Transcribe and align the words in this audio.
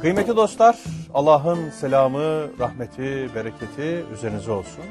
Kıymetli 0.00 0.36
dostlar, 0.36 0.78
Allah'ın 1.14 1.70
selamı, 1.70 2.58
rahmeti, 2.58 3.34
bereketi 3.34 4.04
üzerinize 4.14 4.52
olsun. 4.52 4.84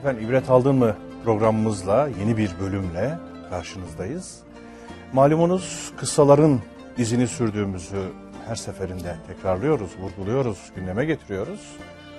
Efendim 0.00 0.24
ibret 0.26 0.50
aldın 0.50 0.74
mı 0.74 0.96
programımızla 1.24 2.08
yeni 2.20 2.36
bir 2.36 2.50
bölümle 2.60 3.18
karşınızdayız. 3.50 4.38
Malumunuz 5.12 5.92
kıssaların 5.96 6.60
izini 6.98 7.26
sürdüğümüzü 7.28 8.02
her 8.48 8.54
seferinde 8.54 9.16
tekrarlıyoruz, 9.26 9.90
vurguluyoruz, 10.00 10.72
gündeme 10.76 11.04
getiriyoruz. 11.04 11.76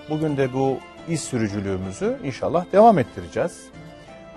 Bugün 0.10 0.38
de 0.38 0.54
bu 0.54 0.78
iz 1.08 1.22
sürücülüğümüzü 1.22 2.20
inşallah 2.24 2.66
devam 2.72 3.00
ettireceğiz. 3.00 3.68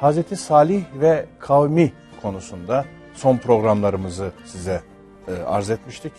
Hazreti 0.01 0.37
Salih 0.37 0.85
ve 0.95 1.27
kavmi 1.39 1.93
konusunda 2.23 2.85
son 3.15 3.37
programlarımızı 3.37 4.33
size 4.45 4.81
e, 5.29 5.43
arz 5.43 5.71
etmiştik. 5.71 6.13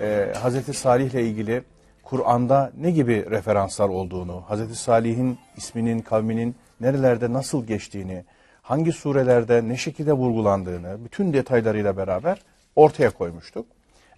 E, 0.00 0.32
Hazreti 0.42 0.72
Salih 0.72 1.10
ile 1.10 1.22
ilgili 1.22 1.62
Kur'an'da 2.02 2.72
ne 2.76 2.90
gibi 2.90 3.30
referanslar 3.30 3.88
olduğunu, 3.88 4.42
Hazreti 4.46 4.74
Salih'in 4.74 5.38
isminin, 5.56 5.98
kavminin 5.98 6.56
nerelerde 6.80 7.32
nasıl 7.32 7.66
geçtiğini, 7.66 8.24
hangi 8.62 8.92
surelerde 8.92 9.68
ne 9.68 9.76
şekilde 9.76 10.12
vurgulandığını 10.12 11.04
bütün 11.04 11.32
detaylarıyla 11.32 11.96
beraber 11.96 12.42
ortaya 12.76 13.10
koymuştuk. 13.10 13.66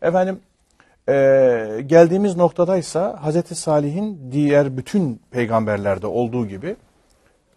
Efendim 0.02 0.40
e, 1.08 1.14
geldiğimiz 1.86 2.36
noktadaysa 2.36 3.18
Hazreti 3.22 3.54
Salih'in 3.54 4.32
diğer 4.32 4.76
bütün 4.76 5.22
peygamberlerde 5.30 6.06
olduğu 6.06 6.48
gibi 6.48 6.76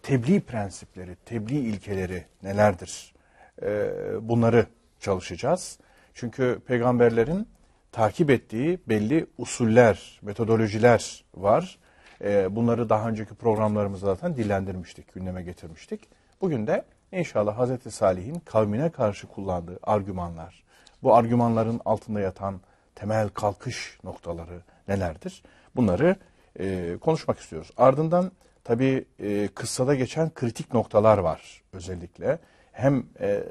tebliğ 0.02 0.40
prensipleri, 0.40 1.16
tebliğ 1.26 1.58
ilkeleri 1.58 2.24
nelerdir? 2.42 3.14
E, 3.62 3.90
bunları 4.20 4.66
çalışacağız. 5.00 5.78
Çünkü 6.14 6.60
peygamberlerin 6.66 7.48
takip 7.94 8.30
ettiği 8.30 8.78
belli 8.88 9.26
usuller, 9.38 10.20
metodolojiler 10.22 11.24
var. 11.34 11.78
E, 12.24 12.56
bunları 12.56 12.88
daha 12.88 13.08
önceki 13.08 13.34
programlarımızda 13.34 14.06
zaten 14.06 14.36
dillendirmiştik, 14.36 15.14
gündeme 15.14 15.42
getirmiştik. 15.42 16.00
Bugün 16.40 16.66
de 16.66 16.84
inşallah 17.12 17.58
Hazreti 17.58 17.90
Salih'in 17.90 18.38
kavmine 18.38 18.90
karşı 18.90 19.26
kullandığı 19.26 19.78
argümanlar, 19.82 20.64
bu 21.02 21.14
argümanların 21.14 21.80
altında 21.84 22.20
yatan 22.20 22.60
temel 22.94 23.28
kalkış 23.28 23.98
noktaları 24.04 24.60
nelerdir? 24.88 25.42
Bunları 25.76 26.16
e, 26.58 26.96
konuşmak 27.00 27.38
istiyoruz. 27.38 27.70
Ardından 27.76 28.32
tabii 28.64 29.04
e, 29.18 29.48
kıssada 29.54 29.94
geçen 29.94 30.34
kritik 30.34 30.74
noktalar 30.74 31.18
var 31.18 31.62
özellikle. 31.72 32.38
Hem 32.72 33.06
e, 33.20 33.42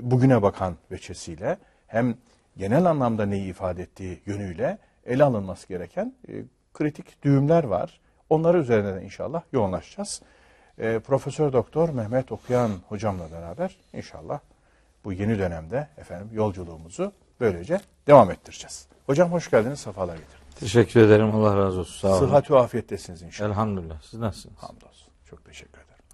bugüne 0.00 0.42
bakan 0.42 0.76
veçesiyle 0.90 1.58
hem 1.86 2.16
genel 2.56 2.84
anlamda 2.84 3.26
neyi 3.26 3.50
ifade 3.50 3.82
ettiği 3.82 4.22
yönüyle 4.26 4.78
ele 5.06 5.24
alınması 5.24 5.68
gereken 5.68 6.14
e, 6.28 6.44
kritik 6.74 7.22
düğümler 7.22 7.64
var. 7.64 8.00
Onları 8.30 8.58
üzerine 8.58 8.94
de 8.94 9.04
inşallah 9.04 9.42
yoğunlaşacağız. 9.52 10.22
E, 10.78 10.98
Profesör 10.98 11.52
Doktor 11.52 11.88
Mehmet 11.88 12.32
Okuyan 12.32 12.70
hocamla 12.88 13.32
beraber 13.32 13.76
inşallah 13.92 14.40
bu 15.04 15.12
yeni 15.12 15.38
dönemde 15.38 15.88
efendim 15.96 16.28
yolculuğumuzu 16.32 17.12
böylece 17.40 17.80
devam 18.06 18.30
ettireceğiz. 18.30 18.86
Hocam 19.06 19.32
hoş 19.32 19.50
geldiniz, 19.50 19.80
sefalar 19.80 20.16
getirdiniz. 20.16 20.54
Teşekkür 20.60 21.00
ederim. 21.00 21.34
Allah 21.34 21.56
razı 21.56 21.80
olsun. 21.80 22.00
Sağ 22.00 22.08
olun. 22.08 22.26
Sıhhat 22.26 22.50
ve 22.50 22.58
afiyettesiniz 22.58 23.22
inşallah. 23.22 23.48
Elhamdülillah. 23.50 24.02
Siz 24.02 24.20
nasılsınız? 24.20 24.58
Hamdolsun. 24.58 25.12
Çok 25.24 25.44
teşekkür. 25.44 25.69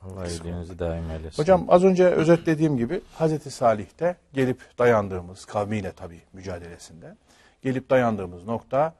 Allah 0.07 0.27
iyiliğinizi 0.29 0.79
daim 0.79 1.11
eylesin. 1.11 1.43
Hocam 1.43 1.65
az 1.69 1.85
önce 1.85 2.07
özetlediğim 2.07 2.77
gibi 2.77 3.01
Hazreti 3.15 3.51
Salih'te 3.51 4.17
gelip 4.33 4.79
dayandığımız 4.79 5.45
kavmiyle 5.45 5.93
tabii 5.93 6.21
mücadelesinde 6.33 7.17
gelip 7.63 7.91
dayandığımız 7.91 8.45
nokta 8.45 8.95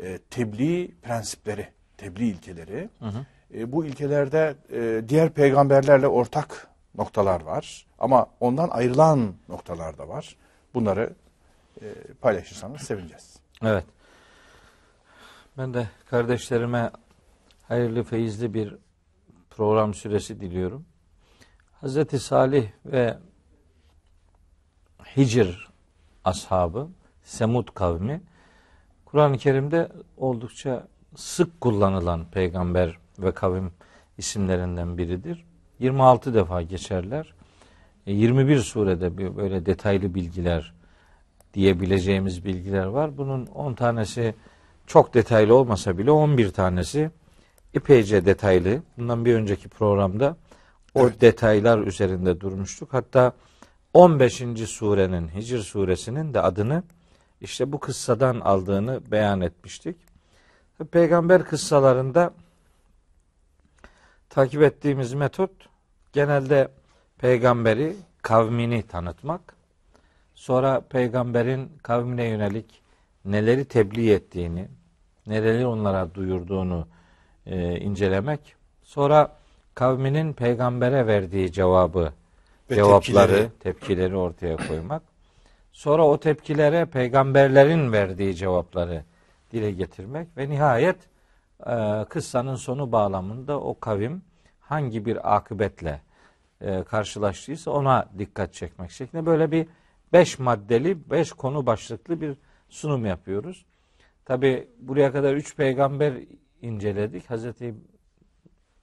e, 0.00 0.18
tebliğ 0.18 0.94
prensipleri, 1.02 1.68
tebliğ 1.96 2.28
ilkeleri. 2.28 2.88
Hı 2.98 3.06
hı. 3.06 3.26
E, 3.54 3.72
bu 3.72 3.86
ilkelerde 3.86 4.54
e, 4.72 5.08
diğer 5.08 5.30
peygamberlerle 5.30 6.08
ortak 6.08 6.68
noktalar 6.98 7.40
var 7.40 7.86
ama 7.98 8.26
ondan 8.40 8.68
ayrılan 8.68 9.34
noktalar 9.48 9.98
da 9.98 10.08
var. 10.08 10.36
Bunları 10.74 11.12
e, 11.82 11.86
paylaşırsanız 12.20 12.80
sevineceğiz. 12.80 13.36
Evet. 13.62 13.84
Ben 15.58 15.74
de 15.74 15.88
kardeşlerime 16.10 16.90
hayırlı, 17.68 18.02
feyizli 18.02 18.54
bir 18.54 18.74
program 19.56 19.94
süresi 19.94 20.40
diliyorum. 20.40 20.84
Hazreti 21.80 22.18
Salih 22.18 22.66
ve 22.86 23.18
Hicr 25.16 25.68
ashabı, 26.24 26.88
Semud 27.22 27.68
kavmi, 27.74 28.20
Kur'an-ı 29.04 29.38
Kerim'de 29.38 29.88
oldukça 30.16 30.86
sık 31.16 31.60
kullanılan 31.60 32.24
peygamber 32.30 32.98
ve 33.18 33.32
kavim 33.32 33.72
isimlerinden 34.18 34.98
biridir. 34.98 35.44
26 35.78 36.34
defa 36.34 36.62
geçerler. 36.62 37.34
21 38.06 38.58
surede 38.58 39.36
böyle 39.36 39.66
detaylı 39.66 40.14
bilgiler 40.14 40.72
diyebileceğimiz 41.54 42.44
bilgiler 42.44 42.86
var. 42.86 43.18
Bunun 43.18 43.46
10 43.46 43.74
tanesi 43.74 44.34
çok 44.86 45.14
detaylı 45.14 45.54
olmasa 45.54 45.98
bile 45.98 46.10
11 46.10 46.52
tanesi 46.52 47.10
epeyce 47.74 48.26
detaylı. 48.26 48.82
Bundan 48.98 49.24
bir 49.24 49.34
önceki 49.34 49.68
programda 49.68 50.36
o 50.94 51.06
evet. 51.06 51.20
detaylar 51.20 51.78
üzerinde 51.78 52.40
durmuştuk. 52.40 52.94
Hatta 52.94 53.32
15. 53.94 54.42
surenin 54.66 55.28
Hicr 55.28 55.58
suresinin 55.58 56.34
de 56.34 56.40
adını 56.40 56.82
işte 57.40 57.72
bu 57.72 57.80
kıssadan 57.80 58.40
aldığını 58.40 59.00
beyan 59.10 59.40
etmiştik. 59.40 59.96
Peygamber 60.90 61.44
kıssalarında 61.44 62.34
takip 64.30 64.62
ettiğimiz 64.62 65.14
metot 65.14 65.50
genelde 66.12 66.68
peygamberi 67.18 67.96
kavmini 68.22 68.82
tanıtmak, 68.82 69.56
sonra 70.34 70.80
peygamberin 70.80 71.72
kavmine 71.82 72.24
yönelik 72.24 72.82
neleri 73.24 73.64
tebliğ 73.64 74.12
ettiğini, 74.12 74.68
neleri 75.26 75.66
onlara 75.66 76.14
duyurduğunu 76.14 76.88
e, 77.46 77.80
incelemek, 77.80 78.54
sonra 78.82 79.32
kavminin 79.74 80.32
peygambere 80.32 81.06
verdiği 81.06 81.52
cevabı, 81.52 82.12
Ve 82.70 82.74
cevapları, 82.74 83.32
tepkileri. 83.32 83.50
tepkileri 83.60 84.16
ortaya 84.16 84.56
koymak, 84.56 85.02
sonra 85.72 86.06
o 86.06 86.20
tepkilere 86.20 86.84
peygamberlerin 86.84 87.92
verdiği 87.92 88.34
cevapları 88.34 89.04
dile 89.52 89.70
getirmek 89.70 90.28
ve 90.36 90.48
nihayet 90.48 90.96
e, 91.66 92.04
kıssanın 92.08 92.54
sonu 92.56 92.92
bağlamında 92.92 93.60
o 93.60 93.80
kavim 93.80 94.22
hangi 94.60 95.06
bir 95.06 95.36
akıbetle 95.36 96.00
e, 96.60 96.82
karşılaştıysa 96.82 97.70
ona 97.70 98.08
dikkat 98.18 98.54
çekmek 98.54 98.90
şeklinde 98.90 99.26
böyle 99.26 99.50
bir 99.50 99.66
beş 100.12 100.38
maddeli, 100.38 101.10
beş 101.10 101.32
konu 101.32 101.66
başlıklı 101.66 102.20
bir 102.20 102.34
sunum 102.68 103.06
yapıyoruz. 103.06 103.64
Tabi 104.24 104.68
buraya 104.78 105.12
kadar 105.12 105.34
üç 105.34 105.56
peygamber 105.56 106.14
inceledik. 106.66 107.30
Hazreti 107.30 107.74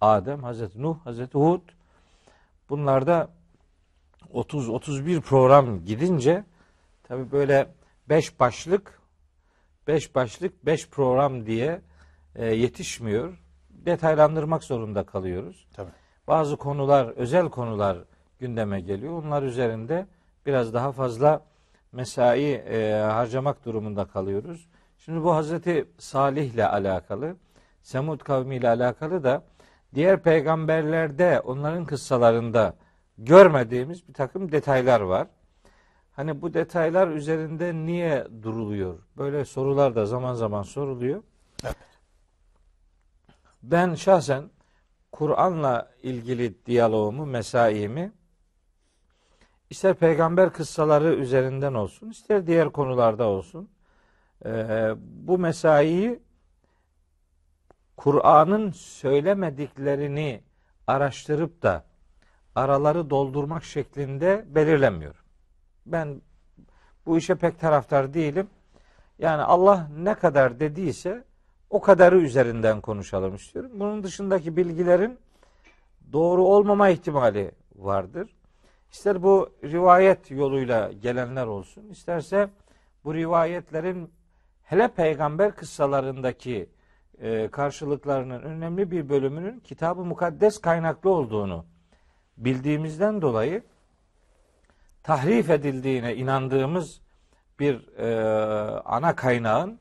Adem, 0.02 0.44
Hazreti 0.44 0.82
Nuh, 0.82 0.98
Hazreti 1.04 1.38
Hud. 1.38 1.62
Bunlarda 2.70 3.30
30-31 4.34 5.22
program 5.22 5.86
gidince 5.86 6.44
tabi 7.04 7.32
böyle 7.32 7.68
beş 8.10 8.40
başlık, 8.40 9.00
beş 9.88 10.16
başlık, 10.16 10.66
beş 10.66 10.90
program 10.90 11.46
diye 11.46 11.82
e, 12.36 12.46
yetişmiyor. 12.46 13.40
Detaylandırmak 13.70 14.64
zorunda 14.64 15.04
kalıyoruz. 15.04 15.68
Tabii. 15.74 15.92
Bazı 16.28 16.58
konular, 16.58 17.08
özel 17.08 17.50
konular 17.50 17.98
gündeme 18.40 18.82
geliyor. 18.82 19.24
Onlar 19.24 19.44
üzerinde 19.44 20.08
biraz 20.46 20.74
daha 20.74 20.92
fazla 20.92 21.42
mesai 21.92 22.44
e, 22.44 22.94
harcamak 22.94 23.66
durumunda 23.66 24.06
kalıyoruz. 24.06 24.68
Şimdi 24.98 25.24
bu 25.24 25.36
Hazreti 25.36 25.86
Salih 25.98 26.54
ile 26.54 26.68
alakalı, 26.68 27.36
Semud 27.84 28.20
kavmi 28.20 28.56
ile 28.56 28.70
alakalı 28.70 29.24
da 29.24 29.44
diğer 29.96 30.24
peygamberlerde, 30.24 31.40
onların 31.40 31.86
kıssalarında 31.86 32.76
görmediğimiz 33.18 34.08
bir 34.08 34.14
takım 34.14 34.52
detaylar 34.52 35.02
var. 35.02 35.28
Hani 36.12 36.42
bu 36.42 36.54
detaylar 36.54 37.08
üzerinde 37.08 37.74
niye 37.74 38.28
duruluyor? 38.44 39.00
Böyle 39.18 39.46
sorular 39.46 39.96
da 39.96 40.06
zaman 40.06 40.34
zaman 40.34 40.64
soruluyor. 40.64 41.24
Evet. 41.64 41.76
Ben 43.64 43.96
şahsen 43.96 44.50
Kur'an'la 45.12 45.92
ilgili 46.04 46.66
diyaloğumu, 46.66 47.26
mesaimi 47.26 48.12
ister 49.70 49.94
peygamber 49.94 50.54
kıssaları 50.54 51.14
üzerinden 51.16 51.74
olsun, 51.74 52.10
ister 52.10 52.48
diğer 52.48 52.70
konularda 52.70 53.28
olsun. 53.28 53.70
Ee, 54.46 54.94
bu 55.00 55.38
mesaiyi 55.38 56.23
Kur'an'ın 58.04 58.72
söylemediklerini 58.72 60.42
araştırıp 60.88 61.62
da 61.62 61.84
araları 62.56 63.10
doldurmak 63.10 63.64
şeklinde 63.64 64.46
belirlemiyor. 64.48 65.24
Ben 65.86 66.22
bu 67.06 67.18
işe 67.18 67.36
pek 67.36 67.60
taraftar 67.60 68.14
değilim. 68.14 68.48
Yani 69.20 69.42
Allah 69.42 69.90
ne 69.98 70.14
kadar 70.14 70.60
dediyse 70.60 71.24
o 71.70 71.82
kadarı 71.82 72.18
üzerinden 72.18 72.82
konuşalım 72.82 73.36
istiyorum. 73.36 73.72
Bunun 73.74 74.04
dışındaki 74.04 74.58
bilgilerin 74.58 75.20
doğru 76.12 76.44
olmama 76.44 76.90
ihtimali 76.90 77.52
vardır. 77.76 78.30
İster 78.92 79.24
bu 79.24 79.50
rivayet 79.64 80.32
yoluyla 80.32 80.92
gelenler 80.92 81.46
olsun, 81.46 81.90
isterse 81.90 82.50
bu 83.04 83.14
rivayetlerin 83.14 84.12
hele 84.64 84.88
peygamber 84.88 85.56
kıssalarındaki 85.56 86.70
e, 87.22 87.48
karşılıklarının 87.52 88.42
önemli 88.42 88.92
bir 88.92 89.10
bölümünün 89.10 89.60
kitabı 89.60 90.06
mukaddes 90.06 90.62
kaynaklı 90.62 91.10
olduğunu 91.10 91.66
bildiğimizden 92.38 93.22
dolayı 93.22 93.64
tahrif 95.04 95.50
edildiğine 95.50 96.16
inandığımız 96.16 97.02
bir 97.60 97.98
e, 97.98 98.26
ana 98.86 99.16
kaynağın 99.16 99.80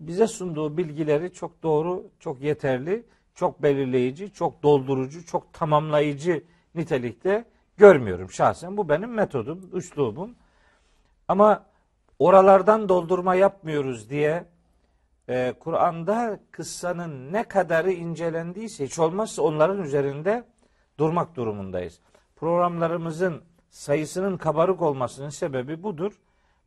bize 0.00 0.26
sunduğu 0.26 0.76
bilgileri 0.76 1.32
çok 1.32 1.62
doğru, 1.62 2.10
çok 2.20 2.40
yeterli, 2.40 3.06
çok 3.34 3.62
belirleyici, 3.62 4.32
çok 4.32 4.62
doldurucu, 4.62 5.26
çok 5.26 5.52
tamamlayıcı 5.52 6.44
nitelikte 6.74 7.44
görmüyorum 7.76 8.30
şahsen. 8.30 8.76
Bu 8.76 8.88
benim 8.88 9.14
metodum, 9.14 9.70
üslubum. 9.72 10.34
Ama 11.28 11.66
oralardan 12.18 12.88
doldurma 12.88 13.34
yapmıyoruz 13.34 14.10
diye 14.10 14.44
e, 15.28 15.54
Kur'an'da 15.60 16.40
kıssanın 16.50 17.32
ne 17.32 17.44
kadarı 17.44 17.92
incelendiyse 17.92 18.84
hiç 18.86 18.98
olmazsa 18.98 19.42
onların 19.42 19.82
üzerinde 19.82 20.44
durmak 20.98 21.36
durumundayız. 21.36 22.00
Programlarımızın 22.36 23.42
sayısının 23.70 24.36
kabarık 24.36 24.82
olmasının 24.82 25.28
sebebi 25.28 25.82
budur. 25.82 26.20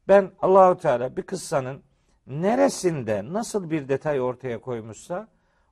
Ben 0.08 0.32
Allahu 0.42 0.78
Teala 0.78 1.18
bir 1.18 1.22
kıssanın 1.22 1.84
neresinde 2.28 3.34
nasıl 3.34 3.70
bir 3.70 3.88
detay 3.88 4.22
ortaya 4.22 4.62
koymuşsa 4.62 5.28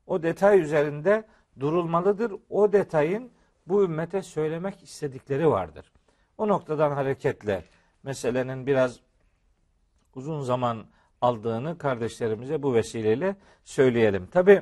o 0.07 0.23
detay 0.23 0.59
üzerinde 0.59 1.23
durulmalıdır. 1.59 2.33
O 2.49 2.73
detayın 2.73 3.31
bu 3.67 3.83
ümmete 3.83 4.21
söylemek 4.21 4.83
istedikleri 4.83 5.49
vardır. 5.49 5.91
O 6.37 6.47
noktadan 6.47 6.91
hareketle 6.91 7.63
meselenin 8.03 8.67
biraz 8.67 8.99
uzun 10.15 10.41
zaman 10.41 10.85
aldığını 11.21 11.77
kardeşlerimize 11.77 12.63
bu 12.63 12.73
vesileyle 12.73 13.35
söyleyelim. 13.63 14.25
Tabi 14.25 14.61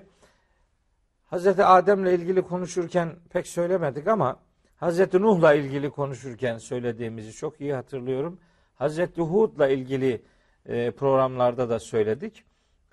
Hz. 1.31 1.47
Adem'le 1.47 2.05
ilgili 2.05 2.41
konuşurken 2.41 3.15
pek 3.29 3.47
söylemedik 3.47 4.07
ama 4.07 4.39
Hz. 4.81 5.13
Nuh'la 5.13 5.53
ilgili 5.53 5.89
konuşurken 5.89 6.57
söylediğimizi 6.57 7.31
çok 7.31 7.61
iyi 7.61 7.73
hatırlıyorum. 7.73 8.39
Hz. 8.79 8.99
Hud'la 9.17 9.67
ilgili 9.67 10.21
e, 10.65 10.91
programlarda 10.91 11.69
da 11.69 11.79
söyledik. 11.79 12.43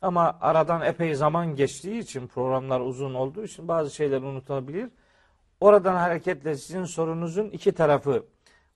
Ama 0.03 0.39
aradan 0.41 0.83
epey 0.83 1.15
zaman 1.15 1.57
geçtiği 1.57 1.99
için 1.99 2.27
programlar 2.27 2.81
uzun 2.81 3.15
olduğu 3.15 3.45
için 3.45 3.69
bazı 3.69 3.95
şeyler 3.95 4.23
unutulabilir. 4.23 4.91
Oradan 5.61 5.95
hareketle 5.95 6.55
sizin 6.55 6.85
sorunuzun 6.85 7.51
iki 7.51 7.73
tarafı 7.73 8.27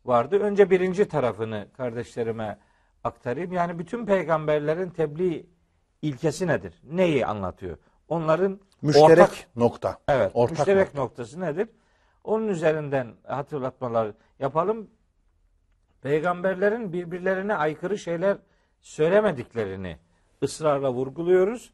vardı. 0.04 0.38
Önce 0.38 0.70
birinci 0.70 1.08
tarafını 1.08 1.68
kardeşlerime 1.76 2.58
aktarayım. 3.04 3.52
Yani 3.52 3.78
bütün 3.78 4.06
peygamberlerin 4.06 4.90
tebliğ 4.90 5.46
ilkesi 6.02 6.46
nedir? 6.46 6.74
Neyi 6.84 7.26
anlatıyor? 7.26 7.78
Onların 8.08 8.60
Müşterek 8.82 9.10
ortak, 9.10 9.30
nokta. 9.56 9.98
evet, 10.08 10.30
Ortak 10.34 10.58
müşterek 10.58 10.86
nokta. 10.86 11.00
noktası 11.02 11.40
nedir? 11.40 11.68
Onun 12.24 12.48
üzerinden 12.48 13.14
hatırlatmalar 13.26 14.12
yapalım. 14.38 14.90
Peygamberlerin 16.02 16.92
birbirlerine 16.92 17.54
aykırı 17.54 17.98
şeyler 17.98 18.36
söylemediklerini 18.80 19.98
ısrarla 20.42 20.92
vurguluyoruz. 20.92 21.72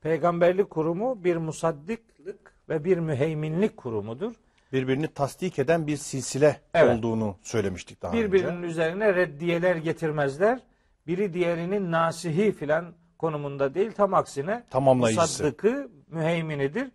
Peygamberlik 0.00 0.70
kurumu 0.70 1.24
bir 1.24 1.36
musaddiklik 1.36 2.36
ve 2.68 2.84
bir 2.84 2.98
müheyminlik 2.98 3.76
kurumudur. 3.76 4.32
Birbirini 4.72 5.08
tasdik 5.08 5.58
eden 5.58 5.86
bir 5.86 5.96
silsile 5.96 6.60
Evet. 6.74 6.98
olduğunu 6.98 7.36
söylemiştik 7.42 8.02
daha 8.02 8.12
Birbirinin 8.12 8.56
önce. 8.56 8.66
üzerine 8.66 9.14
reddiyeler 9.14 9.76
getirmezler. 9.76 10.60
Biri 11.06 11.32
diğerinin 11.34 11.92
nasihi 11.92 12.52
filan 12.52 12.94
konumunda 13.18 13.74
değil. 13.74 13.92
Tam 13.92 14.14
aksine 14.14 14.64
Tamamlayıcısı. 14.70 15.22
musaddıkı 15.42 15.90
müheyminidir. 16.08 16.90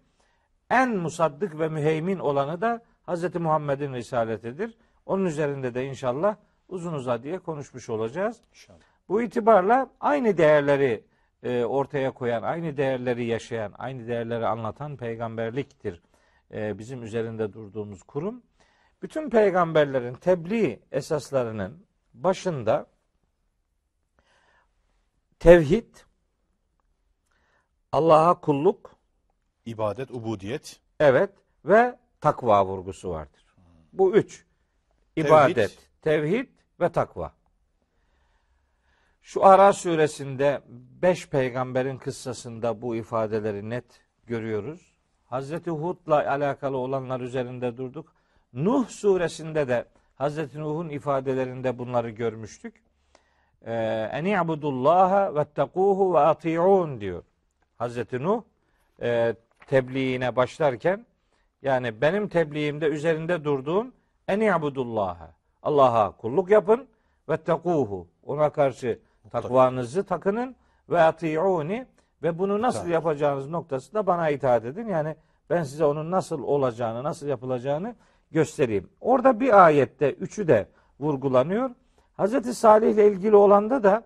En 0.69 0.97
musaddık 0.97 1.59
ve 1.59 1.69
müheymin 1.69 2.19
olanı 2.19 2.61
da 2.61 2.81
Hz. 3.07 3.35
Muhammed'in 3.35 3.93
risaletidir. 3.93 4.77
Onun 5.05 5.25
üzerinde 5.25 5.73
de 5.73 5.85
inşallah 5.85 6.35
uzun 6.69 6.93
uzadıya 6.93 7.39
konuşmuş 7.39 7.89
olacağız. 7.89 8.37
İnşallah. 8.51 8.79
Bu 9.09 9.21
itibarla 9.21 9.89
aynı 9.99 10.37
değerleri 10.37 11.03
e, 11.43 11.63
ortaya 11.65 12.11
koyan, 12.11 12.43
aynı 12.43 12.77
değerleri 12.77 13.25
yaşayan, 13.25 13.73
aynı 13.77 14.07
değerleri 14.07 14.45
anlatan 14.47 14.97
peygamberliktir 14.97 16.01
e, 16.53 16.77
bizim 16.77 17.03
üzerinde 17.03 17.53
durduğumuz 17.53 18.03
kurum. 18.03 18.43
Bütün 19.01 19.29
peygamberlerin 19.29 20.13
tebliğ 20.13 20.79
esaslarının 20.91 21.85
başında 22.13 22.87
tevhid, 25.39 25.95
Allah'a 27.91 28.41
kulluk, 28.41 28.95
İbadet, 29.65 30.11
ubudiyet, 30.11 30.79
evet 30.99 31.29
ve 31.65 31.99
takva 32.21 32.65
vurgusu 32.65 33.09
vardır. 33.09 33.55
Bu 33.93 34.15
üç. 34.15 34.45
İbadet, 35.15 35.89
tevhid 36.01 36.49
ve 36.79 36.91
takva. 36.91 37.33
Şu 39.21 39.45
Ara 39.45 39.73
suresinde 39.73 40.61
beş 41.01 41.29
peygamberin 41.29 41.97
kıssasında 41.97 42.81
bu 42.81 42.95
ifadeleri 42.95 43.69
net 43.69 44.01
görüyoruz. 44.25 44.93
Hazreti 45.31 45.71
Hud'la 45.71 46.15
alakalı 46.15 46.77
olanlar 46.77 47.19
üzerinde 47.19 47.77
durduk. 47.77 48.13
Nuh 48.53 48.87
suresinde 48.87 49.67
de 49.67 49.85
Hazreti 50.15 50.59
Nuh'un 50.59 50.89
ifadelerinde 50.89 51.77
bunları 51.77 52.09
görmüştük. 52.09 52.83
Ee, 53.65 53.73
En 54.11 54.25
i'budullaha 54.25 55.35
ve 55.35 55.45
tekuhu 55.45 56.13
ve 56.13 56.19
ati'un 56.19 57.01
diyor. 57.01 57.23
Hazreti 57.77 58.23
Nuh 58.23 58.41
e, 59.01 59.35
tebliğine 59.67 60.35
başlarken 60.35 61.05
yani 61.61 62.01
benim 62.01 62.27
tebliğimde 62.27 62.85
üzerinde 62.85 63.43
durduğum 63.43 63.93
en 64.27 64.39
i'budullaha. 64.39 65.33
Allah'a 65.63 66.11
kulluk 66.11 66.49
yapın 66.49 66.87
ve 67.29 67.37
tekuhu. 67.37 68.07
Ona 68.23 68.49
karşı 68.49 68.99
takvanızı 69.29 70.03
takının 70.03 70.55
ve 70.89 71.01
ati'uni 71.01 71.87
ve 72.23 72.39
bunu 72.39 72.61
nasıl 72.61 72.89
yapacağınız 72.89 73.49
noktasında 73.49 74.07
bana 74.07 74.29
itaat 74.29 74.65
edin. 74.65 74.87
Yani 74.87 75.15
ben 75.51 75.63
size 75.63 75.85
onun 75.85 76.11
nasıl 76.11 76.43
olacağını, 76.43 77.03
nasıl 77.03 77.27
yapılacağını 77.27 77.95
göstereyim. 78.31 78.89
Orada 79.01 79.39
bir 79.39 79.65
ayette 79.65 80.11
üçü 80.11 80.47
de 80.47 80.67
vurgulanıyor. 80.99 81.69
Hazreti 82.13 82.53
Salih 82.53 82.93
ile 82.93 83.07
ilgili 83.07 83.35
olanda 83.35 83.83
da 83.83 84.03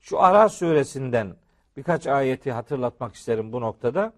şu 0.00 0.20
Ara 0.20 0.48
suresinden 0.48 1.36
birkaç 1.76 2.06
ayeti 2.06 2.52
hatırlatmak 2.52 3.14
isterim 3.14 3.52
bu 3.52 3.60
noktada. 3.60 4.12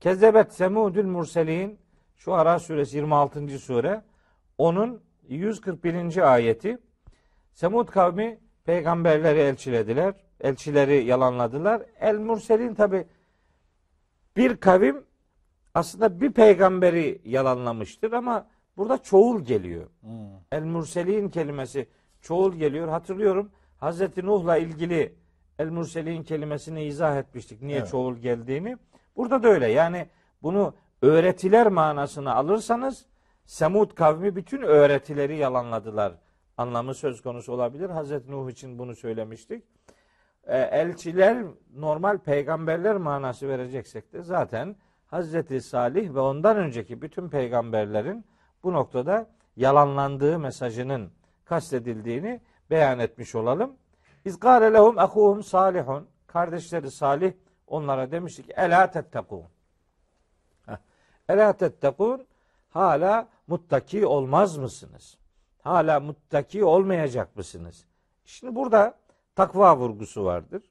Kezzebet 0.00 0.52
semudül 0.52 1.06
murselin 1.06 1.78
şu 2.16 2.34
Ara 2.34 2.58
suresi 2.58 2.96
26. 2.96 3.58
sure 3.58 4.02
onun 4.58 5.02
141. 5.28 6.32
ayeti 6.32 6.78
Semud 7.52 7.88
kavmi 7.88 8.38
peygamberleri 8.64 9.38
elçilediler. 9.38 10.14
Elçileri 10.40 11.04
yalanladılar. 11.04 11.82
El 12.00 12.18
murselin 12.18 12.74
tabi 12.74 13.06
bir 14.36 14.56
kavim 14.56 15.09
aslında 15.74 16.20
bir 16.20 16.32
peygamberi 16.32 17.20
yalanlamıştır 17.24 18.12
ama 18.12 18.46
burada 18.76 18.98
çoğul 18.98 19.40
geliyor. 19.40 19.86
El 20.52 20.62
murselin 20.62 21.28
kelimesi 21.28 21.88
çoğul 22.20 22.52
geliyor. 22.54 22.88
Hatırlıyorum 22.88 23.50
Hazreti 23.76 24.26
Nuh'la 24.26 24.56
ilgili 24.56 25.14
el 25.58 25.70
murselin 25.70 26.22
kelimesini 26.22 26.84
izah 26.84 27.16
etmiştik. 27.16 27.62
Niye 27.62 27.78
Evet. 27.78 27.88
çoğul 27.88 28.16
geldiğini. 28.16 28.76
Burada 29.16 29.42
da 29.42 29.48
öyle. 29.48 29.66
Yani 29.68 30.06
bunu 30.42 30.74
öğretiler 31.02 31.68
manasına 31.68 32.34
alırsanız 32.34 33.06
Semud 33.44 33.94
kavmi 33.94 34.36
bütün 34.36 34.62
öğretileri 34.62 35.36
yalanladılar. 35.36 36.12
Anlamı 36.56 36.94
söz 36.94 37.22
konusu 37.22 37.52
olabilir. 37.52 37.90
Hazreti 37.90 38.30
Nuh 38.30 38.50
için 38.50 38.78
bunu 38.78 38.96
söylemiştik. 38.96 39.64
E, 40.44 40.58
elçiler 40.58 41.44
normal 41.76 42.18
peygamberler 42.18 42.96
manası 42.96 43.48
vereceksek 43.48 44.12
de 44.12 44.22
zaten 44.22 44.76
Hazreti 45.10 45.60
Salih 45.60 46.14
ve 46.14 46.20
ondan 46.20 46.56
önceki 46.56 47.02
bütün 47.02 47.28
peygamberlerin 47.28 48.24
bu 48.62 48.72
noktada 48.72 49.30
yalanlandığı 49.56 50.38
mesajının 50.38 51.12
kastedildiğini 51.44 52.40
beyan 52.70 52.98
etmiş 52.98 53.34
olalım. 53.34 53.76
İzgâle 54.24 54.72
lehum 54.72 54.98
ehuhum 54.98 55.42
salihun. 55.42 56.08
Kardeşleri 56.26 56.90
Salih 56.90 57.32
onlara 57.66 58.10
demiştik 58.10 58.50
Ela 58.56 58.90
tettekûn. 58.90 59.44
Ela 61.28 61.52
tettekûn 61.52 62.26
hala 62.68 63.28
muttaki 63.46 64.06
olmaz 64.06 64.56
mısınız? 64.56 65.18
Hala 65.62 66.00
muttaki 66.00 66.64
olmayacak 66.64 67.36
mısınız? 67.36 67.84
Şimdi 68.24 68.54
burada 68.54 68.98
takva 69.34 69.76
vurgusu 69.76 70.24
vardır. 70.24 70.62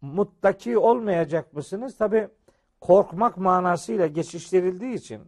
Muttaki 0.00 0.78
olmayacak 0.78 1.52
mısınız? 1.52 1.96
Tabi 1.96 2.28
korkmak 2.80 3.36
manasıyla 3.36 4.06
geçiştirildiği 4.06 4.94
için 4.94 5.22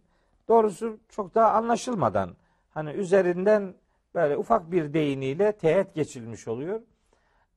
doğrusu 0.48 0.98
çok 1.08 1.34
daha 1.34 1.52
anlaşılmadan 1.52 2.36
hani 2.70 2.90
üzerinden 2.90 3.74
böyle 4.14 4.36
ufak 4.36 4.70
bir 4.70 4.94
değiniyle 4.94 5.52
teğet 5.52 5.94
geçilmiş 5.94 6.48
oluyor. 6.48 6.80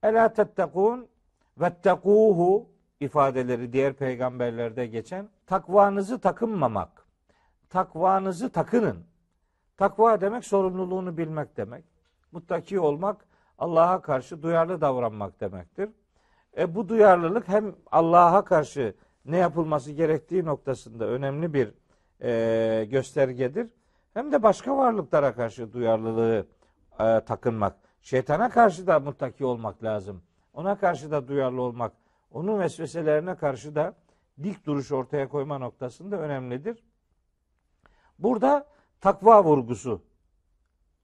Ela 0.03 0.33
tettekûn 0.33 1.07
vettekûhu 1.57 2.69
ifadeleri 2.99 3.73
diğer 3.73 3.93
peygamberlerde 3.93 4.87
geçen 4.87 5.29
takvanızı 5.47 6.19
takınmamak. 6.19 7.05
Takvanızı 7.69 8.49
takının. 8.49 9.05
Takva 9.77 10.21
demek 10.21 10.45
sorumluluğunu 10.45 11.17
bilmek 11.17 11.57
demek. 11.57 11.85
Muttaki 12.31 12.79
olmak 12.79 13.25
Allah'a 13.59 14.01
karşı 14.01 14.41
duyarlı 14.41 14.81
davranmak 14.81 15.41
demektir. 15.41 15.89
E, 16.57 16.75
bu 16.75 16.89
duyarlılık 16.89 17.47
hem 17.47 17.75
Allah'a 17.91 18.43
karşı 18.45 18.95
ne 19.25 19.37
yapılması 19.37 19.91
gerektiği 19.91 20.45
noktasında 20.45 21.05
önemli 21.07 21.53
bir 21.53 21.73
e, 22.21 22.85
göstergedir. 22.85 23.67
Hem 24.13 24.31
de 24.31 24.43
başka 24.43 24.77
varlıklara 24.77 25.35
karşı 25.35 25.73
duyarlılığı 25.73 26.47
e, 26.99 27.21
takınmak. 27.25 27.75
Şeytana 28.01 28.49
karşı 28.49 28.87
da 28.87 28.99
muttaki 28.99 29.45
olmak 29.45 29.83
lazım. 29.83 30.21
Ona 30.53 30.77
karşı 30.77 31.11
da 31.11 31.27
duyarlı 31.27 31.61
olmak, 31.61 31.93
onun 32.31 32.59
vesveselerine 32.59 33.35
karşı 33.35 33.75
da 33.75 33.93
dik 34.43 34.65
duruş 34.65 34.91
ortaya 34.91 35.29
koyma 35.29 35.57
noktasında 35.57 36.19
önemlidir. 36.19 36.83
Burada 38.19 38.67
takva 39.01 39.43
vurgusu 39.43 40.01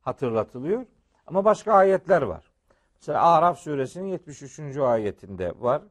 hatırlatılıyor. 0.01 0.85
Ama 1.27 1.45
başka 1.45 1.73
ayetler 1.73 2.21
var. 2.21 2.51
Mesela 2.95 3.23
Araf 3.23 3.59
suresinin 3.59 4.07
73. 4.07 4.77
ayetinde 4.77 5.53
var. 5.59 5.81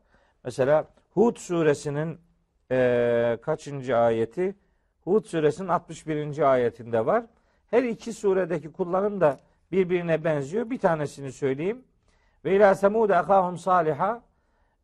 Mesela 0.44 0.84
Hud 1.10 1.36
suresinin 1.36 2.20
e, 2.70 3.38
kaçıncı 3.42 3.96
ayeti? 3.96 4.54
Hud 5.04 5.24
suresinin 5.24 5.68
61. 5.68 6.52
ayetinde 6.52 7.06
var. 7.06 7.24
Her 7.70 7.82
iki 7.82 8.12
suredeki 8.12 8.72
kullanım 8.72 9.20
da 9.20 9.40
birbirine 9.72 10.24
benziyor. 10.24 10.70
Bir 10.70 10.78
tanesini 10.78 11.32
söyleyeyim. 11.32 11.84
Ve 12.44 12.56
ila 12.56 12.74
semud 12.74 13.10
akahum 13.10 13.58
saliha 13.58 14.22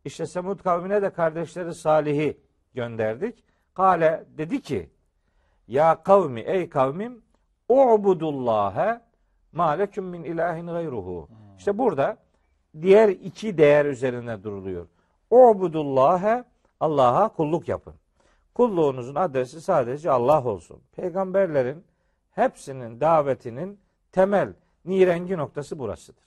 işte 0.07 0.27
Semud 0.27 0.61
kavmine 0.61 1.03
de 1.03 1.11
kardeşleri 1.11 1.75
Salih'i 1.75 2.41
gönderdik. 2.75 3.45
Kale 3.75 4.25
dedi 4.39 4.63
ki 4.63 4.91
ya 5.69 6.03
kavmi 6.03 6.41
ey 6.41 6.69
kavmim 6.69 7.23
u'budullâhe 7.69 9.01
ma 9.53 9.71
leküm 9.71 10.05
min 10.05 10.25
ilahin 10.25 10.67
gayruhu. 10.67 11.29
İşte 11.59 11.79
burada 11.79 12.17
diğer 12.83 13.09
iki 13.09 13.59
değer 13.59 13.85
üzerine 13.85 14.43
duruluyor. 14.43 14.87
U'budullâhe 15.31 16.45
Allah'a 16.81 17.29
kulluk 17.29 17.69
yapın. 17.69 17.95
Kulluğunuzun 18.55 19.15
adresi 19.15 19.61
sadece 19.61 20.11
Allah 20.11 20.45
olsun. 20.45 20.83
Peygamberlerin 20.93 21.85
hepsinin 22.31 23.01
davetinin 23.01 23.81
temel 24.13 24.55
nirengi 24.85 25.37
noktası 25.37 25.79
burasıdır. 25.79 26.25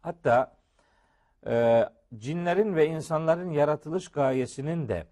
Hatta 0.00 0.56
e, 1.46 1.88
cinlerin 2.16 2.76
ve 2.76 2.86
insanların 2.86 3.50
yaratılış 3.50 4.08
gayesinin 4.08 4.88
de 4.88 5.06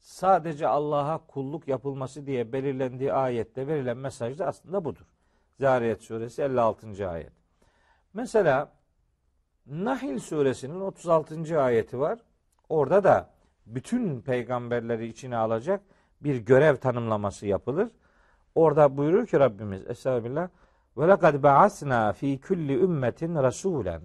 sadece 0.00 0.68
Allah'a 0.68 1.26
kulluk 1.26 1.68
yapılması 1.68 2.26
diye 2.26 2.52
belirlendiği 2.52 3.12
ayette 3.12 3.66
verilen 3.66 3.96
mesaj 3.96 4.38
da 4.38 4.46
aslında 4.46 4.84
budur. 4.84 5.06
Zariyet 5.60 6.02
suresi 6.02 6.42
56. 6.42 7.08
ayet. 7.08 7.32
Mesela 8.14 8.75
Nahil 9.66 10.18
suresinin 10.18 10.80
36. 10.80 11.60
ayeti 11.60 12.00
var. 12.00 12.18
Orada 12.68 13.04
da 13.04 13.30
bütün 13.66 14.20
peygamberleri 14.20 15.06
içine 15.06 15.36
alacak 15.36 15.80
bir 16.20 16.36
görev 16.36 16.76
tanımlaması 16.76 17.46
yapılır. 17.46 17.88
Orada 18.54 18.96
buyurur 18.96 19.26
ki 19.26 19.40
Rabbimiz 19.40 19.90
Estağfirullah 19.90 20.48
ve 20.96 21.08
lekad 21.08 21.42
ba'asna 21.42 22.12
fi 22.12 22.40
kulli 22.40 22.74
ümmetin 22.74 23.34
rasulen. 23.34 24.02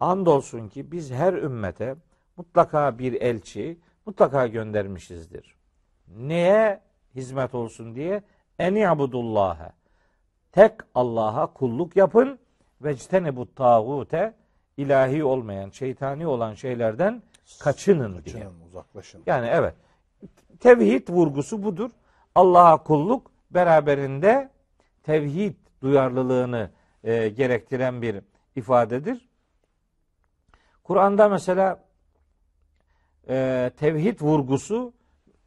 Andolsun 0.00 0.68
ki 0.68 0.92
biz 0.92 1.12
her 1.12 1.34
ümmete 1.34 1.96
mutlaka 2.36 2.98
bir 2.98 3.12
elçi 3.12 3.78
mutlaka 4.06 4.46
göndermişizdir. 4.46 5.56
Neye 6.08 6.80
hizmet 7.14 7.54
olsun 7.54 7.94
diye? 7.94 8.22
En 8.58 8.74
yabudullâhe. 8.74 9.72
Tek 10.52 10.72
Allah'a 10.94 11.46
kulluk 11.46 11.96
yapın 11.96 12.38
ve 12.80 13.36
bu 13.36 13.54
tağute 13.54 14.39
ilahi 14.82 15.24
olmayan, 15.24 15.70
şeytani 15.70 16.26
olan 16.26 16.54
şeylerden 16.54 17.22
kaçının 17.60 18.12
diye. 18.24 18.34
Kaçının, 18.34 18.60
uzaklaşın. 18.68 19.22
Yani 19.26 19.48
evet. 19.52 19.74
Tevhid 20.60 21.08
vurgusu 21.08 21.62
budur. 21.62 21.90
Allah'a 22.34 22.82
kulluk 22.82 23.30
beraberinde 23.50 24.50
tevhid 25.02 25.54
duyarlılığını 25.82 26.70
e, 27.04 27.28
gerektiren 27.28 28.02
bir 28.02 28.16
ifadedir. 28.56 29.28
Kur'an'da 30.84 31.28
mesela 31.28 31.84
e, 33.28 33.70
tevhid 33.76 34.20
vurgusu 34.20 34.92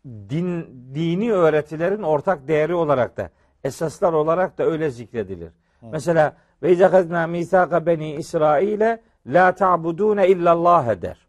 din, 0.06 0.66
dini 0.96 1.34
öğretilerin 1.34 2.04
ortak 2.04 2.48
değeri 2.48 2.76
olarak 2.76 3.18
da 3.18 3.30
esaslar 3.64 4.14
olarak 4.14 4.58
da 4.58 4.64
öyle 4.64 4.90
zikredilir. 4.90 5.52
Hı. 5.80 5.86
Mesela 5.92 6.38
ve 6.64 6.72
izakazna 6.72 7.28
misaka 7.28 7.86
beni 7.86 8.16
İsrail'e 8.16 9.02
la 9.26 9.56
ta'budune 9.56 10.28
illallah 10.28 10.88
eder. 10.88 11.28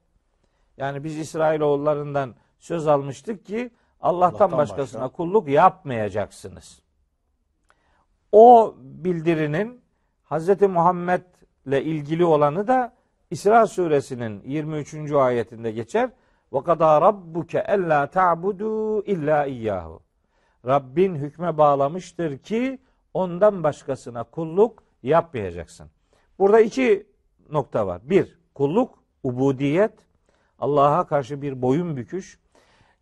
Yani 0.76 1.04
biz 1.04 1.18
İsrailoğullarından 1.18 2.34
söz 2.58 2.86
almıştık 2.86 3.46
ki 3.46 3.70
Allah'tan, 4.00 4.38
Allah'tan 4.38 4.58
başkasına 4.58 5.02
başka. 5.02 5.16
kulluk 5.16 5.48
yapmayacaksınız. 5.48 6.82
O 8.32 8.74
bildirinin 8.78 9.80
Hz. 10.30 10.62
Muhammed 10.62 11.22
ile 11.66 11.84
ilgili 11.84 12.24
olanı 12.24 12.68
da 12.68 12.94
İsra 13.30 13.66
suresinin 13.66 14.42
23. 14.44 15.12
ayetinde 15.12 15.70
geçer. 15.70 16.10
Ve 16.52 16.62
kadâ 16.62 17.00
rabbuke 17.00 17.58
ellâ 17.58 18.06
ta'budu 18.06 19.02
illa 19.04 19.46
iyyahu. 19.46 20.00
Rabbin 20.66 21.14
hükme 21.14 21.58
bağlamıştır 21.58 22.38
ki 22.38 22.78
ondan 23.14 23.62
başkasına 23.62 24.24
kulluk 24.24 24.82
yapmayacaksın. 25.02 25.90
Burada 26.38 26.60
iki 26.60 27.06
nokta 27.50 27.86
var. 27.86 28.00
Bir, 28.04 28.38
kulluk, 28.54 28.98
ubudiyet, 29.22 29.92
Allah'a 30.58 31.06
karşı 31.06 31.42
bir 31.42 31.62
boyun 31.62 31.96
büküş, 31.96 32.38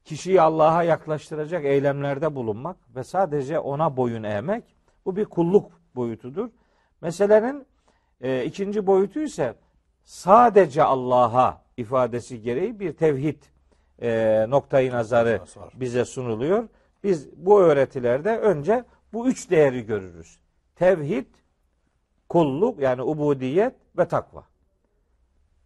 kişiyi 0.05 0.41
Allah'a 0.41 0.83
yaklaştıracak 0.83 1.65
eylemlerde 1.65 2.35
bulunmak 2.35 2.77
ve 2.97 3.05
sadece 3.05 3.59
ona 3.59 3.97
boyun 3.97 4.23
eğmek. 4.23 4.65
Bu 5.05 5.17
bir 5.17 5.25
kulluk 5.25 5.73
boyutudur. 5.95 6.49
Meselenin 7.01 7.67
e, 8.21 8.45
ikinci 8.45 8.87
boyutu 8.87 9.21
ise 9.21 9.55
sadece 10.05 10.83
Allah'a 10.83 11.63
ifadesi 11.77 12.41
gereği 12.41 12.81
bir 12.81 12.93
tevhid 12.93 13.43
e, 14.03 14.47
noktayı 14.49 14.93
nazarı 14.93 15.41
bize 15.75 16.05
sunuluyor. 16.05 16.69
Biz 17.05 17.47
bu 17.47 17.61
öğretilerde 17.61 18.39
önce 18.39 18.85
bu 19.13 19.29
üç 19.29 19.51
değeri 19.51 19.87
görürüz. 19.87 20.39
Tevhid, 20.77 21.27
kulluk 22.33 22.81
yani 22.81 23.03
ubudiyet 23.03 23.75
ve 23.99 24.09
takva. 24.09 24.45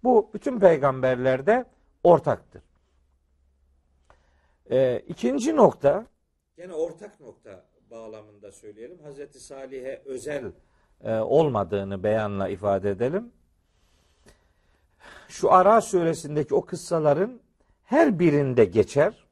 Bu 0.05 0.31
bütün 0.35 0.61
peygamberlerde 0.61 1.65
ortaktır. 2.05 2.63
E, 4.71 5.03
ikinci 5.09 5.57
nokta, 5.57 6.07
yine 6.59 6.75
ortak 6.75 7.21
nokta 7.21 7.65
bağlamında 7.91 8.53
söyleyelim. 8.53 8.99
Hazreti 9.03 9.41
Salih'e 9.41 10.03
özel 10.05 10.53
e, 11.05 11.15
olmadığını 11.15 12.03
beyanla 12.03 12.49
ifade 12.49 12.91
edelim 12.91 13.33
şu 15.29 15.53
Ara 15.53 15.81
suresindeki 15.81 16.55
o 16.55 16.65
kıssaların 16.65 17.41
her 17.85 18.19
birinde 18.19 18.65
geçer. 18.65 19.27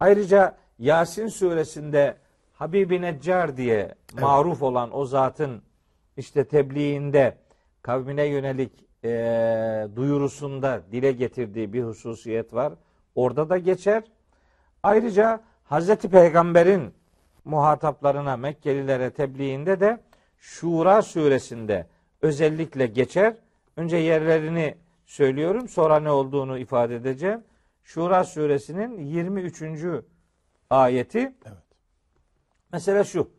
Ayrıca 0.00 0.58
Yasin 0.78 1.26
suresinde 1.26 2.16
Habibi 2.52 3.02
Neccar 3.02 3.56
diye 3.56 3.76
evet. 3.76 4.22
maruf 4.22 4.62
olan 4.62 4.96
o 4.96 5.06
zatın 5.06 5.62
işte 6.18 6.44
tebliğinde 6.44 7.36
kavmine 7.82 8.24
yönelik 8.24 8.72
e, 9.04 9.88
duyurusunda 9.96 10.82
dile 10.92 11.12
getirdiği 11.12 11.72
bir 11.72 11.82
hususiyet 11.82 12.54
var. 12.54 12.72
Orada 13.14 13.48
da 13.48 13.58
geçer. 13.58 14.02
Ayrıca 14.82 15.40
Hazreti 15.64 16.10
Peygamber'in 16.10 16.94
muhataplarına 17.44 18.36
Mekkelilere 18.36 19.10
tebliğinde 19.10 19.80
de 19.80 20.00
Şura 20.38 21.02
suresinde 21.02 21.86
özellikle 22.22 22.86
geçer. 22.86 23.34
Önce 23.76 23.96
yerlerini 23.96 24.74
söylüyorum 25.06 25.68
sonra 25.68 26.00
ne 26.00 26.10
olduğunu 26.10 26.58
ifade 26.58 26.96
edeceğim. 26.96 27.44
Şura 27.84 28.24
suresinin 28.24 29.00
23. 29.00 29.62
ayeti. 30.70 31.18
Evet. 31.18 31.58
Mesela 32.72 33.04
şu. 33.04 33.30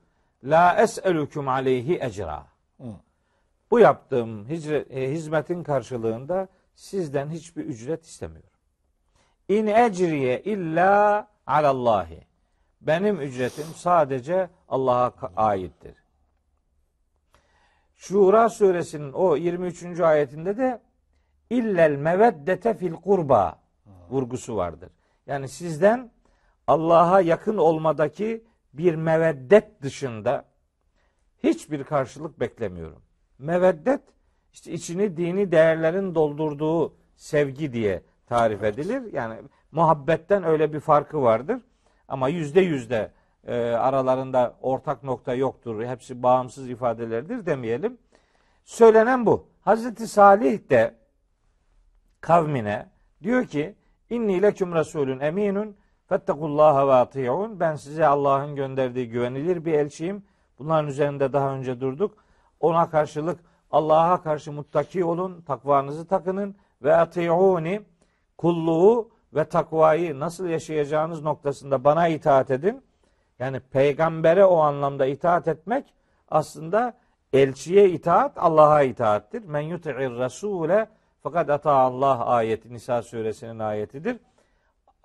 La 0.43 0.83
es'elukum 0.83 1.47
aleyhi 1.47 1.99
ecra. 2.01 2.47
Bu 3.71 3.79
yaptığım 3.79 4.47
e, 4.89 5.11
hizmetin 5.11 5.63
karşılığında 5.63 6.47
sizden 6.75 7.29
hiçbir 7.29 7.65
ücret 7.65 8.05
istemiyorum. 8.05 8.49
İn 9.49 9.67
ecriye 9.67 10.41
illa 10.43 11.27
alallahi. 11.47 12.27
Benim 12.81 13.21
ücretim 13.21 13.65
sadece 13.75 14.49
Allah'a 14.67 15.31
aittir. 15.35 15.95
Şura 17.95 18.49
suresinin 18.49 19.13
o 19.13 19.35
23. 19.35 19.99
ayetinde 19.99 20.57
de 20.57 20.81
illel 21.49 21.95
meveddete 21.95 22.73
fil 22.73 22.93
kurba 22.93 23.59
vurgusu 24.09 24.55
vardır. 24.55 24.89
Yani 25.27 25.49
sizden 25.49 26.11
Allah'a 26.67 27.21
yakın 27.21 27.57
olmadaki 27.57 28.43
bir 28.73 28.95
meveddet 28.95 29.81
dışında 29.81 30.45
hiçbir 31.43 31.83
karşılık 31.83 32.39
beklemiyorum. 32.39 33.01
Meveddet 33.39 34.01
işte 34.53 34.71
içini 34.71 35.17
dini 35.17 35.51
değerlerin 35.51 36.15
doldurduğu 36.15 36.93
sevgi 37.15 37.73
diye 37.73 38.03
tarif 38.27 38.63
edilir. 38.63 39.13
Yani 39.13 39.35
muhabbetten 39.71 40.43
öyle 40.43 40.73
bir 40.73 40.79
farkı 40.79 41.21
vardır. 41.21 41.61
Ama 42.07 42.29
yüzde 42.29 42.61
yüzde 42.61 43.11
e, 43.47 43.55
aralarında 43.61 44.55
ortak 44.61 45.03
nokta 45.03 45.33
yoktur. 45.33 45.83
Hepsi 45.83 46.23
bağımsız 46.23 46.69
ifadelerdir 46.69 47.45
demeyelim. 47.45 47.97
Söylenen 48.65 49.25
bu. 49.25 49.47
Hazreti 49.61 50.07
Salih 50.07 50.69
de 50.69 50.95
kavmine 52.21 52.89
diyor 53.23 53.45
ki 53.45 53.75
inni 54.09 54.41
leküm 54.41 54.73
rasulün 54.73 55.19
eminun 55.19 55.77
fettekullaha 56.09 56.87
ve 56.87 56.93
ati'un 56.93 57.59
ben 57.59 57.75
size 57.75 58.07
Allah'ın 58.07 58.55
gönderdiği 58.55 59.09
güvenilir 59.09 59.65
bir 59.65 59.73
elçiyim. 59.73 60.23
Bunların 60.59 60.87
üzerinde 60.87 61.33
daha 61.33 61.53
önce 61.55 61.81
durduk. 61.81 62.17
Ona 62.59 62.89
karşılık 62.89 63.39
Allah'a 63.71 64.23
karşı 64.23 64.51
muttaki 64.51 65.05
olun, 65.05 65.41
takvanızı 65.41 66.07
takının 66.07 66.55
ve 66.81 66.95
ati'uni 66.95 67.81
kulluğu 68.37 69.09
ve 69.33 69.45
takvayı 69.45 70.19
nasıl 70.19 70.47
yaşayacağınız 70.47 71.21
noktasında 71.21 71.83
bana 71.83 72.07
itaat 72.07 72.51
edin. 72.51 72.83
Yani 73.39 73.59
peygambere 73.59 74.45
o 74.45 74.57
anlamda 74.57 75.05
itaat 75.05 75.47
etmek 75.47 75.93
aslında 76.29 76.93
elçiye 77.33 77.89
itaat 77.89 78.31
Allah'a 78.37 78.81
itaattir. 78.81 79.43
Men 79.43 79.61
yuti'ir 79.61 80.17
rasule 80.19 80.87
fakat 81.23 81.49
ata 81.49 81.71
Allah 81.71 82.25
ayeti 82.25 82.73
Nisa 82.73 83.01
suresinin 83.01 83.59
ayetidir. 83.59 84.17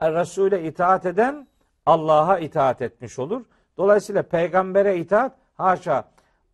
Resul'e 0.03 0.63
itaat 0.63 1.07
eden 1.07 1.49
Allah'a 1.87 2.39
itaat 2.39 2.83
etmiş 2.83 3.19
olur. 3.19 3.45
Dolayısıyla 3.77 4.23
peygambere 4.23 4.97
itaat 4.97 5.33
haşa 5.55 6.05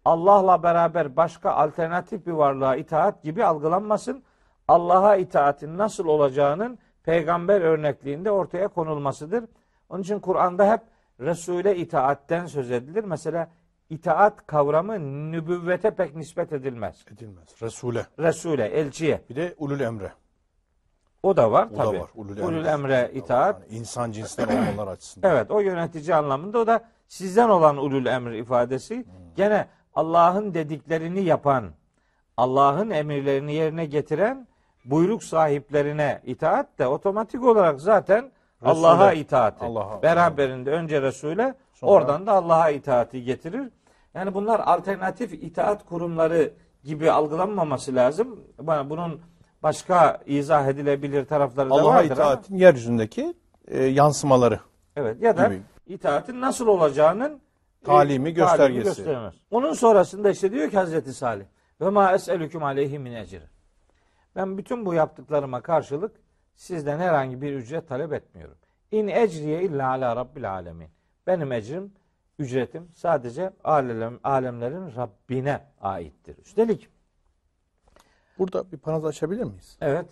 Allah'la 0.05 0.63
beraber 0.63 1.17
başka 1.17 1.51
alternatif 1.51 2.27
bir 2.27 2.33
varlığa 2.33 2.77
itaat 2.77 3.23
gibi 3.23 3.45
algılanmasın. 3.45 4.23
Allah'a 4.69 5.17
itaatin 5.17 5.79
nasıl 5.79 6.07
olacağının 6.07 6.79
peygamber 7.05 7.61
örnekliğinde 7.61 8.31
ortaya 8.31 8.69
konulmasıdır. 8.69 9.45
Onun 9.89 10.03
için 10.03 10.21
Kur'an'da 10.21 10.73
hep 10.73 10.81
Resul'e 11.21 11.77
itaatten 11.77 12.47
söz 12.47 12.71
edilir. 12.71 13.05
Mesela 13.05 13.49
itaat 13.91 14.47
kavramı 14.47 14.99
nübüvvete 15.33 15.91
pek 15.91 16.17
nispet 16.17 16.53
edilmez. 16.53 17.05
Edilmez. 17.13 17.63
Resul'e. 17.63 18.07
Resul'e, 18.19 18.65
elçiye. 18.65 19.21
Bir 19.31 19.37
de 19.37 19.55
ulul 19.59 19.81
emre. 19.81 20.13
O 21.23 21.37
da 21.37 21.53
var 21.53 21.69
O 21.73 21.77
tabii. 21.77 21.97
da 21.97 22.01
var. 22.03 22.09
Ulul, 22.15 22.37
Ulul 22.39 22.65
emre 22.65 23.11
itaat. 23.15 23.61
Yani 23.61 23.79
insan 23.79 24.13
cinsinden 24.13 24.73
olmalar 24.73 24.93
açısından. 24.93 25.31
Evet 25.31 25.51
o 25.51 25.61
yönetici 25.61 26.15
anlamında 26.15 26.59
o 26.59 26.67
da 26.67 26.85
sizden 27.11 27.49
olan 27.49 27.77
ulul 27.77 28.07
emr 28.07 28.33
ifadesi. 28.33 29.05
Gene 29.37 29.67
Allah'ın 29.95 30.55
dediklerini 30.55 31.21
yapan, 31.21 31.65
Allah'ın 32.37 32.91
emirlerini 32.91 33.55
yerine 33.55 33.85
getiren 33.87 34.47
buyruk 34.85 35.25
sahiplerine 35.25 36.21
itaat 36.25 36.79
de 36.79 36.87
otomatik 36.87 37.45
olarak 37.45 37.81
zaten 37.81 38.31
Allah'a 38.65 39.13
itaati. 39.13 39.65
Allah'a- 39.65 40.03
Beraberinde 40.03 40.71
önce 40.71 41.03
Resul'e 41.03 41.55
Sonra- 41.73 41.91
oradan 41.93 42.27
da 42.27 42.33
Allah'a 42.33 42.71
itaati 42.71 43.25
getirir. 43.25 43.69
Yani 44.15 44.35
bunlar 44.35 44.61
alternatif 44.61 45.33
itaat 45.33 45.87
kurumları 45.87 46.53
gibi 46.85 47.11
algılanmaması 47.11 47.95
lazım. 47.95 48.41
Bunun 48.85 49.21
başka 49.63 50.21
izah 50.27 50.67
edilebilir 50.67 51.25
tarafları 51.25 51.71
da 51.71 51.75
Allah'a 51.75 51.85
vardır 51.95 52.11
ama- 52.11 52.23
itaatin 52.33 52.57
yeryüzündeki 52.57 53.35
e, 53.69 53.85
yansımaları. 53.85 54.61
Evet 54.97 55.23
ya 55.23 55.37
da 55.37 55.47
gibi. 55.47 55.61
İtaatin 55.95 56.41
nasıl 56.41 56.67
olacağının 56.67 57.41
Talimi, 57.85 58.29
e, 58.29 58.33
göstergesi. 58.33 58.85
göstermez. 58.85 59.35
Onun 59.51 59.73
sonrasında 59.73 60.31
işte 60.31 60.53
diyor 60.53 60.71
ki 60.71 60.77
Hazreti 60.77 61.13
Salih 61.13 61.45
ve 61.81 61.91
ma 61.91 62.13
eselüküm 62.13 62.63
aleyhi 62.63 62.99
min 62.99 63.13
ecri. 63.13 63.43
Ben 64.37 64.59
bütün 64.59 64.87
bu 64.87 64.95
yaptıklarıma 64.95 65.61
karşılık 65.61 66.17
sizden 66.55 66.99
herhangi 66.99 67.43
bir 67.43 67.53
ücret 67.53 67.89
talep 67.89 68.13
etmiyorum. 68.13 68.57
İn 68.93 69.09
ecriye 69.09 69.63
illa 69.63 69.89
ala 69.89 70.17
rabbil 70.17 70.53
alemin. 70.53 70.89
Benim 71.27 71.53
ecrim, 71.53 71.93
ücretim 72.39 72.89
sadece 72.95 73.51
alem, 73.65 74.21
alemlerin 74.25 74.97
Rabbine 74.97 75.61
aittir. 75.81 76.39
Üstelik 76.39 76.89
Burada 78.39 78.73
bir 78.73 78.77
parantez 78.79 79.07
açabilir 79.09 79.45
miyiz? 79.45 79.79
evet 79.81 80.07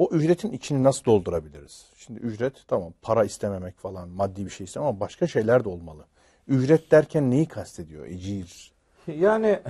O 0.00 0.08
ücretin 0.12 0.52
içini 0.52 0.84
nasıl 0.84 1.04
doldurabiliriz? 1.04 1.86
Şimdi 1.96 2.20
ücret 2.20 2.64
tamam 2.68 2.92
para 3.02 3.24
istememek 3.24 3.78
falan 3.78 4.08
maddi 4.08 4.44
bir 4.44 4.50
şey 4.50 4.64
istemem 4.64 4.88
ama 4.88 5.00
başka 5.00 5.26
şeyler 5.26 5.64
de 5.64 5.68
olmalı. 5.68 6.04
Ücret 6.48 6.90
derken 6.90 7.30
neyi 7.30 7.48
kastediyor? 7.48 8.06
Ecir. 8.06 8.72
Yani 9.06 9.60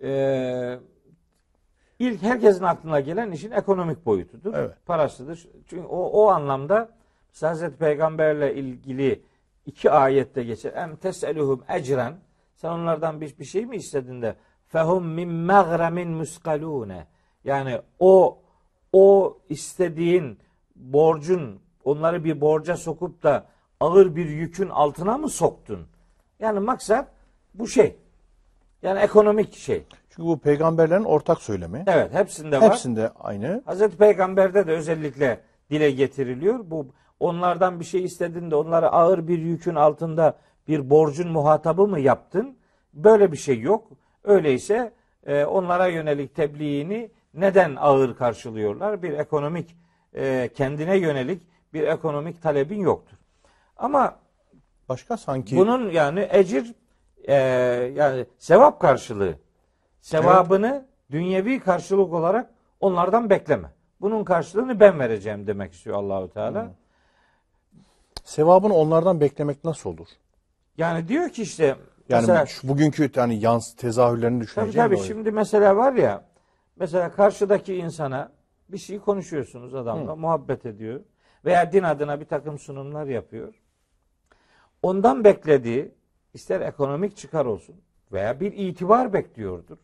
eee 0.00 0.78
ilk 1.98 2.22
herkesin 2.22 2.64
aklına 2.64 3.00
gelen 3.00 3.32
işin 3.32 3.50
ekonomik 3.50 4.06
boyutudur. 4.06 4.54
Evet. 4.54 4.74
Parasıdır. 4.86 5.48
Çünkü 5.66 5.86
o, 5.86 5.98
o 5.98 6.28
anlamda 6.28 6.88
Hazreti 7.40 7.76
Peygamberle 7.76 8.54
ilgili 8.54 9.22
iki 9.66 9.90
ayette 9.90 10.44
geçer. 10.44 10.72
Em 10.72 10.96
teseluhum 10.96 11.64
ecren. 11.68 12.14
Sen 12.54 12.68
onlardan 12.68 13.20
bir, 13.20 13.38
bir 13.38 13.44
şey 13.44 13.66
mi 13.66 13.76
istedin 13.76 14.22
de 14.22 14.36
fehum 14.68 15.06
min 15.06 15.28
mağremin 15.28 16.08
muskalune. 16.08 17.06
Yani 17.44 17.80
o 17.98 18.38
o 18.92 19.38
istediğin 19.48 20.38
borcun 20.76 21.60
onları 21.84 22.24
bir 22.24 22.40
borca 22.40 22.76
sokup 22.76 23.22
da 23.22 23.46
ağır 23.80 24.16
bir 24.16 24.28
yükün 24.28 24.68
altına 24.68 25.18
mı 25.18 25.28
soktun? 25.28 25.86
Yani 26.40 26.60
maksat 26.60 27.08
bu 27.54 27.68
şey. 27.68 27.96
Yani 28.82 28.98
ekonomik 29.00 29.54
şey. 29.54 29.84
Çünkü 30.10 30.28
bu 30.28 30.38
peygamberlerin 30.38 31.04
ortak 31.04 31.42
söylemi. 31.42 31.84
Evet 31.86 32.14
hepsinde 32.14 32.60
var. 32.60 32.70
Hepsinde 32.70 33.10
aynı. 33.20 33.62
Hazreti 33.64 33.96
Peygamber'de 33.96 34.66
de 34.66 34.72
özellikle 34.72 35.40
dile 35.70 35.90
getiriliyor. 35.90 36.60
Bu 36.64 36.86
onlardan 37.20 37.80
bir 37.80 37.84
şey 37.84 38.04
istedin 38.04 38.50
de 38.50 38.54
onları 38.54 38.88
ağır 38.88 39.28
bir 39.28 39.38
yükün 39.38 39.74
altında 39.74 40.36
bir 40.68 40.90
borcun 40.90 41.28
muhatabı 41.28 41.86
mı 41.86 42.00
yaptın? 42.00 42.56
Böyle 42.94 43.32
bir 43.32 43.36
şey 43.36 43.60
yok. 43.60 43.88
Öyleyse 44.24 44.92
e, 45.26 45.44
onlara 45.44 45.86
yönelik 45.86 46.34
tebliğini 46.34 47.10
neden 47.36 47.76
ağır 47.76 48.16
karşılıyorlar? 48.16 49.02
Bir 49.02 49.12
ekonomik 49.12 49.76
e, 50.14 50.50
kendine 50.54 50.96
yönelik 50.96 51.42
bir 51.72 51.82
ekonomik 51.88 52.42
talebin 52.42 52.80
yoktur. 52.80 53.16
Ama 53.76 54.16
Başka 54.88 55.16
sanki 55.16 55.56
bunun 55.56 55.90
yani 55.90 56.28
ecir 56.30 56.74
e, 57.28 57.34
yani 57.94 58.26
sevap 58.38 58.80
karşılığı. 58.80 59.34
Sevabını 60.00 60.86
dünyevi 61.10 61.60
karşılık 61.60 62.12
olarak 62.12 62.50
onlardan 62.80 63.30
bekleme. 63.30 63.68
Bunun 64.00 64.24
karşılığını 64.24 64.80
ben 64.80 64.98
vereceğim 64.98 65.46
demek 65.46 65.72
istiyor 65.72 65.96
Allahu 65.96 66.28
Teala. 66.32 66.68
sevabını 68.24 68.74
onlardan 68.74 69.20
beklemek 69.20 69.64
nasıl 69.64 69.90
olur? 69.90 70.08
Yani 70.78 71.08
diyor 71.08 71.28
ki 71.30 71.42
işte 71.42 71.64
Yani 71.64 71.76
mesela 72.08 72.46
şu 72.46 72.68
bugünkü 72.68 73.10
yani 73.16 73.40
yans 73.40 73.74
tezahürlerini 73.76 74.38
tabii 74.38 74.46
düşüneceğim. 74.46 74.88
tabii 74.88 75.00
o- 75.00 75.04
şimdi 75.04 75.30
mesela 75.30 75.76
var 75.76 75.92
ya 75.92 76.24
mesela 76.76 77.12
karşıdaki 77.12 77.74
insana 77.74 78.32
bir 78.68 78.78
şey 78.78 78.98
konuşuyorsunuz 78.98 79.74
adamla 79.74 80.16
muhabbet 80.16 80.66
ediyor 80.66 81.00
veya 81.44 81.72
din 81.72 81.82
adına 81.82 82.20
bir 82.20 82.24
takım 82.24 82.58
sunumlar 82.58 83.06
yapıyor. 83.06 83.54
Ondan 84.82 85.24
beklediği 85.24 85.94
ister 86.34 86.60
ekonomik 86.60 87.16
çıkar 87.16 87.46
olsun 87.46 87.76
veya 88.12 88.40
bir 88.40 88.52
itibar 88.52 89.12
bekliyordur. 89.12 89.78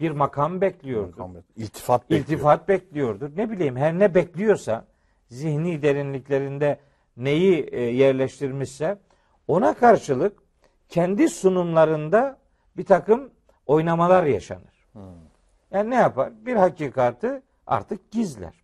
Bir 0.00 0.10
makam 0.10 0.60
bekliyordur. 0.60 1.18
İltifat 1.56 2.02
bekliyor. 2.02 2.20
İltifat 2.20 2.68
bekliyordur. 2.68 3.30
Ne 3.36 3.50
bileyim 3.50 3.76
her 3.76 3.98
ne 3.98 4.14
bekliyorsa 4.14 4.86
zihni 5.28 5.82
derinliklerinde 5.82 6.80
neyi 7.16 7.62
e, 7.62 7.80
yerleştirmişse 7.80 8.98
ona 9.48 9.74
karşılık 9.74 10.38
kendi 10.88 11.28
sunumlarında 11.28 12.38
bir 12.76 12.84
takım 12.84 13.30
oynamalar 13.66 14.24
yaşanır. 14.24 14.86
Yani 15.70 15.90
ne 15.90 15.94
yapar? 15.94 16.32
Bir 16.46 16.56
hakikati 16.56 17.42
artık 17.66 18.10
gizler. 18.10 18.62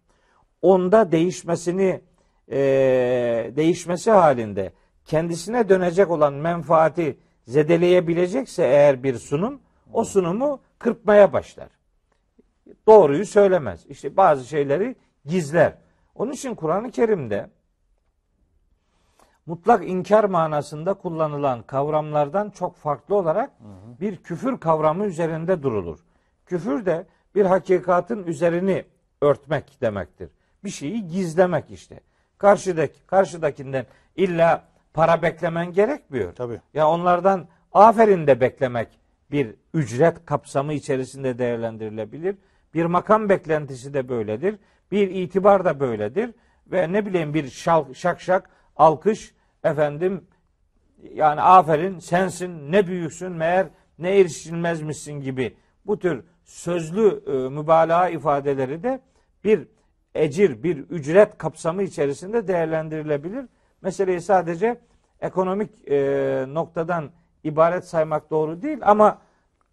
Onda 0.62 1.12
değişmesini 1.12 2.00
e, 2.48 2.58
değişmesi 3.56 4.10
halinde 4.10 4.72
kendisine 5.04 5.68
dönecek 5.68 6.10
olan 6.10 6.34
menfaati 6.34 7.18
zedeleyebilecekse 7.46 8.62
eğer 8.62 9.02
bir 9.02 9.18
sunum 9.18 9.60
O 9.92 10.04
sunumu 10.04 10.60
kırpmaya 10.78 11.32
başlar. 11.32 11.68
Doğruyu 12.86 13.26
söylemez. 13.26 13.86
İşte 13.86 14.16
bazı 14.16 14.44
şeyleri 14.44 14.96
gizler. 15.24 15.74
Onun 16.14 16.32
için 16.32 16.54
Kur'an-ı 16.54 16.90
Kerim'de 16.90 17.50
mutlak 19.46 19.88
inkar 19.88 20.24
manasında 20.24 20.94
kullanılan 20.94 21.62
kavramlardan 21.62 22.50
çok 22.50 22.76
farklı 22.76 23.14
olarak 23.14 23.50
bir 24.00 24.16
küfür 24.16 24.60
kavramı 24.60 25.04
üzerinde 25.04 25.62
durulur. 25.62 25.98
Küfür 26.46 26.86
de 26.86 27.06
bir 27.34 27.44
hakikatın 27.44 28.22
üzerini 28.24 28.84
örtmek 29.20 29.80
demektir. 29.80 30.28
Bir 30.64 30.70
şeyi 30.70 31.08
gizlemek 31.08 31.70
işte. 31.70 32.00
Karşıdaki 32.38 33.06
karşıdakinden 33.06 33.86
illa 34.16 34.64
para 34.94 35.22
beklemen 35.22 35.72
gerekmiyor. 35.72 36.34
Tabii. 36.34 36.60
Ya 36.74 36.88
onlardan 36.88 37.48
aferin 37.72 38.26
de 38.26 38.40
beklemek 38.40 38.88
bir 39.30 39.54
ücret 39.74 40.26
kapsamı 40.26 40.72
içerisinde 40.72 41.38
değerlendirilebilir. 41.38 42.36
Bir 42.74 42.84
makam 42.84 43.28
beklentisi 43.28 43.94
de 43.94 44.08
böyledir. 44.08 44.58
Bir 44.90 45.10
itibar 45.10 45.64
da 45.64 45.80
böyledir. 45.80 46.30
Ve 46.66 46.92
ne 46.92 47.06
bileyim 47.06 47.34
bir 47.34 47.50
şal, 47.50 47.94
şak 47.94 48.20
şak 48.20 48.50
alkış 48.76 49.34
efendim 49.64 50.24
yani 51.14 51.40
aferin 51.40 51.98
sensin 51.98 52.72
ne 52.72 52.86
büyüksün 52.86 53.32
meğer 53.32 53.66
ne 53.98 54.18
erişilmezmişsin 54.18 55.20
gibi 55.20 55.56
bu 55.86 55.98
tür 55.98 56.24
sözlü 56.52 57.22
e, 57.26 57.48
mübalağa 57.48 58.08
ifadeleri 58.08 58.82
de 58.82 59.00
bir 59.44 59.68
ecir, 60.14 60.62
bir 60.62 60.76
ücret 60.76 61.38
kapsamı 61.38 61.82
içerisinde 61.82 62.48
değerlendirilebilir. 62.48 63.46
Meseleyi 63.82 64.20
sadece 64.20 64.80
ekonomik 65.20 65.88
e, 65.88 66.44
noktadan 66.48 67.10
ibaret 67.44 67.84
saymak 67.84 68.30
doğru 68.30 68.62
değil 68.62 68.78
ama 68.82 69.18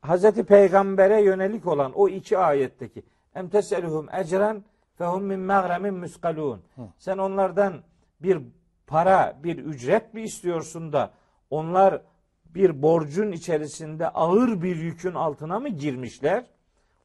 Hazreti 0.01 0.43
Peygamber'e 0.43 1.21
yönelik 1.21 1.67
olan 1.67 1.91
o 1.91 2.09
iki 2.09 2.37
ayetteki 2.37 3.03
em 3.35 3.49
teseluhum 3.49 4.07
ecren 4.13 4.63
fehum 4.97 5.23
min 5.23 5.39
mağremin 5.39 5.93
muskalun. 5.93 6.61
Sen 6.97 7.17
onlardan 7.17 7.73
bir 8.21 8.41
para, 8.87 9.37
bir 9.43 9.57
ücret 9.57 10.13
mi 10.13 10.21
istiyorsun 10.21 10.93
da 10.93 11.11
onlar 11.49 12.01
bir 12.45 12.81
borcun 12.81 13.31
içerisinde 13.31 14.09
ağır 14.09 14.61
bir 14.61 14.75
yükün 14.75 15.13
altına 15.13 15.59
mı 15.59 15.69
girmişler? 15.69 16.45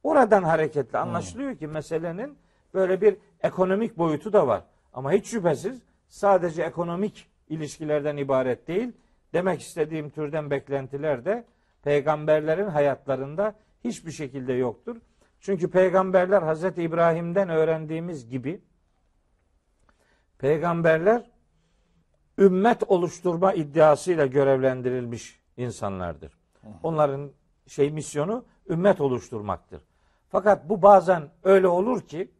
Oradan 0.04 0.42
hareketle 0.42 0.98
anlaşılıyor 0.98 1.56
ki 1.56 1.66
meselenin 1.66 2.38
böyle 2.74 3.00
bir 3.00 3.16
ekonomik 3.42 3.98
boyutu 3.98 4.32
da 4.32 4.46
var. 4.46 4.64
Ama 4.92 5.12
hiç 5.12 5.26
şüphesiz 5.26 5.82
sadece 6.08 6.62
ekonomik 6.62 7.30
ilişkilerden 7.48 8.16
ibaret 8.16 8.68
değil. 8.68 8.92
Demek 9.32 9.60
istediğim 9.60 10.10
türden 10.10 10.50
beklentiler 10.50 11.24
de 11.24 11.44
peygamberlerin 11.82 12.68
hayatlarında 12.68 13.54
hiçbir 13.84 14.12
şekilde 14.12 14.52
yoktur. 14.52 14.96
Çünkü 15.40 15.70
peygamberler 15.70 16.42
Hazreti 16.42 16.82
İbrahim'den 16.82 17.48
öğrendiğimiz 17.48 18.28
gibi 18.28 18.60
peygamberler 20.38 21.30
ümmet 22.38 22.82
oluşturma 22.82 23.52
iddiasıyla 23.52 24.26
görevlendirilmiş 24.26 25.40
insanlardır. 25.56 26.32
Onların 26.82 27.30
şey 27.66 27.90
misyonu 27.90 28.44
ümmet 28.68 29.00
oluşturmaktır. 29.00 29.82
Fakat 30.34 30.68
bu 30.68 30.82
bazen 30.82 31.22
öyle 31.44 31.68
olur 31.68 32.00
ki 32.00 32.30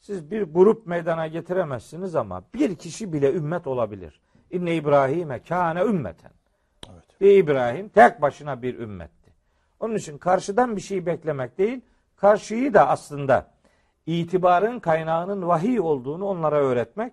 siz 0.00 0.30
bir 0.30 0.42
grup 0.42 0.86
meydana 0.86 1.26
getiremezsiniz 1.26 2.14
ama 2.14 2.42
bir 2.54 2.74
kişi 2.74 3.12
bile 3.12 3.32
ümmet 3.32 3.66
olabilir. 3.66 4.20
İnne 4.50 4.74
İbrahim'e 4.74 5.42
kâne 5.42 5.80
ümmeten. 5.80 6.30
Evet. 6.92 7.20
Ve 7.20 7.34
İbrahim 7.34 7.88
tek 7.88 8.22
başına 8.22 8.62
bir 8.62 8.78
ümmetti. 8.78 9.32
Onun 9.80 9.94
için 9.94 10.18
karşıdan 10.18 10.76
bir 10.76 10.80
şey 10.80 11.06
beklemek 11.06 11.58
değil, 11.58 11.80
karşıyı 12.16 12.74
da 12.74 12.88
aslında 12.88 13.46
itibarın 14.06 14.80
kaynağının 14.80 15.48
vahiy 15.48 15.80
olduğunu 15.80 16.26
onlara 16.26 16.56
öğretmek, 16.56 17.12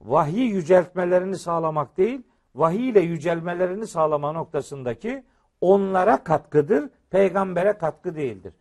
vahiy 0.00 0.44
yüceltmelerini 0.44 1.38
sağlamak 1.38 1.96
değil, 1.96 2.22
vahiy 2.54 2.88
ile 2.88 3.00
yücelmelerini 3.00 3.86
sağlama 3.86 4.32
noktasındaki 4.32 5.24
onlara 5.60 6.24
katkıdır, 6.24 6.90
peygambere 7.10 7.72
katkı 7.72 8.16
değildir. 8.16 8.52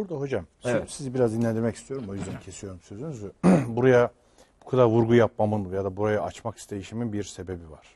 Burada 0.00 0.14
hocam 0.14 0.46
Evet. 0.64 0.90
sizi 0.90 1.14
biraz 1.14 1.34
dinlendirmek 1.34 1.76
istiyorum 1.76 2.06
o 2.10 2.14
yüzden 2.14 2.40
kesiyorum 2.40 2.80
sözünüzü. 2.80 3.32
Buraya 3.68 4.10
bu 4.64 4.70
kadar 4.70 4.84
vurgu 4.84 5.14
yapmamın 5.14 5.72
ya 5.72 5.84
da 5.84 5.96
burayı 5.96 6.22
açmak 6.22 6.58
isteyişimin 6.58 7.12
bir 7.12 7.22
sebebi 7.24 7.70
var. 7.70 7.94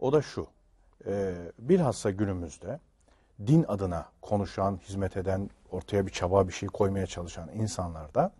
O 0.00 0.12
da 0.12 0.22
şu. 0.22 0.46
E, 1.06 1.34
bilhassa 1.58 2.10
günümüzde 2.10 2.80
din 3.46 3.64
adına 3.68 4.06
konuşan, 4.22 4.80
hizmet 4.88 5.16
eden, 5.16 5.50
ortaya 5.70 6.06
bir 6.06 6.12
çaba 6.12 6.48
bir 6.48 6.52
şey 6.52 6.68
koymaya 6.68 7.06
çalışan 7.06 7.48
insanlarda 7.54 8.32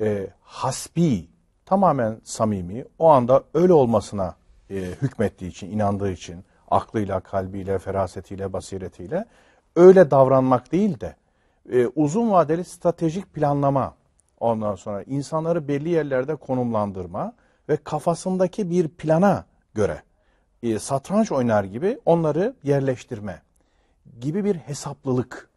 e, 0.00 0.26
hasbi, 0.42 1.28
tamamen 1.66 2.20
samimi, 2.24 2.84
o 2.98 3.08
anda 3.08 3.44
öyle 3.54 3.72
olmasına 3.72 4.36
e, 4.70 4.74
hükmettiği 4.74 5.50
için, 5.50 5.70
inandığı 5.70 6.10
için, 6.12 6.44
aklıyla, 6.70 7.20
kalbiyle, 7.20 7.78
ferasetiyle, 7.78 8.52
basiretiyle 8.52 9.24
öyle 9.76 10.10
davranmak 10.10 10.72
değil 10.72 11.00
de 11.00 11.16
e, 11.72 11.86
uzun 11.86 12.30
vadeli 12.30 12.64
stratejik 12.64 13.34
planlama, 13.34 13.94
ondan 14.40 14.74
sonra 14.74 15.02
insanları 15.02 15.68
belli 15.68 15.88
yerlerde 15.88 16.36
konumlandırma 16.36 17.34
ve 17.68 17.76
kafasındaki 17.76 18.70
bir 18.70 18.88
plana 18.88 19.46
göre 19.74 20.02
e, 20.62 20.78
satranç 20.78 21.32
oynar 21.32 21.64
gibi 21.64 21.98
onları 22.04 22.54
yerleştirme 22.62 23.42
gibi 24.20 24.44
bir 24.44 24.54
hesaplılık. 24.54 25.48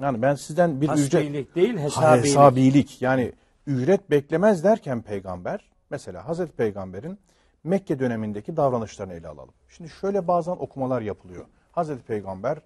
Yani 0.00 0.22
ben 0.22 0.34
sizden 0.34 0.80
bir 0.80 0.88
ücret 0.88 1.14
Hasbilik 1.24 1.54
değil, 1.54 1.76
Ha, 1.76 1.82
hesabilik. 1.82 2.24
hesabilik. 2.24 3.02
Yani 3.02 3.32
ücret 3.66 4.10
beklemez 4.10 4.64
derken 4.64 5.02
peygamber 5.02 5.70
mesela 5.90 6.28
Hazreti 6.28 6.52
Peygamber'in 6.52 7.18
Mekke 7.64 7.98
dönemindeki 7.98 8.56
davranışlarını 8.56 9.14
ele 9.14 9.28
alalım. 9.28 9.54
Şimdi 9.68 9.90
şöyle 9.90 10.28
bazen 10.28 10.52
okumalar 10.52 11.00
yapılıyor. 11.02 11.44
Hazreti 11.72 12.02
Peygamber 12.02 12.58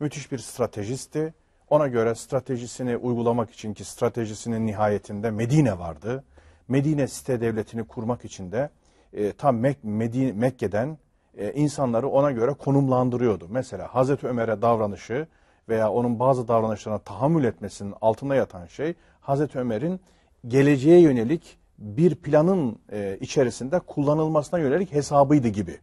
müthiş 0.00 0.32
bir 0.32 0.38
stratejisti. 0.38 1.34
Ona 1.70 1.88
göre 1.88 2.14
stratejisini 2.14 2.96
uygulamak 2.96 3.50
için 3.50 3.74
ki 3.74 3.84
stratejisinin 3.84 4.66
nihayetinde 4.66 5.30
Medine 5.30 5.78
vardı. 5.78 6.24
Medine 6.68 7.08
site 7.08 7.40
devletini 7.40 7.84
kurmak 7.84 8.24
için 8.24 8.52
de 8.52 8.70
e, 9.12 9.32
tam 9.32 9.64
Mek- 9.64 9.82
Medine, 9.82 10.32
Mekke'den 10.32 10.98
e, 11.36 11.52
insanları 11.52 12.08
ona 12.08 12.30
göre 12.30 12.52
konumlandırıyordu. 12.52 13.46
Mesela 13.50 13.94
Hazreti 13.94 14.26
Ömer'e 14.26 14.62
davranışı 14.62 15.26
veya 15.68 15.92
onun 15.92 16.18
bazı 16.18 16.48
davranışlarına 16.48 16.98
tahammül 16.98 17.44
etmesinin 17.44 17.94
altında 18.00 18.34
yatan 18.34 18.66
şey 18.66 18.94
Hazreti 19.20 19.58
Ömer'in 19.58 20.00
geleceğe 20.48 21.00
yönelik 21.00 21.58
bir 21.78 22.14
planın 22.14 22.78
e, 22.92 23.18
içerisinde 23.20 23.80
kullanılmasına 23.80 24.60
yönelik 24.60 24.92
hesabıydı 24.92 25.48
gibi. 25.48 25.78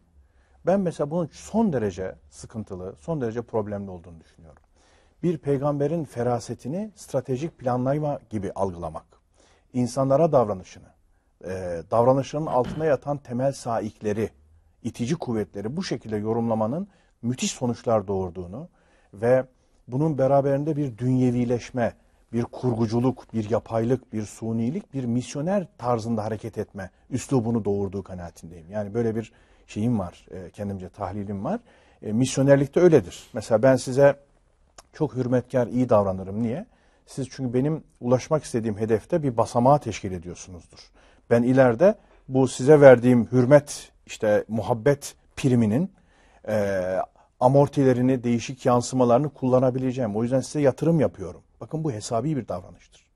Ben 0.66 0.80
mesela 0.80 1.12
bunun 1.12 1.30
son 1.32 1.74
derece 1.74 2.16
sıkıntılı, 2.30 2.96
son 3.00 3.22
derece 3.22 3.42
problemli 3.42 3.90
olduğunu 3.92 4.20
düşünüyorum. 4.20 4.62
Bir 5.24 5.38
peygamberin 5.38 6.04
ferasetini 6.04 6.92
stratejik 6.96 7.58
planlama 7.58 8.20
gibi 8.30 8.52
algılamak, 8.52 9.06
insanlara 9.74 10.32
davranışını, 10.32 10.88
e, 11.44 11.82
davranışının 11.92 12.46
altında 12.46 12.86
yatan 12.86 13.18
temel 13.18 13.52
saikleri, 13.52 14.30
itici 14.84 15.16
kuvvetleri 15.16 15.78
bu 15.78 15.84
şekilde 15.84 16.18
yorumlamanın 16.18 16.88
müthiş 17.22 17.52
sonuçlar 17.52 18.08
doğurduğunu 18.08 18.70
ve 19.14 19.46
bunun 19.88 20.18
beraberinde 20.18 20.78
bir 20.78 20.98
dünyevileşme, 20.98 21.94
bir 22.34 22.44
kurguculuk, 22.44 23.34
bir 23.34 23.50
yapaylık, 23.50 24.14
bir 24.14 24.24
sunilik, 24.24 24.94
bir 24.94 25.06
misyoner 25.06 25.68
tarzında 25.78 26.24
hareket 26.24 26.58
etme 26.58 26.90
üslubunu 27.10 27.66
doğurduğu 27.66 28.04
kanaatindeyim. 28.04 28.72
Yani 28.72 28.94
böyle 28.94 29.16
bir 29.16 29.32
şeyim 29.68 30.00
var, 30.00 30.26
e, 30.32 30.50
kendimce 30.50 30.90
tahlilim 30.90 31.46
var. 31.46 31.60
E, 32.02 32.14
misyonerlikte 32.14 32.80
öyledir. 32.80 33.30
Mesela 33.34 33.64
ben 33.64 33.76
size 33.76 34.27
çok 34.94 35.16
hürmetkar, 35.16 35.68
iyi 35.68 35.90
davranırım. 35.90 36.44
Niye? 36.44 36.66
Siz 37.06 37.28
çünkü 37.32 37.54
benim 37.54 37.84
ulaşmak 38.02 38.44
istediğim 38.44 38.78
hedefte 38.78 39.24
bir 39.24 39.38
basamağı 39.38 39.80
teşkil 39.80 40.12
ediyorsunuzdur. 40.12 40.80
Ben 41.30 41.44
ileride 41.44 41.96
bu 42.28 42.48
size 42.48 42.82
verdiğim 42.82 43.32
hürmet, 43.32 43.92
işte 44.06 44.46
muhabbet 44.48 45.16
priminin 45.36 45.92
e, 46.48 46.98
amortilerini, 47.40 48.24
değişik 48.24 48.66
yansımalarını 48.66 49.30
kullanabileceğim. 49.30 50.16
O 50.16 50.24
yüzden 50.24 50.42
size 50.42 50.62
yatırım 50.62 51.00
yapıyorum. 51.00 51.42
Bakın 51.62 51.84
bu 51.84 51.92
hesabi 51.92 52.38
bir 52.38 52.48
davranıştır. 52.48 53.08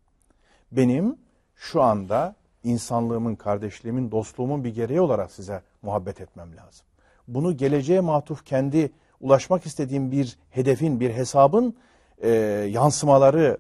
Benim 0.72 1.18
şu 1.56 1.82
anda 1.82 2.36
insanlığımın, 2.64 3.36
kardeşliğimin, 3.36 4.12
dostluğumun 4.12 4.64
bir 4.64 4.76
gereği 4.76 5.02
olarak 5.02 5.32
size 5.32 5.62
muhabbet 5.82 6.22
etmem 6.22 6.56
lazım. 6.58 6.86
Bunu 7.28 7.58
geleceğe 7.58 8.00
matuf 8.00 8.46
kendi 8.46 8.92
ulaşmak 9.22 9.66
istediğim 9.66 10.12
bir 10.12 10.38
hedefin, 10.50 11.00
bir 11.00 11.10
hesabın 11.14 11.76
e, 12.22 12.30
yansımaları, 12.72 13.58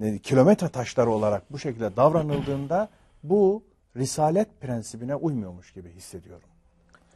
e, 0.00 0.18
kilometre 0.18 0.68
taşları 0.68 1.10
olarak 1.10 1.52
bu 1.52 1.58
şekilde 1.58 1.96
davranıldığında 1.96 2.88
bu 3.22 3.62
risalet 3.96 4.60
prensibine 4.60 5.14
uymuyormuş 5.14 5.72
gibi 5.72 5.90
hissediyorum. 5.90 6.48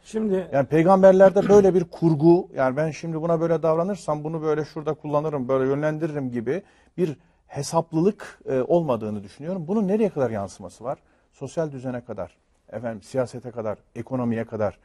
Şimdi 0.05 0.49
Yani 0.53 0.67
peygamberlerde 0.67 1.49
böyle 1.49 1.75
bir 1.75 1.85
kurgu, 1.85 2.49
yani 2.57 2.77
ben 2.77 2.91
şimdi 2.91 3.23
buna 3.23 3.41
böyle 3.41 3.63
davranırsam 3.63 4.25
bunu 4.25 4.43
böyle 4.43 4.65
şurada 4.65 4.95
kullanırım, 4.95 5.49
böyle 5.49 5.71
yönlendiririm 5.71 6.31
gibi 6.31 6.63
bir 6.97 7.17
hesaplılık 7.47 8.41
e, 8.49 8.61
olmadığını 8.61 9.23
düşünüyorum. 9.23 9.65
Bunun 9.69 9.89
nereye 9.89 10.09
kadar 10.09 10.31
yansıması 10.31 10.85
var? 10.85 10.99
Sosyal 11.33 11.73
düzene 11.73 12.01
kadar, 12.01 12.37
efendim 12.73 13.03
siyasete 13.03 13.51
kadar, 13.51 13.79
ekonomiye 13.95 14.45
kadar, 14.45 14.79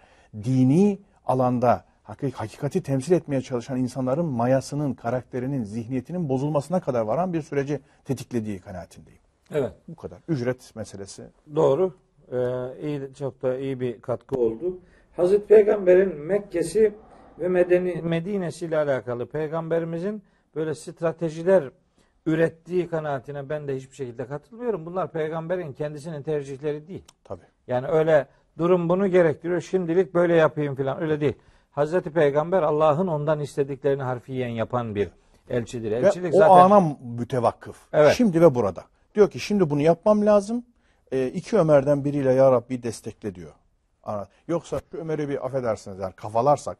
dini 0.44 1.00
alanda 1.26 1.86
hakik- 2.04 2.34
hakikati 2.34 2.84
temsil 2.84 3.12
etmeye 3.12 3.42
çalışan 3.42 3.78
insanların 3.78 4.26
mayasının, 4.26 4.94
karakterinin, 4.94 5.64
zihniyetinin 5.64 6.30
bozulmasına 6.30 6.80
kadar 6.82 7.02
varan 7.02 7.34
bir 7.34 7.42
süreci 7.42 7.80
tetiklediği 8.06 8.60
kanaatindeyim. 8.60 9.20
evet 9.52 9.72
Bu 9.88 9.96
kadar. 9.96 10.20
Ücret 10.28 10.76
meselesi. 10.76 11.24
Doğru. 11.56 11.94
Ee, 12.32 12.38
iyi, 12.88 13.14
çok 13.20 13.42
da 13.42 13.58
iyi 13.58 13.80
bir 13.80 14.02
katkı 14.02 14.36
oldu. 14.36 14.80
Hazreti 15.16 15.46
Peygamber'in 15.48 16.16
Mekke'si 16.16 16.94
ve 17.40 17.48
Medeni, 17.48 18.02
Medine'si 18.02 18.66
ile 18.66 18.78
alakalı 18.78 19.26
Peygamberimizin 19.30 20.24
böyle 20.56 20.76
stratejiler 20.76 21.70
ürettiği 22.26 22.88
kanaatine 22.88 23.50
ben 23.50 23.68
de 23.68 23.76
hiçbir 23.76 23.96
şekilde 23.96 24.26
katılmıyorum. 24.26 24.86
Bunlar 24.86 25.12
peygamberin 25.12 25.74
kendisinin 25.74 26.24
tercihleri 26.24 26.88
değil. 26.88 27.04
Tabii. 27.24 27.42
Yani 27.68 27.88
öyle 27.88 28.28
durum 28.58 28.90
bunu 28.90 29.08
gerektiriyor. 29.08 29.62
Şimdilik 29.62 30.14
böyle 30.14 30.36
yapayım 30.36 30.76
falan 30.76 31.02
öyle 31.02 31.22
değil. 31.22 31.34
Hazreti 31.72 32.12
Peygamber 32.12 32.64
Allah'ın 32.64 33.08
ondan 33.08 33.40
istediklerini 33.40 34.04
harfiyen 34.04 34.50
yapan 34.50 34.96
bir 34.96 35.10
elçidir. 35.50 35.92
Ve 35.92 35.96
Elçilik 35.96 36.34
o 36.34 36.38
zaten 36.38 36.56
ana 36.56 36.96
mütevakkıf. 37.18 37.78
Evet. 37.94 38.14
Şimdi 38.14 38.42
ve 38.42 38.56
burada. 38.56 38.84
Diyor 39.16 39.30
ki 39.30 39.40
şimdi 39.40 39.70
bunu 39.70 39.82
yapmam 39.82 40.26
lazım. 40.26 40.66
E, 41.12 41.28
iki 41.28 41.58
Ömer'den 41.58 42.06
biriyle 42.06 42.34
ya 42.34 42.52
Rabbi 42.52 42.84
destekle 42.84 43.36
diyor. 43.36 43.52
Ana- 44.04 44.28
Yoksa 44.48 44.80
şu 44.92 44.98
Ömer'i 44.98 45.30
bir 45.30 45.46
affedersiniz 45.46 46.00
yani 46.00 46.14
kafalarsak, 46.14 46.78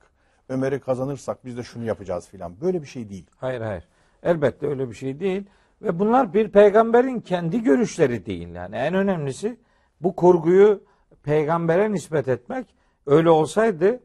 Ömer'i 0.50 0.80
kazanırsak 0.80 1.46
biz 1.46 1.58
de 1.58 1.64
şunu 1.64 1.86
yapacağız 1.86 2.28
filan. 2.28 2.62
Böyle 2.62 2.82
bir 2.82 2.88
şey 2.88 3.10
değil. 3.10 3.26
Hayır 3.38 3.62
hayır. 3.62 3.88
Elbette 4.24 4.68
öyle 4.68 4.90
bir 4.90 4.94
şey 4.96 5.20
değil. 5.20 5.44
Ve 5.82 6.00
bunlar 6.00 6.34
bir 6.34 6.50
peygamberin 6.50 7.20
kendi 7.20 7.64
görüşleri 7.64 8.26
değil. 8.26 8.56
Yani 8.56 8.76
en 8.76 8.94
önemlisi 8.94 9.58
bu 10.02 10.16
kurguyu 10.16 10.84
peygambere 11.24 11.92
nispet 11.92 12.28
etmek. 12.28 12.68
Öyle 13.06 13.30
olsaydı 13.30 14.00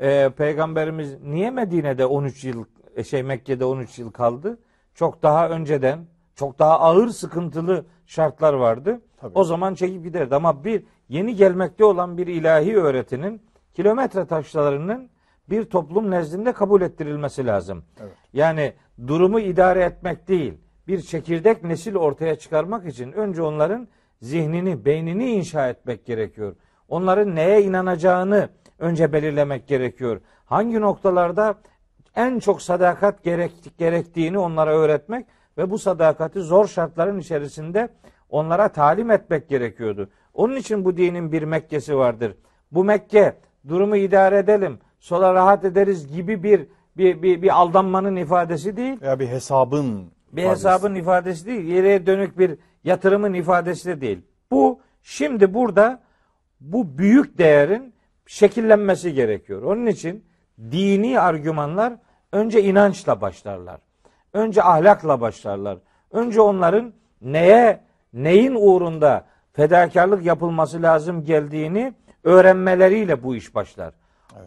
e, 0.00 0.28
peygamberimiz 0.36 1.20
niye 1.20 1.50
Medine'de 1.50 2.06
13 2.06 2.44
yıl 2.44 2.64
e, 2.96 3.04
şey 3.04 3.22
Mekke'de 3.22 3.64
13 3.64 3.98
yıl 3.98 4.10
kaldı? 4.10 4.58
Çok 4.94 5.22
daha 5.22 5.48
önceden 5.48 6.06
çok 6.34 6.58
daha 6.58 6.80
ağır 6.80 7.08
sıkıntılı 7.08 7.84
şartlar 8.06 8.54
vardı. 8.54 9.00
Tabii. 9.20 9.38
O 9.38 9.44
zaman 9.44 9.74
çekip 9.74 10.04
giderdi. 10.04 10.34
Ama 10.34 10.64
bir 10.64 10.84
yeni 11.08 11.36
gelmekte 11.36 11.84
olan 11.84 12.18
bir 12.18 12.26
ilahi 12.26 12.76
öğretinin 12.76 13.42
kilometre 13.74 14.26
taşlarının 14.26 15.10
bir 15.50 15.64
toplum 15.64 16.10
nezdinde 16.10 16.52
kabul 16.52 16.82
ettirilmesi 16.82 17.46
lazım. 17.46 17.84
Evet. 18.00 18.12
Yani 18.32 18.72
durumu 19.06 19.40
idare 19.40 19.82
etmek 19.82 20.28
değil, 20.28 20.54
bir 20.88 21.00
çekirdek 21.00 21.64
nesil 21.64 21.96
ortaya 21.96 22.38
çıkarmak 22.38 22.86
için 22.86 23.12
önce 23.12 23.42
onların 23.42 23.88
zihnini, 24.20 24.84
beynini 24.84 25.30
inşa 25.30 25.68
etmek 25.68 26.06
gerekiyor. 26.06 26.56
Onların 26.88 27.34
neye 27.34 27.62
inanacağını 27.62 28.48
önce 28.78 29.12
belirlemek 29.12 29.66
gerekiyor. 29.68 30.20
Hangi 30.46 30.80
noktalarda 30.80 31.54
en 32.16 32.38
çok 32.38 32.62
sadakat 32.62 33.24
gerek, 33.24 33.52
gerektiğini 33.78 34.38
onlara 34.38 34.70
öğretmek 34.78 35.26
ve 35.58 35.70
bu 35.70 35.78
sadakati 35.78 36.40
zor 36.40 36.66
şartların 36.66 37.18
içerisinde 37.18 37.88
onlara 38.30 38.68
talim 38.68 39.10
etmek 39.10 39.48
gerekiyordu. 39.48 40.08
Onun 40.34 40.56
için 40.56 40.84
bu 40.84 40.96
dinin 40.96 41.32
bir 41.32 41.42
Mekke'si 41.42 41.96
vardır. 41.96 42.34
Bu 42.72 42.84
Mekke 42.84 43.36
durumu 43.68 43.96
idare 43.96 44.38
edelim, 44.38 44.78
sonra 45.00 45.34
rahat 45.34 45.64
ederiz 45.64 46.16
gibi 46.16 46.42
bir 46.42 46.66
bir, 46.96 47.22
bir, 47.22 47.42
bir 47.42 47.56
aldanmanın 47.60 48.16
ifadesi 48.16 48.76
değil. 48.76 49.00
Veya 49.00 49.18
bir 49.18 49.28
hesabın 49.28 50.10
Bir 50.32 50.42
ifadesi. 50.42 50.68
hesabın 50.68 50.94
ifadesi 50.94 51.46
değil. 51.46 51.64
Yere 51.64 52.06
dönük 52.06 52.38
bir 52.38 52.58
yatırımın 52.84 53.34
ifadesi 53.34 53.88
de 53.88 54.00
değil. 54.00 54.18
Bu 54.50 54.80
şimdi 55.02 55.54
burada 55.54 56.00
bu 56.72 56.98
büyük 56.98 57.38
değerin 57.38 57.94
şekillenmesi 58.26 59.14
gerekiyor. 59.14 59.62
Onun 59.62 59.86
için 59.86 60.24
dini 60.70 61.20
argümanlar 61.20 61.92
önce 62.32 62.62
inançla 62.62 63.20
başlarlar. 63.20 63.80
Önce 64.32 64.62
ahlakla 64.62 65.20
başlarlar. 65.20 65.78
Önce 66.10 66.40
onların 66.40 66.92
neye, 67.22 67.80
neyin 68.12 68.54
uğrunda 68.54 69.24
fedakarlık 69.52 70.24
yapılması 70.24 70.82
lazım 70.82 71.24
geldiğini 71.24 71.94
öğrenmeleriyle 72.24 73.22
bu 73.22 73.36
iş 73.36 73.54
başlar. 73.54 73.94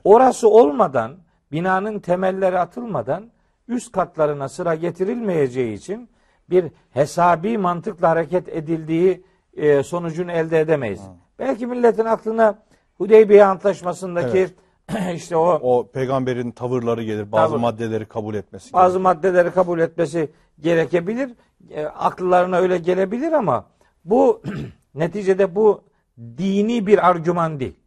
Orası 0.03 0.49
olmadan, 0.49 1.17
binanın 1.51 1.99
temelleri 1.99 2.59
atılmadan 2.59 3.31
üst 3.67 3.91
katlarına 3.91 4.49
sıra 4.49 4.75
getirilmeyeceği 4.75 5.73
için 5.73 6.09
bir 6.49 6.71
hesabi 6.91 7.57
mantıkla 7.57 8.09
hareket 8.09 8.49
edildiği 8.49 9.23
e, 9.57 9.83
sonucunu 9.83 10.31
elde 10.31 10.59
edemeyiz. 10.59 11.01
Belki 11.39 11.67
milletin 11.67 12.05
aklına 12.05 12.59
Hudeybiye 12.97 13.45
Antlaşması'ndaki 13.45 14.47
işte 15.13 15.37
o 15.37 15.59
O 15.61 15.87
peygamberin 15.87 16.51
tavırları 16.51 17.03
gelir. 17.03 17.31
Bazı 17.31 17.51
Tabii. 17.53 17.61
maddeleri 17.61 18.05
kabul 18.05 18.35
etmesi 18.35 18.73
bazı 18.73 18.93
gerekir. 18.93 19.03
maddeleri 19.03 19.51
kabul 19.51 19.79
etmesi 19.79 20.31
gerekebilir. 20.59 21.31
E, 21.69 21.85
akıllarına 21.85 22.57
öyle 22.57 22.77
gelebilir 22.77 23.31
ama 23.31 23.65
bu 24.05 24.41
neticede 24.95 25.55
bu 25.55 25.83
dini 26.17 26.87
bir 26.87 27.09
argüman 27.09 27.59
değil. 27.59 27.79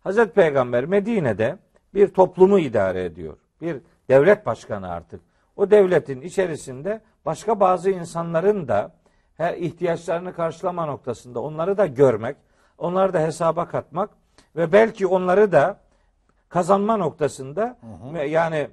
Hazreti 0.00 0.32
Peygamber 0.32 0.84
Medine'de 0.86 1.58
bir 1.94 2.08
toplumu 2.08 2.58
idare 2.58 3.04
ediyor. 3.04 3.36
Bir 3.60 3.76
devlet 4.08 4.46
başkanı 4.46 4.90
artık. 4.90 5.20
O 5.56 5.70
devletin 5.70 6.20
içerisinde 6.20 7.00
başka 7.26 7.60
bazı 7.60 7.90
insanların 7.90 8.68
da 8.68 8.92
her 9.36 9.54
ihtiyaçlarını 9.54 10.32
karşılama 10.34 10.86
noktasında 10.86 11.40
onları 11.40 11.78
da 11.78 11.86
görmek, 11.86 12.36
onları 12.80 13.12
da 13.12 13.20
hesaba 13.20 13.68
katmak 13.68 14.10
ve 14.56 14.72
belki 14.72 15.06
onları 15.06 15.52
da 15.52 15.80
kazanma 16.48 16.96
noktasında 16.96 17.76
yani 18.26 18.68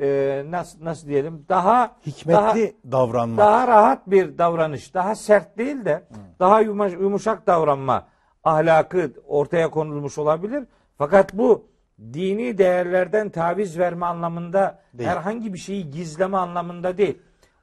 e, 0.00 0.42
nasıl 0.50 0.84
nasıl 0.84 1.08
diyelim 1.08 1.44
daha 1.48 1.96
Hikmetli 2.06 2.76
davranmak. 2.92 3.38
daha, 3.38 3.50
daha 3.50 3.68
rahat 3.68 4.10
bir 4.10 4.38
davranış, 4.38 4.94
daha 4.94 5.14
sert 5.14 5.58
değil 5.58 5.84
de 5.84 6.02
daha 6.38 6.60
yumuş- 6.62 7.00
yumuşak 7.00 7.46
davranma 7.46 8.06
ahlakı 8.44 9.12
ortaya 9.26 9.70
konulmuş 9.70 10.18
olabilir. 10.18 10.64
Fakat 10.98 11.34
bu 11.34 11.66
dini 11.98 12.58
değerlerden 12.58 13.30
taviz 13.30 13.78
verme 13.78 14.06
anlamında 14.06 14.78
Değil. 14.94 15.08
herhangi 15.10 15.52
bir 15.52 15.58
şeyi 15.58 15.90
gizleme 15.90 16.36
anlamında 16.36 16.98
değil. 16.98 17.18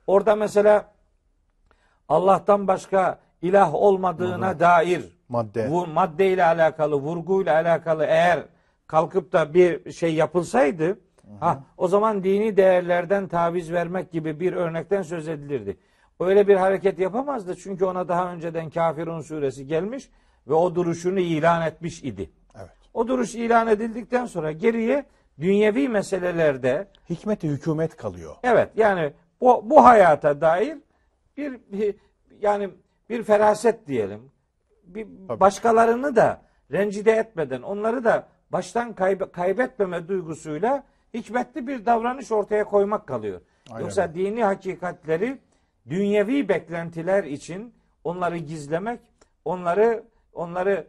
Orada 0.08 0.36
mesela 0.36 0.86
Allah'tan 2.10 2.68
başka 2.68 3.20
ilah 3.42 3.74
olmadığına 3.74 4.60
dair 4.60 5.19
Madde. 5.30 5.72
bu 5.72 5.88
maddeyle 5.88 6.46
alakalı, 6.46 6.96
vurguyla 6.96 7.54
alakalı 7.54 8.06
eğer 8.06 8.44
kalkıp 8.88 9.32
da 9.32 9.54
bir 9.54 9.92
şey 9.92 10.16
yapılsaydı 10.16 11.00
ha 11.40 11.64
o 11.78 11.88
zaman 11.88 12.24
dini 12.24 12.58
değerlerden 12.58 13.28
taviz 13.28 13.72
vermek 13.72 14.12
gibi 14.12 14.40
bir 14.40 14.54
örnekten 14.54 15.02
söz 15.02 15.28
edilirdi. 15.28 15.78
Öyle 16.20 16.48
bir 16.48 16.56
hareket 16.56 17.00
yapamazdı 17.00 17.56
çünkü 17.56 17.86
ona 17.86 18.08
daha 18.08 18.34
önceden 18.34 18.70
Kafirun 18.70 19.22
suresi 19.22 19.68
gelmiş 19.68 20.10
ve 20.48 20.54
o 20.54 20.76
duruşunu 20.76 21.20
ilan 21.20 21.68
etmiş 21.68 22.04
idi. 22.04 22.30
Evet. 22.56 22.70
O 22.94 23.08
duruş 23.08 23.36
ilan 23.36 23.68
edildikten 23.68 24.26
sonra 24.26 24.52
geriye 24.52 25.06
dünyevi 25.40 25.90
meselelerde 25.90 26.88
Hikmeti 27.10 27.48
hükümet 27.48 27.98
kalıyor. 27.98 28.36
Evet 28.44 28.70
yani 28.76 29.14
bu, 29.42 29.70
bu 29.70 29.86
hayata 29.86 30.42
dair 30.42 30.78
bir 31.38 31.60
yani 32.42 32.70
bir 33.10 33.24
feraset 33.24 33.88
diyelim. 33.88 34.32
Bir 34.96 35.08
Tabii. 35.28 35.40
başkalarını 35.40 36.16
da 36.16 36.42
rencide 36.72 37.12
etmeden 37.12 37.62
onları 37.62 38.04
da 38.04 38.28
baştan 38.52 38.94
kaybe- 38.94 39.32
kaybetmeme 39.32 40.08
duygusuyla 40.08 40.84
hikmetli 41.14 41.68
bir 41.68 41.86
davranış 41.86 42.32
ortaya 42.32 42.64
koymak 42.64 43.08
kalıyor. 43.08 43.42
Aynen 43.72 43.82
Yoksa 43.82 44.14
dini 44.14 44.44
hakikatleri 44.44 45.40
dünyevi 45.90 46.50
beklentiler 46.50 47.24
için 47.24 47.74
onları 48.04 48.38
gizlemek, 48.38 49.00
onları 49.46 50.04
onları 50.34 50.88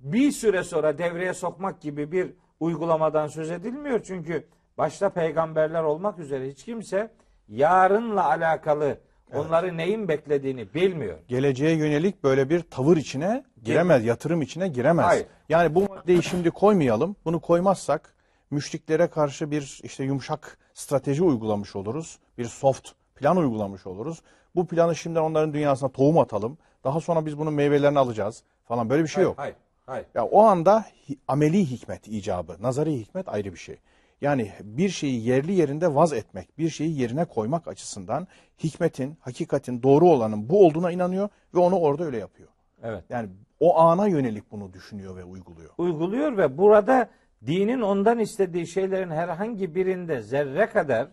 bir 0.00 0.30
süre 0.32 0.62
sonra 0.62 0.98
devreye 0.98 1.34
sokmak 1.34 1.80
gibi 1.80 2.12
bir 2.12 2.32
uygulamadan 2.60 3.26
söz 3.26 3.50
edilmiyor. 3.50 4.00
Çünkü 4.04 4.46
başta 4.78 5.08
peygamberler 5.08 5.82
olmak 5.82 6.18
üzere 6.18 6.48
hiç 6.48 6.64
kimse 6.64 7.10
yarınla 7.48 8.24
alakalı 8.24 8.98
onları 9.34 9.76
neyin 9.76 10.08
beklediğini 10.08 10.74
bilmiyor. 10.74 11.18
geleceğe 11.28 11.76
yönelik 11.76 12.24
böyle 12.24 12.50
bir 12.50 12.60
tavır 12.60 12.96
içine 12.96 13.44
giremez, 13.64 14.04
yatırım 14.04 14.42
içine 14.42 14.68
giremez. 14.68 15.06
Hayır. 15.06 15.26
Yani 15.48 15.74
bu 15.74 15.84
maddeyi 15.84 16.22
şimdi 16.22 16.50
koymayalım. 16.50 17.16
Bunu 17.24 17.40
koymazsak 17.40 18.14
müşriklere 18.50 19.06
karşı 19.06 19.50
bir 19.50 19.80
işte 19.82 20.04
yumuşak 20.04 20.58
strateji 20.74 21.22
uygulamış 21.22 21.76
oluruz. 21.76 22.18
Bir 22.38 22.44
soft 22.44 22.88
plan 23.16 23.36
uygulamış 23.36 23.86
oluruz. 23.86 24.22
Bu 24.54 24.66
planı 24.66 24.96
şimdiden 24.96 25.22
onların 25.22 25.52
dünyasına 25.52 25.88
tohum 25.88 26.18
atalım. 26.18 26.58
Daha 26.84 27.00
sonra 27.00 27.26
biz 27.26 27.38
bunun 27.38 27.54
meyvelerini 27.54 27.98
alacağız 27.98 28.42
falan. 28.64 28.90
Böyle 28.90 29.02
bir 29.02 29.08
şey 29.08 29.24
yok. 29.24 29.38
Hayır. 29.38 29.54
Hayır. 29.86 30.06
Ya 30.14 30.24
o 30.24 30.42
anda 30.42 30.84
ameli 31.28 31.70
hikmet 31.70 32.08
icabı, 32.08 32.56
nazari 32.60 32.92
hikmet 32.92 33.28
ayrı 33.28 33.52
bir 33.52 33.58
şey. 33.58 33.76
Yani 34.20 34.52
bir 34.62 34.88
şeyi 34.88 35.26
yerli 35.28 35.52
yerinde 35.52 35.94
vaz 35.94 36.12
etmek, 36.12 36.58
bir 36.58 36.68
şeyi 36.68 37.00
yerine 37.00 37.24
koymak 37.24 37.68
açısından 37.68 38.26
hikmetin, 38.64 39.16
hakikatin, 39.20 39.82
doğru 39.82 40.08
olanın 40.08 40.48
bu 40.50 40.66
olduğuna 40.66 40.90
inanıyor 40.90 41.28
ve 41.54 41.58
onu 41.58 41.78
orada 41.78 42.04
öyle 42.04 42.18
yapıyor. 42.18 42.48
Evet. 42.82 43.04
Yani 43.10 43.28
o 43.60 43.78
ana 43.78 44.06
yönelik 44.08 44.50
bunu 44.52 44.72
düşünüyor 44.72 45.16
ve 45.16 45.24
uyguluyor. 45.24 45.70
uyguluyor 45.78 46.36
ve 46.36 46.58
burada 46.58 47.10
dinin 47.46 47.80
ondan 47.80 48.18
istediği 48.18 48.66
şeylerin 48.66 49.10
herhangi 49.10 49.74
birinde 49.74 50.22
zerre 50.22 50.66
kadar 50.66 51.08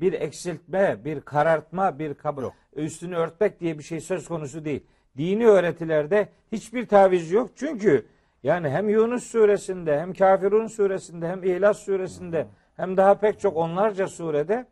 bir 0.00 0.12
eksiltme, 0.12 1.04
bir 1.04 1.20
karartma, 1.20 1.98
bir 1.98 2.14
kab- 2.14 2.42
Yok. 2.42 2.54
üstünü 2.76 3.16
örtmek 3.16 3.60
diye 3.60 3.78
bir 3.78 3.82
şey 3.82 4.00
söz 4.00 4.28
konusu 4.28 4.64
değil. 4.64 4.86
Dini 5.16 5.46
öğretilerde 5.46 6.28
hiçbir 6.52 6.88
taviz 6.88 7.30
yok. 7.30 7.50
Çünkü 7.56 8.06
yani 8.46 8.68
hem 8.68 8.88
Yunus 8.88 9.24
suresinde 9.24 10.00
hem 10.00 10.12
Kafirun 10.12 10.66
suresinde 10.66 11.28
hem 11.28 11.44
İhlas 11.44 11.78
suresinde 11.78 12.46
hem 12.76 12.96
daha 12.96 13.14
pek 13.14 13.40
çok 13.40 13.56
onlarca 13.56 14.08
surede 14.08 14.66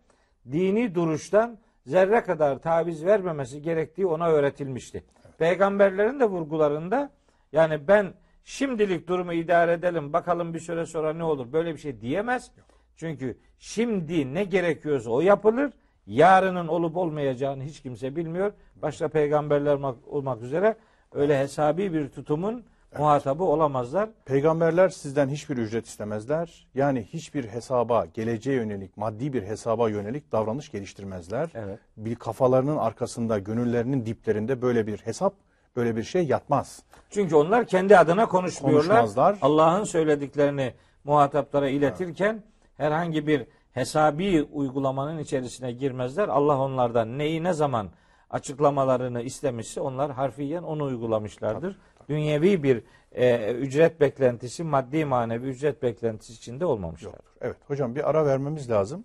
dini 0.52 0.94
duruştan 0.94 1.58
zerre 1.86 2.20
kadar 2.20 2.58
taviz 2.58 3.04
vermemesi 3.04 3.62
gerektiği 3.62 4.06
ona 4.06 4.28
öğretilmişti. 4.28 5.04
Peygamberlerin 5.38 6.20
de 6.20 6.24
vurgularında 6.24 7.10
yani 7.52 7.88
ben 7.88 8.14
şimdilik 8.44 9.08
durumu 9.08 9.32
idare 9.32 9.72
edelim 9.72 10.12
bakalım 10.12 10.54
bir 10.54 10.60
süre 10.60 10.86
sonra 10.86 11.12
ne 11.12 11.24
olur 11.24 11.52
böyle 11.52 11.72
bir 11.72 11.78
şey 11.78 12.00
diyemez. 12.00 12.50
Çünkü 12.96 13.38
şimdi 13.58 14.34
ne 14.34 14.44
gerekiyorsa 14.44 15.10
o 15.10 15.20
yapılır. 15.20 15.72
Yarının 16.06 16.68
olup 16.68 16.96
olmayacağını 16.96 17.62
hiç 17.62 17.82
kimse 17.82 18.16
bilmiyor. 18.16 18.52
Başta 18.82 19.08
peygamberler 19.08 19.74
olmak- 20.06 20.42
üzere 20.42 20.76
öyle 21.12 21.38
hesabi 21.38 21.92
bir 21.92 22.08
tutumun 22.08 22.64
muhatabı 22.98 23.44
olamazlar. 23.44 24.08
Peygamberler 24.24 24.88
sizden 24.88 25.28
hiçbir 25.28 25.56
ücret 25.56 25.86
istemezler. 25.86 26.66
Yani 26.74 27.02
hiçbir 27.02 27.44
hesaba, 27.44 28.06
geleceğe 28.14 28.56
yönelik, 28.56 28.96
maddi 28.96 29.32
bir 29.32 29.42
hesaba 29.42 29.88
yönelik 29.88 30.32
davranış 30.32 30.70
geliştirmezler. 30.70 31.50
Evet. 31.54 31.78
Bir 31.96 32.14
kafalarının 32.14 32.76
arkasında, 32.76 33.38
gönüllerinin 33.38 34.06
diplerinde 34.06 34.62
böyle 34.62 34.86
bir 34.86 34.98
hesap, 34.98 35.34
böyle 35.76 35.96
bir 35.96 36.02
şey 36.02 36.26
yatmaz. 36.26 36.82
Çünkü 37.10 37.34
onlar 37.34 37.66
kendi 37.66 37.98
adına 37.98 38.26
konuşmuyorlar. 38.26 39.36
Allah'ın 39.42 39.84
söylediklerini 39.84 40.74
muhataplara 41.04 41.68
iletirken 41.68 42.42
herhangi 42.76 43.26
bir 43.26 43.46
hesabi 43.72 44.42
uygulamanın 44.52 45.18
içerisine 45.18 45.72
girmezler. 45.72 46.28
Allah 46.28 46.58
onlardan 46.58 47.18
neyi 47.18 47.42
ne 47.42 47.52
zaman 47.52 47.88
açıklamalarını 48.30 49.22
istemişse 49.22 49.80
onlar 49.80 50.12
harfiyen 50.12 50.62
onu 50.62 50.84
uygulamışlardır. 50.84 51.78
Dünyevi 52.08 52.62
bir 52.62 52.84
e, 53.12 53.52
ücret 53.52 54.00
beklentisi, 54.00 54.64
maddi 54.64 55.04
manevi 55.04 55.46
ücret 55.46 55.82
beklentisi 55.82 56.32
içinde 56.32 56.66
olmamışlar. 56.66 57.10
Yoktur. 57.12 57.34
Evet 57.40 57.56
hocam 57.66 57.94
bir 57.94 58.10
ara 58.10 58.26
vermemiz 58.26 58.70
lazım. 58.70 59.04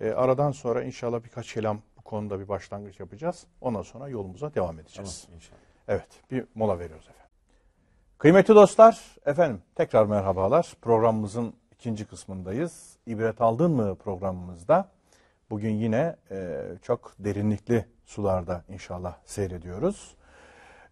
Ee, 0.00 0.10
aradan 0.10 0.50
sonra 0.50 0.82
inşallah 0.82 1.24
birkaç 1.24 1.54
kelam 1.54 1.82
bu 1.96 2.02
konuda 2.02 2.40
bir 2.40 2.48
başlangıç 2.48 3.00
yapacağız. 3.00 3.46
Ondan 3.60 3.82
sonra 3.82 4.08
yolumuza 4.08 4.54
devam 4.54 4.78
edeceğiz. 4.78 5.22
Tamam, 5.24 5.36
inşallah. 5.36 5.58
Evet 5.88 6.08
bir 6.30 6.44
mola 6.54 6.78
veriyoruz 6.78 7.04
efendim. 7.04 7.30
Kıymetli 8.18 8.54
dostlar 8.54 9.16
efendim 9.26 9.62
tekrar 9.74 10.06
merhabalar. 10.06 10.72
Programımızın 10.82 11.54
ikinci 11.74 12.04
kısmındayız. 12.04 12.96
İbret 13.06 13.40
aldın 13.40 13.70
mı 13.70 13.94
programımızda 13.94 14.88
bugün 15.50 15.70
yine 15.70 16.16
e, 16.30 16.60
çok 16.82 17.12
derinlikli 17.18 17.86
sularda 18.04 18.64
inşallah 18.68 19.16
seyrediyoruz. 19.24 20.16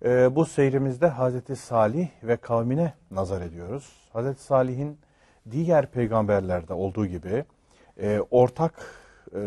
E, 0.05 0.37
bu 0.37 0.45
seyrimizde 0.45 1.07
Hazreti 1.07 1.57
Salih 1.57 2.09
ve 2.23 2.37
kavmine 2.37 2.95
nazar 3.11 3.41
ediyoruz. 3.41 3.93
Hazreti 4.13 4.43
Salih'in 4.43 4.99
diğer 5.51 5.91
peygamberlerde 5.91 6.73
olduğu 6.73 7.07
gibi 7.07 7.45
e, 8.03 8.21
ortak 8.31 8.75
e, 9.35 9.41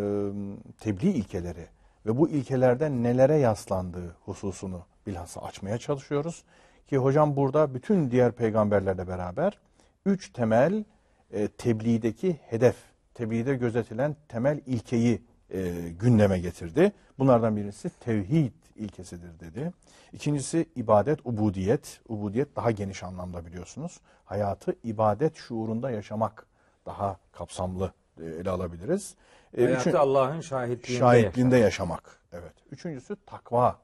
tebliğ 0.80 1.10
ilkeleri 1.10 1.68
ve 2.06 2.18
bu 2.18 2.30
ilkelerden 2.30 3.04
nelere 3.04 3.36
yaslandığı 3.36 4.16
hususunu 4.26 4.86
bilhassa 5.08 5.42
açmaya 5.42 5.78
çalışıyoruz. 5.78 6.44
Ki 6.88 6.98
hocam 6.98 7.36
burada 7.36 7.74
bütün 7.74 8.12
diğer 8.12 8.32
peygamberlerle 8.32 9.08
beraber 9.08 9.60
üç 10.06 10.34
temel 10.34 10.84
e, 11.32 11.48
tebliğdeki 11.48 12.40
hedef, 12.50 12.76
tebliğde 13.14 13.56
gözetilen 13.56 14.16
temel 14.30 14.60
ilkeyi 14.66 15.22
e, 15.50 15.72
gündeme 16.00 16.40
getirdi. 16.40 16.92
Bunlardan 17.20 17.56
birisi 17.56 17.90
tevhid 17.90 18.52
ilkesidir 18.76 19.40
dedi. 19.40 19.72
İkincisi 20.14 20.70
ibadet, 20.76 21.20
ubudiyet. 21.26 22.02
Ubudiyet 22.10 22.56
daha 22.56 22.72
geniş 22.72 23.04
anlamda 23.04 23.46
biliyorsunuz. 23.46 24.00
Hayatı 24.26 24.76
ibadet 24.84 25.36
şuurunda 25.36 25.92
yaşamak 25.92 26.46
daha 26.86 27.18
kapsamlı 27.32 27.94
e, 28.22 28.26
ele 28.26 28.50
alabiliriz. 28.50 29.16
E, 29.58 29.64
Hayatı 29.64 29.90
üçün- 29.90 29.98
Allah'ın 30.00 30.42
şahitliğinde, 30.42 31.00
şahitliğinde 31.00 31.58
yaşamak. 31.58 32.20
Evet. 32.34 32.54
Üçüncüsü 32.72 33.16
takva 33.26 33.78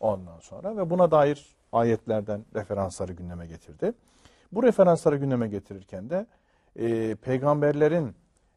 ondan 0.00 0.38
sonra 0.40 0.76
ve 0.76 0.90
buna 0.90 1.10
dair 1.10 1.56
ayetlerden 1.72 2.44
referansları 2.54 3.12
gündeme 3.12 3.46
getirdi. 3.46 3.92
Bu 4.52 4.62
referansları 4.62 5.16
gündeme 5.16 5.48
getirirken 5.48 6.10
de 6.10 6.26
e, 6.76 7.14
peygamberlerin 7.14 8.14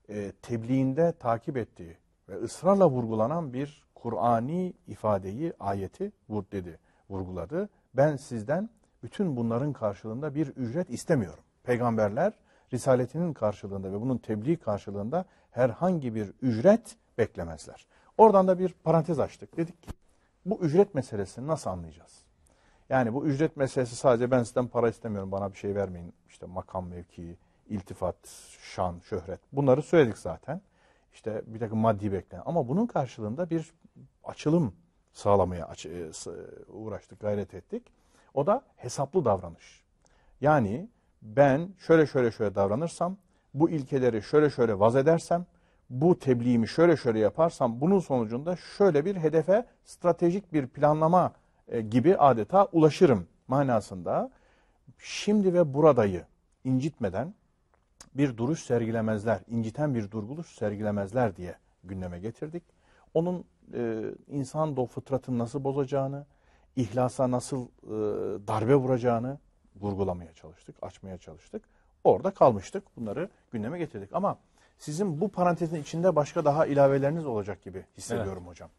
e, 0.10 0.32
tebliğinde 0.42 1.14
takip 1.20 1.58
ettiği 1.58 1.98
ve 2.30 2.36
ısrarla 2.36 2.90
vurgulanan 2.90 3.54
bir 3.54 3.84
Kur'ani 4.04 4.74
ifadeyi, 4.88 5.54
ayeti 5.60 6.12
vur 6.30 6.44
dedi, 6.52 6.80
vurguladı. 7.10 7.70
Ben 7.94 8.16
sizden 8.16 8.70
bütün 9.04 9.38
bunların 9.38 9.74
karşılığında 9.74 10.36
bir 10.36 10.48
ücret 10.48 10.90
istemiyorum. 10.90 11.44
Peygamberler 11.64 12.34
risaletinin 12.74 13.34
karşılığında 13.34 13.92
ve 13.92 14.02
bunun 14.02 14.18
tebliğ 14.18 14.58
karşılığında 14.58 15.26
herhangi 15.52 16.16
bir 16.16 16.34
ücret 16.42 16.96
beklemezler. 17.18 17.88
Oradan 18.18 18.48
da 18.48 18.60
bir 18.60 18.74
parantez 18.84 19.20
açtık. 19.20 19.58
Dedik 19.58 19.84
ki 19.84 19.90
bu 20.46 20.60
ücret 20.60 20.96
meselesini 20.96 21.48
nasıl 21.48 21.70
anlayacağız? 21.70 22.24
Yani 22.90 23.14
bu 23.14 23.26
ücret 23.26 23.58
meselesi 23.58 23.96
sadece 23.96 24.32
ben 24.32 24.44
sizden 24.44 24.68
para 24.68 24.90
istemiyorum 24.90 25.32
bana 25.32 25.52
bir 25.54 25.58
şey 25.58 25.76
vermeyin. 25.76 26.14
İşte 26.30 26.46
makam 26.46 26.88
mevki, 26.88 27.38
iltifat, 27.70 28.16
şan, 28.60 29.00
şöhret 29.00 29.40
bunları 29.52 29.82
söyledik 29.82 30.18
zaten. 30.18 30.62
İşte 31.14 31.42
bir 31.46 31.60
takım 31.60 31.80
maddi 31.80 32.12
beklenen 32.12 32.44
ama 32.46 32.68
bunun 32.68 32.86
karşılığında 32.86 33.50
bir 33.50 33.74
açılım 34.24 34.74
sağlamaya 35.14 35.70
e, 35.86 36.12
uğraştık, 36.72 37.20
gayret 37.20 37.54
ettik. 37.54 37.84
O 38.34 38.48
da 38.48 38.62
hesaplı 38.76 39.26
davranış. 39.26 39.84
Yani 40.42 40.90
ben 41.22 41.70
şöyle 41.80 42.08
şöyle 42.08 42.32
şöyle 42.32 42.56
davranırsam, 42.56 43.18
bu 43.54 43.70
ilkeleri 43.70 44.22
şöyle 44.22 44.50
şöyle 44.50 44.80
vaz 44.80 44.96
edersem, 44.96 45.46
bu 45.90 46.20
tebliğimi 46.20 46.68
şöyle 46.68 46.98
şöyle 46.98 47.20
yaparsam 47.20 47.82
bunun 47.82 48.00
sonucunda 48.00 48.56
şöyle 48.56 49.06
bir 49.06 49.16
hedefe 49.16 49.66
stratejik 49.86 50.54
bir 50.54 50.68
planlama 50.68 51.34
e, 51.68 51.82
gibi 51.82 52.18
adeta 52.18 52.66
ulaşırım 52.66 53.28
manasında 53.48 54.32
şimdi 54.98 55.54
ve 55.54 55.74
buradayı 55.74 56.26
incitmeden 56.64 57.34
bir 58.16 58.38
duruş 58.38 58.64
sergilemezler, 58.64 59.40
inciten 59.48 59.96
bir 59.96 60.12
durguluş 60.12 60.48
sergilemezler 60.48 61.36
diye 61.36 61.56
gündeme 61.84 62.20
getirdik. 62.20 62.64
Onun 63.14 63.46
e, 63.74 64.04
insan 64.28 64.78
do 64.78 64.86
fıtratını 64.86 65.40
nasıl 65.40 65.64
bozacağını, 65.64 66.26
ihlasa 66.76 67.32
nasıl 67.32 67.66
e, 67.66 67.90
darbe 68.48 68.76
vuracağını 68.76 69.38
vurgulamaya 69.76 70.34
çalıştık, 70.34 70.76
açmaya 70.82 71.18
çalıştık. 71.18 71.64
Orada 72.04 72.32
kalmıştık. 72.32 72.84
Bunları 72.98 73.30
gündeme 73.52 73.78
getirdik. 73.78 74.10
Ama 74.14 74.38
sizin 74.78 75.22
bu 75.22 75.30
parantezin 75.30 75.82
içinde 75.82 76.16
başka 76.16 76.46
daha 76.46 76.66
ilaveleriniz 76.66 77.26
olacak 77.26 77.64
gibi 77.64 77.86
hissediyorum 77.98 78.48
hocam. 78.48 78.70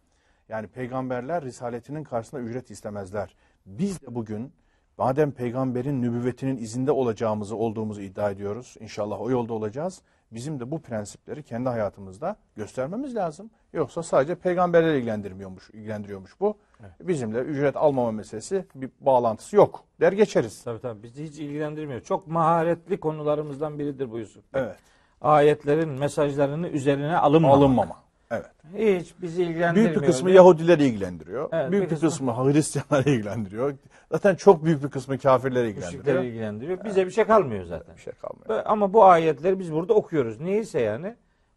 Yani 0.48 0.66
peygamberler 0.66 1.44
risaletinin 1.44 2.04
karşısında 2.04 2.40
ücret 2.40 2.70
istemezler. 2.70 3.36
Biz 3.66 4.02
de 4.02 4.14
bugün 4.14 4.52
madem 4.98 5.32
peygamberin 5.32 6.02
nübüvvetinin 6.02 6.56
izinde 6.56 6.92
olacağımızı 6.92 7.56
olduğumuzu 7.56 8.00
iddia 8.00 8.30
ediyoruz. 8.30 8.76
İnşallah 8.80 9.20
o 9.20 9.30
yolda 9.30 9.52
olacağız. 9.52 10.02
Bizim 10.32 10.60
de 10.60 10.70
bu 10.70 10.82
prensipleri 10.82 11.42
kendi 11.42 11.68
hayatımızda 11.68 12.36
göstermemiz 12.56 13.16
lazım. 13.16 13.50
Yoksa 13.72 14.02
sadece 14.02 14.34
peygamberleri 14.34 14.98
ilgilendirmiyormuş, 14.98 15.70
ilgilendiriyormuş 15.70 16.40
bu. 16.40 16.58
Bizimle 17.00 17.38
ücret 17.38 17.76
almama 17.76 18.12
meselesi 18.12 18.66
bir 18.74 18.90
bağlantısı 19.00 19.56
yok. 19.56 19.84
Der 20.00 20.12
geçeriz. 20.12 20.64
Tabii 20.64 20.80
tabii 20.80 21.02
bizi 21.02 21.24
hiç 21.24 21.38
ilgilendirmiyor. 21.38 22.00
Çok 22.00 22.26
maharetli 22.26 23.00
konularımızdan 23.00 23.78
biridir 23.78 24.10
bu 24.10 24.18
Yusuf. 24.18 24.44
Evet. 24.54 24.76
Ayetlerin 25.20 25.88
mesajlarını 25.88 26.68
üzerine 26.68 27.16
alınmama. 27.16 27.54
Alınmama. 27.54 28.03
Evet. 28.34 29.00
Hiç 29.02 29.14
bizi 29.22 29.42
ilgilendirmiyor. 29.42 29.90
Büyük 29.90 30.02
bir 30.02 30.06
kısmı 30.06 30.26
diye. 30.28 30.36
Yahudileri 30.36 30.84
ilgilendiriyor. 30.84 31.48
Evet, 31.52 31.70
büyük 31.70 31.84
bir 31.84 31.88
kısmı- 31.96 32.08
kısmı 32.08 32.52
Hristiyanları 32.52 33.10
ilgilendiriyor. 33.10 33.74
Zaten 34.12 34.34
çok 34.34 34.64
büyük 34.64 34.84
bir 34.84 34.88
kısmı 34.90 35.18
kafirleri 35.18 35.68
ilgilendiriyor. 35.68 36.02
Müşrikleri 36.04 36.26
ilgilendiriyor. 36.28 36.84
Bize 36.84 37.06
bir 37.06 37.10
şey 37.10 37.24
kalmıyor 37.24 37.64
zaten. 37.64 37.96
Bir 37.96 38.00
şey 38.00 38.12
kalmıyor. 38.12 38.62
Ama 38.66 38.92
bu 38.92 39.04
ayetleri 39.04 39.58
biz 39.58 39.72
burada 39.72 39.94
okuyoruz. 39.94 40.40
Niyeyse 40.40 40.80
yani 40.80 41.14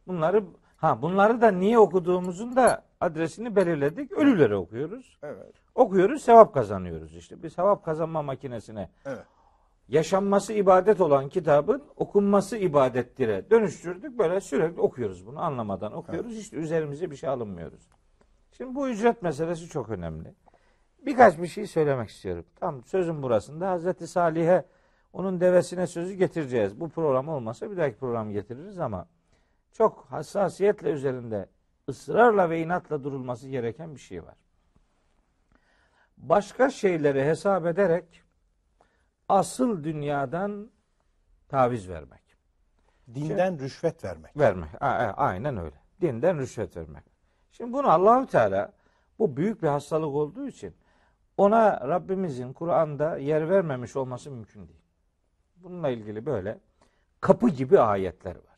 bunları 0.08 0.44
ha 0.78 1.02
bunları 1.02 1.42
da 1.42 1.52
niye 1.52 1.80
okuduğumuzun 1.80 2.56
da 2.56 2.84
adresini 3.02 3.56
belirledik. 3.56 4.12
Ölüleri 4.12 4.56
okuyoruz. 4.56 5.18
Evet. 5.24 5.54
Okuyoruz, 5.76 6.22
sevap 6.22 6.54
kazanıyoruz 6.54 7.16
işte. 7.16 7.44
Bir 7.44 7.50
sevap 7.50 7.86
kazanma 7.86 8.22
makinesine 8.22 8.90
Evet. 9.06 9.26
Yaşanması 9.88 10.54
ibadet 10.54 11.02
olan 11.02 11.30
kitabın 11.30 11.84
okunması 11.96 12.58
ibadettire 12.58 13.50
dönüştürdük. 13.50 14.18
Böyle 14.18 14.42
sürekli 14.42 14.82
okuyoruz 14.82 15.26
bunu 15.26 15.42
anlamadan 15.42 15.94
okuyoruz. 15.94 16.38
İşte 16.38 16.58
üzerimize 16.58 17.12
bir 17.12 17.16
şey 17.16 17.30
alınmıyoruz. 17.30 17.90
Şimdi 18.52 18.76
bu 18.76 18.90
ücret 18.90 19.22
meselesi 19.22 19.68
çok 19.68 19.90
önemli. 19.90 20.34
Birkaç 21.06 21.42
bir 21.42 21.48
şey 21.48 21.68
söylemek 21.68 22.10
istiyorum. 22.10 22.46
Tam 22.56 22.84
sözün 22.84 23.24
burasında 23.24 23.70
Hazreti 23.70 24.08
Salih'e 24.08 24.66
onun 25.14 25.40
devesine 25.40 25.88
sözü 25.88 26.14
getireceğiz. 26.14 26.80
Bu 26.80 26.90
program 26.90 27.30
olmasa 27.30 27.72
bir 27.72 27.78
dahaki 27.78 27.98
program 27.98 28.32
getiririz 28.32 28.80
ama 28.80 29.08
çok 29.72 30.06
hassasiyetle 30.10 30.92
üzerinde 30.92 31.50
ısrarla 31.90 32.50
ve 32.50 32.62
inatla 32.62 33.04
durulması 33.04 33.50
gereken 33.50 33.96
bir 33.96 34.00
şey 34.00 34.24
var. 34.24 34.36
Başka 36.18 36.70
şeyleri 36.70 37.24
hesap 37.24 37.66
ederek 37.66 38.24
asıl 39.30 39.84
dünyadan 39.84 40.72
taviz 41.50 41.90
vermek. 41.90 42.22
Dinden 43.16 43.60
rüşvet 43.60 44.04
vermek. 44.04 44.38
Vermek. 44.38 44.82
A- 44.82 44.86
a- 44.86 45.14
Aynen 45.14 45.58
öyle. 45.58 45.76
Dinden 46.02 46.40
rüşvet 46.40 46.78
vermek. 46.78 47.04
Şimdi 47.52 47.74
bunu 47.74 47.90
Allahü 47.92 48.28
Teala 48.28 48.74
bu 49.20 49.38
büyük 49.38 49.64
bir 49.64 49.68
hastalık 49.68 50.08
olduğu 50.16 50.48
için 50.48 50.76
ona 51.38 51.88
Rabbimizin 51.88 52.54
Kur'an'da 52.54 53.18
yer 53.18 53.50
vermemiş 53.50 53.96
olması 53.96 54.32
mümkün 54.32 54.68
değil. 54.68 54.82
Bununla 55.58 55.90
ilgili 55.90 56.26
böyle 56.26 56.60
kapı 57.22 57.50
gibi 57.50 57.80
ayetler 57.80 58.36
var. 58.36 58.58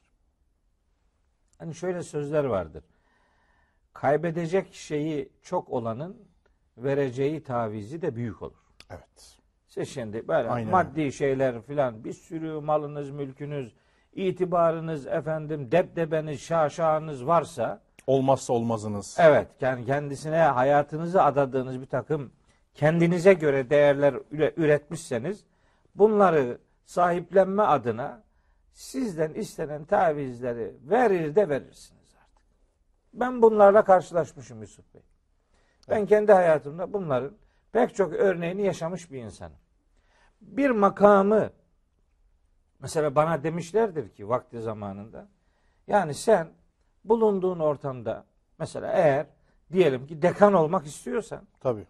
Hani 1.58 1.76
şöyle 1.76 2.04
sözler 2.04 2.44
vardır. 2.44 2.84
Kaybedecek 3.94 4.74
şeyi 4.74 5.30
çok 5.42 5.70
olanın 5.70 6.18
vereceği 6.78 7.44
tavizi 7.44 8.02
de 8.02 8.16
büyük 8.16 8.42
olur. 8.42 8.64
Evet. 8.90 9.39
Siz 9.70 9.90
şimdi 9.90 10.28
böyle 10.28 10.50
Aynen 10.50 10.72
maddi 10.72 11.12
şeyler 11.12 11.62
filan 11.62 12.04
bir 12.04 12.14
sürü 12.14 12.60
malınız, 12.60 13.10
mülkünüz, 13.10 13.74
itibarınız, 14.14 15.08
efendim 15.08 15.72
debdebeniz, 15.72 16.42
şaşağınız 16.42 17.28
varsa 17.28 17.82
Olmazsa 18.08 18.54
olmazınız. 18.54 19.18
evet 19.20 19.48
yani 19.62 19.86
kendisine 19.86 20.38
hayatınızı 20.38 21.24
adadığınız 21.24 21.82
bir 21.82 21.86
takım 21.86 22.32
kendinize 22.74 23.34
göre 23.34 23.70
değerler 23.70 24.14
üre- 24.14 24.54
üretmişseniz 24.58 25.44
bunları 25.96 26.58
sahiplenme 26.86 27.64
adına 27.64 28.24
sizden 28.74 29.34
istenen 29.34 29.86
tavizleri 29.86 30.76
verir 30.84 31.36
de 31.36 31.50
verirsiniz 31.50 32.16
artık. 32.22 32.48
Ben 33.14 33.42
bunlarla 33.42 33.84
karşılaşmışım 33.84 34.62
Yusuf 34.62 34.94
Bey. 34.94 35.02
Ben 35.90 36.06
kendi 36.06 36.32
hayatımda 36.34 36.94
bunların 36.94 37.32
pek 37.72 37.96
çok 37.96 38.14
örneğini 38.14 38.62
yaşamış 38.62 39.12
bir 39.12 39.20
insanım. 39.24 39.58
Bir 40.42 40.70
makamı 40.70 41.50
mesela 42.80 43.16
bana 43.16 43.44
demişlerdir 43.44 44.10
ki 44.10 44.30
vakti 44.30 44.62
zamanında 44.62 45.28
yani 45.88 46.14
sen 46.14 46.48
bulunduğun 47.06 47.60
ortamda 47.60 48.26
mesela 48.60 48.92
eğer 48.92 49.26
diyelim 49.72 50.08
ki 50.08 50.22
dekan 50.22 50.54
olmak 50.54 50.86
istiyorsan 50.86 51.42
Tabii. 51.60 51.88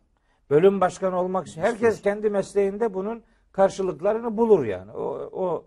bölüm 0.50 0.82
başkanı 0.82 1.20
olmak 1.20 1.48
istiyor. 1.48 1.68
Herkes 1.68 2.02
kendi 2.02 2.30
mesleğinde 2.30 2.94
bunun 2.94 3.24
karşılıklarını 3.52 4.38
bulur 4.38 4.66
yani. 4.66 4.92
O, 4.92 5.30
o 5.34 5.66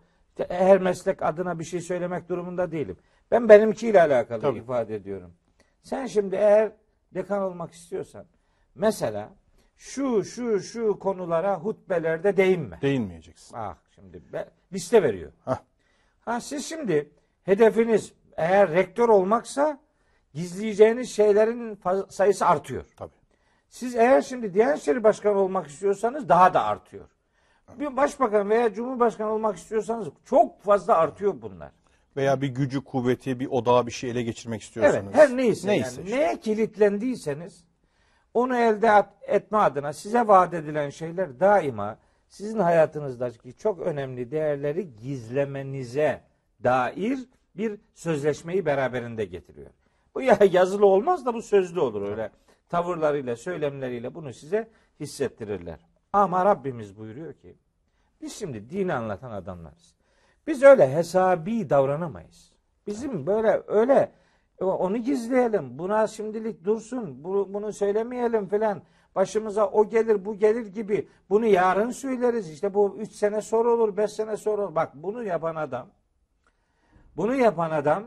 her 0.48 0.80
meslek 0.80 1.22
adına 1.22 1.58
bir 1.58 1.64
şey 1.64 1.80
söylemek 1.80 2.28
durumunda 2.28 2.72
değilim. 2.72 2.96
Ben 3.30 3.48
benimkiyle 3.48 4.02
alakalı 4.02 4.40
Tabii. 4.40 4.58
ifade 4.58 4.94
ediyorum. 4.94 5.34
Sen 5.82 6.06
şimdi 6.06 6.36
eğer 6.36 6.72
dekan 7.14 7.42
olmak 7.42 7.72
istiyorsan 7.72 8.26
mesela 8.74 9.30
şu 9.82 10.24
şu 10.24 10.60
şu 10.60 10.98
konulara 10.98 11.56
hutbelerde 11.58 12.36
değinme. 12.36 12.78
Değinmeyeceksin. 12.82 13.56
Ah 13.56 13.76
şimdi 13.94 14.32
be- 14.32 14.50
liste 14.72 15.02
veriyor. 15.02 15.32
Hah. 15.44 15.58
Ha 16.20 16.40
siz 16.40 16.66
şimdi 16.66 17.10
hedefiniz 17.44 18.12
eğer 18.36 18.70
rektör 18.70 19.08
olmaksa 19.08 19.78
gizleyeceğiniz 20.34 21.10
şeylerin 21.10 21.78
sayısı 22.08 22.46
artıyor. 22.46 22.84
Tabii. 22.96 23.10
Siz 23.68 23.94
eğer 23.96 24.22
şimdi 24.22 24.54
Diyanet 24.54 24.78
İşleri 24.78 25.04
Başkanı 25.04 25.38
olmak 25.38 25.66
istiyorsanız 25.66 26.28
daha 26.28 26.54
da 26.54 26.64
artıyor. 26.64 27.08
Bir 27.80 27.96
başbakan 27.96 28.50
veya 28.50 28.72
cumhurbaşkanı 28.74 29.30
olmak 29.30 29.56
istiyorsanız 29.56 30.08
çok 30.24 30.62
fazla 30.62 30.94
artıyor 30.96 31.34
bunlar. 31.42 31.72
Veya 32.16 32.40
bir 32.40 32.48
gücü, 32.48 32.84
kuvveti, 32.84 33.40
bir 33.40 33.46
odağı 33.46 33.86
bir 33.86 33.92
şey 33.92 34.10
ele 34.10 34.22
geçirmek 34.22 34.56
Evet, 34.60 34.62
istiyorsanız. 34.68 35.14
her 35.14 35.36
neyse, 35.36 35.68
Neyse 35.68 36.00
yani 36.00 36.04
işte. 36.06 36.16
neye 36.18 36.40
kilitlendiyseniz 36.40 37.64
onu 38.34 38.56
elde 38.56 38.86
et- 38.86 39.34
etme 39.36 39.58
adına 39.58 39.92
size 39.92 40.28
vaat 40.28 40.54
edilen 40.54 40.90
şeyler 40.90 41.40
daima 41.40 41.98
sizin 42.28 42.58
hayatınızdaki 42.58 43.56
çok 43.56 43.80
önemli 43.80 44.30
değerleri 44.30 44.96
gizlemenize 44.96 46.20
dair 46.64 47.18
bir 47.56 47.80
sözleşmeyi 47.94 48.66
beraberinde 48.66 49.24
getiriyor. 49.24 49.70
Bu 50.14 50.22
ya 50.22 50.38
yazılı 50.50 50.86
olmaz 50.86 51.26
da 51.26 51.34
bu 51.34 51.42
sözlü 51.42 51.80
olur 51.80 52.08
öyle. 52.08 52.30
Tavırlarıyla, 52.68 53.36
söylemleriyle 53.36 54.14
bunu 54.14 54.32
size 54.32 54.68
hissettirirler. 55.00 55.86
Ama 56.12 56.44
Rabbimiz 56.44 56.98
buyuruyor 56.98 57.32
ki 57.32 57.56
biz 58.20 58.32
şimdi 58.32 58.70
dini 58.70 58.94
anlatan 58.94 59.30
adamlarız. 59.30 59.94
Biz 60.46 60.62
öyle 60.62 60.94
hesabi 60.94 61.70
davranamayız. 61.70 62.52
Bizim 62.86 63.26
böyle 63.26 63.62
öyle 63.66 64.12
onu 64.60 64.96
gizleyelim. 64.96 65.78
Buna 65.78 66.06
şimdilik 66.06 66.64
dursun. 66.64 67.24
Bunu, 67.24 67.54
bunu 67.54 67.72
söylemeyelim 67.72 68.48
filan. 68.48 68.82
Başımıza 69.14 69.68
o 69.68 69.88
gelir 69.88 70.24
bu 70.24 70.34
gelir 70.34 70.66
gibi. 70.66 71.08
Bunu 71.30 71.46
yarın 71.46 71.90
söyleriz. 71.90 72.50
İşte 72.50 72.74
bu 72.74 72.96
üç 72.98 73.12
sene 73.12 73.40
sonra 73.40 73.70
olur, 73.70 73.96
beş 73.96 74.12
sene 74.12 74.36
sonra 74.36 74.62
olur. 74.62 74.74
Bak 74.74 74.90
bunu 74.94 75.24
yapan 75.24 75.56
adam 75.56 75.86
bunu 77.16 77.34
yapan 77.36 77.70
adam 77.70 78.04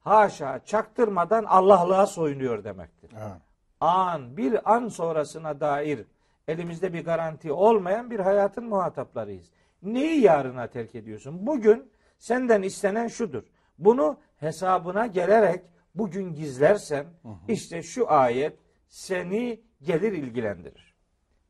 haşa 0.00 0.64
çaktırmadan 0.64 1.44
Allah'lığa 1.44 2.06
soyunuyor 2.06 2.64
demektir 2.64 3.12
Ha. 3.12 3.38
an, 3.80 4.36
bir 4.36 4.74
an 4.74 4.88
sonrasına 4.88 5.60
dair 5.60 6.06
elimizde 6.48 6.92
bir 6.92 7.04
garanti 7.04 7.52
olmayan 7.52 8.10
bir 8.10 8.20
hayatın 8.20 8.64
muhataplarıyız. 8.64 9.50
Neyi 9.82 10.20
yarına 10.20 10.66
terk 10.66 10.94
ediyorsun? 10.94 11.46
Bugün 11.46 11.90
senden 12.18 12.62
istenen 12.62 13.08
şudur. 13.08 13.42
Bunu 13.78 14.16
hesabına 14.36 15.06
gelerek 15.06 15.64
bugün 15.94 16.34
gizlersen 16.34 17.06
işte 17.48 17.82
şu 17.82 18.10
ayet 18.12 18.58
seni 18.88 19.60
gelir 19.82 20.12
ilgilendirir. 20.12 20.94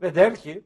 Ve 0.03 0.15
der 0.15 0.35
ki 0.35 0.65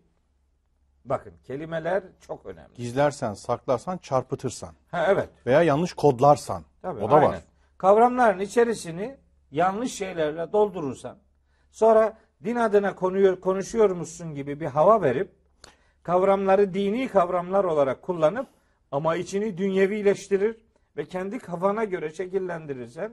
bakın 1.05 1.33
kelimeler 1.45 2.03
çok 2.21 2.47
önemli. 2.47 2.75
Gizlersen, 2.75 3.35
saklarsan, 3.35 3.99
çarpıtırsan. 3.99 4.75
Ha 4.91 5.07
evet. 5.09 5.29
Veya 5.47 5.63
yanlış 5.63 5.93
kodlarsan. 5.93 6.65
Tabii, 6.83 7.01
o 7.01 7.11
da 7.11 7.15
aynen. 7.15 7.31
var. 7.31 7.43
Kavramların 7.79 8.39
içerisini 8.39 9.17
yanlış 9.51 9.93
şeylerle 9.95 10.53
doldurursan, 10.53 11.19
sonra 11.71 12.19
din 12.45 12.57
adına 12.57 12.95
konuyor, 12.95 13.41
konuşuyormuşsun 13.41 14.35
gibi 14.35 14.61
bir 14.61 14.67
hava 14.67 15.03
verip, 15.03 15.33
kavramları 16.03 16.75
dini 16.75 17.09
kavramlar 17.09 17.65
olarak 17.65 18.03
kullanıp 18.03 18.49
ama 18.91 19.17
içini 19.17 19.59
dünyevileştirir 19.59 20.57
ve 20.97 21.05
kendi 21.05 21.39
kafana 21.39 21.85
göre 21.85 22.13
şekillendirirsen, 22.13 23.13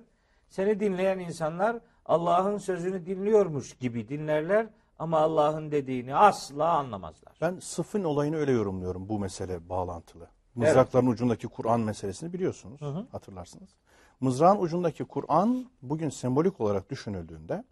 seni 0.50 0.80
dinleyen 0.80 1.20
insanlar 1.20 1.80
Allah'ın 2.06 2.58
sözünü 2.58 3.06
dinliyormuş 3.06 3.74
gibi 3.74 4.08
dinlerler 4.08 4.68
ama 5.00 5.20
Allah'ın 5.20 5.72
dediğini 5.72 6.16
asla 6.16 6.70
anlamazlar. 6.70 7.34
Ben 7.42 7.60
sıfın 7.60 8.04
olayını 8.04 8.36
öyle 8.36 8.52
yorumluyorum 8.52 9.10
bu 9.10 9.20
mesele 9.20 9.70
bağlantılı. 9.70 10.28
Mızrakların 10.56 11.08
ucundaki 11.08 11.48
Kur'an 11.48 11.80
meselesini 11.80 12.34
biliyorsunuz. 12.34 12.82
Hatırlarsınız. 13.12 13.70
Mızrağın 14.20 14.62
ucundaki 14.62 15.04
Kur'an 15.04 15.70
bugün 15.82 16.10
sembolik 16.10 16.62
olarak 16.62 16.90
düşünüldüğünde 16.90 17.64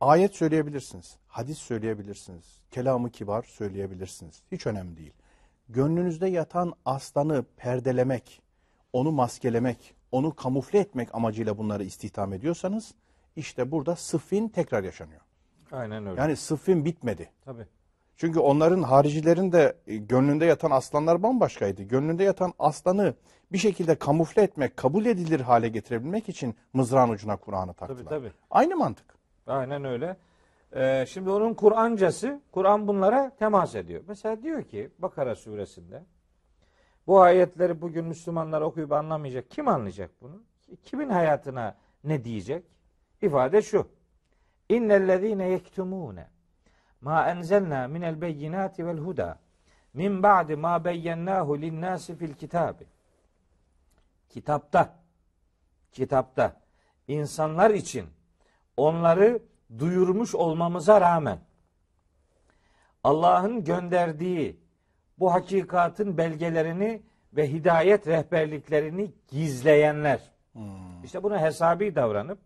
ayet 0.00 0.36
söyleyebilirsiniz. 0.36 1.16
Hadis 1.26 1.58
söyleyebilirsiniz. 1.58 2.60
Kelamı 2.70 3.10
kibar 3.10 3.42
söyleyebilirsiniz. 3.42 4.42
Hiç 4.52 4.66
önemli 4.66 4.96
değil. 4.96 5.12
Gönlünüzde 5.68 6.28
yatan 6.28 6.72
aslanı 6.84 7.44
perdelemek, 7.56 8.42
onu 8.92 9.12
maskelemek, 9.12 9.94
onu 10.12 10.34
kamufle 10.34 10.78
etmek 10.78 11.14
amacıyla 11.14 11.58
bunları 11.58 11.84
istihdam 11.84 12.32
ediyorsanız 12.32 12.94
işte 13.36 13.70
burada 13.70 13.96
sıffin 13.96 14.48
tekrar 14.48 14.84
yaşanıyor. 14.84 15.20
Aynen 15.72 16.06
öyle. 16.06 16.20
Yani 16.20 16.36
sıffin 16.36 16.84
bitmedi. 16.84 17.30
Tabii. 17.44 17.66
Çünkü 18.16 18.38
onların 18.38 18.82
haricilerin 18.82 19.52
de 19.52 19.76
e, 19.86 19.96
gönlünde 19.96 20.44
yatan 20.44 20.70
aslanlar 20.70 21.22
bambaşkaydı. 21.22 21.82
Gönlünde 21.82 22.24
yatan 22.24 22.52
aslanı 22.58 23.14
bir 23.52 23.58
şekilde 23.58 23.94
kamufle 23.94 24.42
etmek, 24.42 24.76
kabul 24.76 25.06
edilir 25.06 25.40
hale 25.40 25.68
getirebilmek 25.68 26.28
için 26.28 26.54
mızrağın 26.72 27.08
ucuna 27.08 27.36
Kur'an'ı 27.36 27.74
taktılar. 27.74 28.04
Tabii 28.04 28.08
tabii. 28.08 28.32
Aynı 28.50 28.76
mantık. 28.76 29.14
Aynen 29.46 29.84
öyle. 29.84 30.16
Ee, 30.76 31.04
şimdi 31.08 31.30
onun 31.30 31.54
Kur'ancası, 31.54 32.40
Kur'an 32.52 32.88
bunlara 32.88 33.32
temas 33.38 33.74
ediyor. 33.74 34.02
Mesela 34.08 34.42
diyor 34.42 34.62
ki 34.62 34.90
Bakara 34.98 35.34
suresinde 35.34 36.02
bu 37.08 37.20
ayetleri 37.20 37.80
bugün 37.80 38.04
Müslümanlar 38.04 38.60
okuyup 38.60 38.92
anlamayacak. 38.92 39.50
Kim 39.50 39.68
anlayacak 39.68 40.10
bunu? 40.22 40.42
Kimin 40.82 41.08
hayatına 41.08 41.76
ne 42.04 42.24
diyecek? 42.24 42.64
İfade 43.22 43.62
şu. 43.62 43.88
İnnellezîne 44.68 45.48
yektumûne 45.48 46.30
ma 47.00 47.30
enzelnâ 47.30 47.88
minel 47.88 48.20
beyinâti 48.20 48.86
vel 48.86 48.98
huda 48.98 49.38
min 49.94 50.22
ba'di 50.22 50.56
ma 50.56 50.84
beyyennahu 50.84 51.60
linnâsi 51.60 52.16
fil 52.16 52.34
kitabi. 52.34 52.86
Kitapta 54.28 54.94
kitapta 55.92 56.60
insanlar 57.08 57.70
için 57.70 58.06
onları 58.76 59.42
duyurmuş 59.78 60.34
olmamıza 60.34 61.00
rağmen 61.00 61.38
Allah'ın 63.04 63.64
gönderdiği 63.64 64.67
bu 65.20 65.32
hakikatın 65.32 66.18
belgelerini 66.18 67.02
ve 67.32 67.52
hidayet 67.52 68.06
rehberliklerini 68.06 69.12
gizleyenler. 69.28 70.32
İşte 71.04 71.22
buna 71.22 71.40
hesabi 71.42 71.94
davranıp 71.94 72.38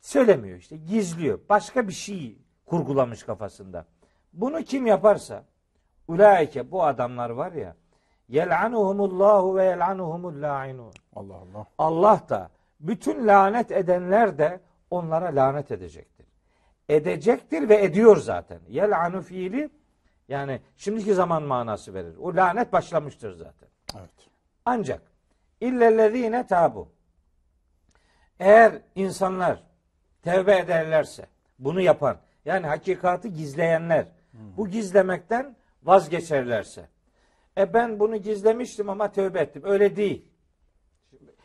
söylemiyor 0.00 0.58
işte 0.58 0.76
gizliyor. 0.76 1.40
Başka 1.48 1.88
bir 1.88 1.92
şey 1.92 2.38
kurgulamış 2.66 3.22
kafasında. 3.22 3.86
Bunu 4.32 4.62
kim 4.62 4.86
yaparsa 4.86 5.44
ulaike 6.08 6.70
bu 6.70 6.84
adamlar 6.84 7.30
var 7.30 7.52
ya 7.52 7.76
yel'anuhumullahu 8.28 9.56
ve 9.56 9.64
yel'anuhumul 9.64 10.42
la'inun. 10.42 10.92
Allah 11.16 11.34
Allah. 11.34 11.66
Allah 11.78 12.20
da 12.28 12.50
bütün 12.80 13.26
lanet 13.26 13.70
edenler 13.70 14.38
de 14.38 14.60
onlara 14.90 15.36
lanet 15.36 15.70
edecektir. 15.70 16.26
Edecektir 16.88 17.68
ve 17.68 17.84
ediyor 17.84 18.16
zaten. 18.16 18.60
Yel'anu 18.68 19.22
fiili 19.22 19.70
yani 20.32 20.60
şimdiki 20.76 21.14
zaman 21.14 21.42
manası 21.42 21.94
verir. 21.94 22.16
O 22.16 22.36
lanet 22.36 22.72
başlamıştır 22.72 23.32
zaten. 23.32 23.68
Evet. 23.98 24.10
Ancak 24.64 25.02
illellezine 25.60 26.46
tabu. 26.46 26.88
Eğer 28.38 28.72
insanlar 28.94 29.62
tevbe 30.22 30.56
ederlerse, 30.56 31.26
bunu 31.58 31.80
yapan, 31.80 32.16
yani 32.44 32.66
hakikati 32.66 33.32
gizleyenler, 33.32 34.06
bu 34.32 34.68
gizlemekten 34.68 35.56
vazgeçerlerse. 35.82 36.88
E 37.58 37.74
ben 37.74 38.00
bunu 38.00 38.16
gizlemiştim 38.16 38.90
ama 38.90 39.12
tövbe 39.12 39.40
ettim. 39.40 39.62
Öyle 39.64 39.96
değil. 39.96 40.28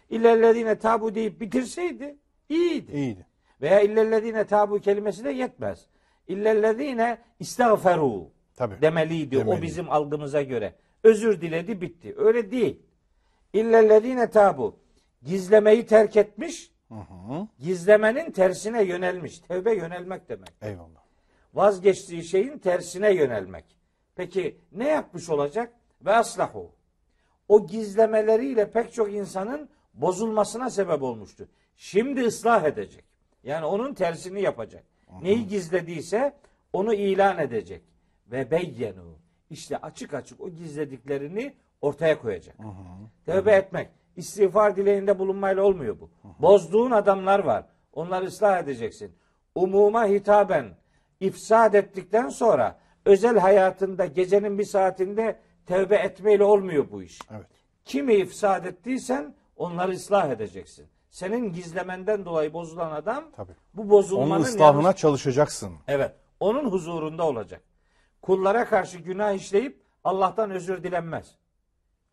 İllellezine 0.09 0.79
tabu 0.79 1.15
deyip 1.15 1.41
bitirseydi 1.41 2.17
iyiydi. 2.49 2.91
İyiydi. 2.91 3.25
Veya 3.61 3.81
illellezine 3.81 4.45
tabu 4.45 4.79
kelimesi 4.79 5.23
de 5.25 5.31
yetmez. 5.31 5.87
İllellezine 6.27 7.17
istagferu 7.39 8.36
Tabii. 8.57 8.81
demeliydi 8.81 9.37
o 9.37 9.39
Demeliydi. 9.39 9.61
bizim 9.61 9.91
algımıza 9.91 10.41
göre. 10.41 10.73
Özür 11.03 11.41
diledi 11.41 11.81
bitti. 11.81 12.13
Öyle 12.17 12.51
değil. 12.51 12.79
İllellezine 13.53 14.29
tabu 14.29 14.75
gizlemeyi 15.23 15.85
terk 15.85 16.17
etmiş, 16.17 16.71
Hı 16.89 16.93
hı. 16.95 17.47
gizlemenin 17.59 18.31
tersine 18.31 18.83
yönelmiş. 18.83 19.39
Tevbe 19.39 19.73
yönelmek 19.75 20.29
demek. 20.29 20.49
Eyvallah. 20.61 21.01
Vazgeçtiği 21.53 22.23
şeyin 22.23 22.57
tersine 22.57 23.13
yönelmek. 23.13 23.65
Peki 24.15 24.57
ne 24.71 24.87
yapmış 24.87 25.29
olacak? 25.29 25.73
Ve 26.05 26.11
aslahu. 26.11 26.71
O 27.47 27.67
gizlemeleriyle 27.67 28.71
pek 28.71 28.93
çok 28.93 29.13
insanın 29.13 29.69
bozulmasına 29.93 30.69
sebep 30.69 31.03
olmuştu. 31.03 31.47
Şimdi 31.77 32.21
ıslah 32.21 32.63
edecek. 32.63 33.03
Yani 33.43 33.65
onun 33.65 33.93
tersini 33.93 34.41
yapacak. 34.41 34.83
Neyi 35.21 35.47
gizlediyse 35.47 36.33
onu 36.73 36.93
ilan 36.93 37.39
edecek. 37.39 37.81
Ve 38.31 38.51
beyyenu. 38.51 39.15
İşte 39.49 39.77
açık 39.77 40.13
açık 40.13 40.41
o 40.41 40.49
gizlediklerini 40.49 41.53
ortaya 41.81 42.21
koyacak. 42.21 42.55
Tövbe 43.25 43.51
etmek. 43.51 43.89
istiğfar 44.15 44.75
dileğinde 44.75 45.19
bulunmayla 45.19 45.63
olmuyor 45.63 45.97
bu. 45.99 46.09
Bozduğun 46.39 46.91
adamlar 46.91 47.39
var. 47.39 47.65
Onları 47.93 48.25
ıslah 48.25 48.59
edeceksin. 48.59 49.15
Umuma 49.55 50.05
hitaben 50.05 50.65
ifsad 51.19 51.73
ettikten 51.73 52.29
sonra 52.29 52.79
özel 53.05 53.37
hayatında 53.37 54.05
gecenin 54.05 54.57
bir 54.59 54.63
saatinde 54.63 55.39
tövbe 55.65 55.95
etmeyle 55.95 56.43
olmuyor 56.43 56.91
bu 56.91 57.03
iş. 57.03 57.19
Evet. 57.31 57.47
Kimi 57.85 58.13
ifsad 58.13 58.65
ettiysen 58.65 59.35
onları 59.55 59.91
ıslah 59.91 60.29
edeceksin. 60.29 60.85
Senin 61.09 61.53
gizlemenden 61.53 62.25
dolayı 62.25 62.53
bozulan 62.53 62.91
adam 62.91 63.23
Tabii. 63.35 63.51
bu 63.73 63.89
bozulmanın 63.89 64.31
Onun 64.31 64.41
ıslahına 64.43 64.81
yanlış- 64.83 65.01
çalışacaksın. 65.01 65.73
Evet. 65.87 66.11
Onun 66.39 66.71
huzurunda 66.71 67.23
olacak. 67.27 67.61
Kullara 68.21 68.65
karşı 68.65 68.97
günah 68.97 69.33
işleyip 69.33 69.81
Allah'tan 70.03 70.51
özür 70.51 70.83
dilenmez. 70.83 71.35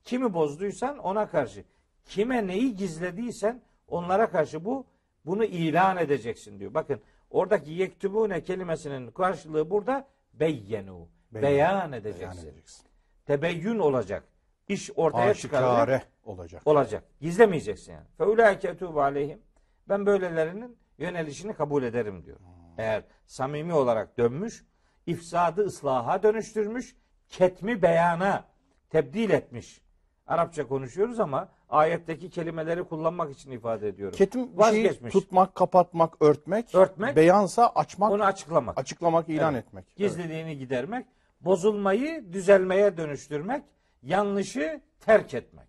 Kimi 0.05 0.35
bozduysan 0.35 0.99
ona 0.99 1.29
karşı. 1.29 1.65
Kime 2.05 2.47
neyi 2.47 2.77
gizlediysen 2.77 3.63
onlara 3.89 4.31
karşı 4.31 4.65
bu 4.65 4.87
bunu 5.27 5.45
ilan 5.45 5.97
edeceksin 5.97 6.61
diyor. 6.61 6.75
Bakın 6.75 7.01
oradaki 7.31 7.71
yektubune 7.71 8.43
kelimesinin 8.43 9.11
karşılığı 9.11 9.71
burada 9.71 10.09
beyyenu. 10.35 11.09
Beyan. 11.33 11.43
Beyan 11.43 11.93
edeceksin. 11.93 12.21
Beyan 12.21 12.37
edeceksin. 12.39 12.87
Tebeyyün 13.27 13.79
olacak. 13.79 14.25
İş 14.69 14.91
ortaya 14.97 15.35
çıkaracak. 15.35 15.71
Aşikare 15.71 16.03
olacak. 16.25 16.63
Olacak. 16.65 17.05
Gizlemeyeceksin 17.21 17.93
yani. 17.93 18.07
Feulaike 18.19 18.69
etubu 18.69 19.03
aleyhim. 19.03 19.41
Ben 19.89 20.07
böylelerinin 20.07 20.77
yönelişini 20.99 21.55
kabul 21.55 21.83
ederim 21.83 22.25
diyor. 22.25 22.37
Eğer 22.79 23.05
samimi 23.27 23.75
olarak 23.75 24.19
dönmüş, 24.19 24.65
ifsadı 25.07 25.65
ıslaha 25.65 26.23
dönüştürmüş, 26.23 26.97
ketmi 27.29 27.83
beyana 27.83 28.45
tebdil 28.91 29.31
etmiş. 29.31 29.81
Arapça 30.27 30.69
konuşuyoruz 30.69 31.21
ama 31.21 31.49
ayetteki 31.69 32.31
kelimeleri 32.31 32.85
kullanmak 32.85 33.33
için 33.33 33.51
ifade 33.51 33.89
ediyorum. 33.89 34.17
Ketim 34.17 34.59
Vazgeçmiş. 34.59 35.13
tutmak, 35.13 35.55
kapatmak, 35.55 36.23
örtmek. 36.23 36.75
Örtmek. 36.75 37.17
Beyansa 37.17 37.69
açmak, 37.75 38.13
Onu 38.13 38.25
açıklamak. 38.25 38.79
açıklamak, 38.79 39.29
ilan 39.29 39.55
Evet. 39.55 39.67
etmek. 39.67 39.85
Evet. 39.89 39.97
Gizliliğini 39.97 40.59
gidermek, 40.59 41.07
bozulmayı 41.41 42.33
düzelmeye 42.33 42.97
dönüştürmek, 42.97 43.65
yanlışı 44.03 44.81
terk 45.01 45.35
etmek. 45.35 45.69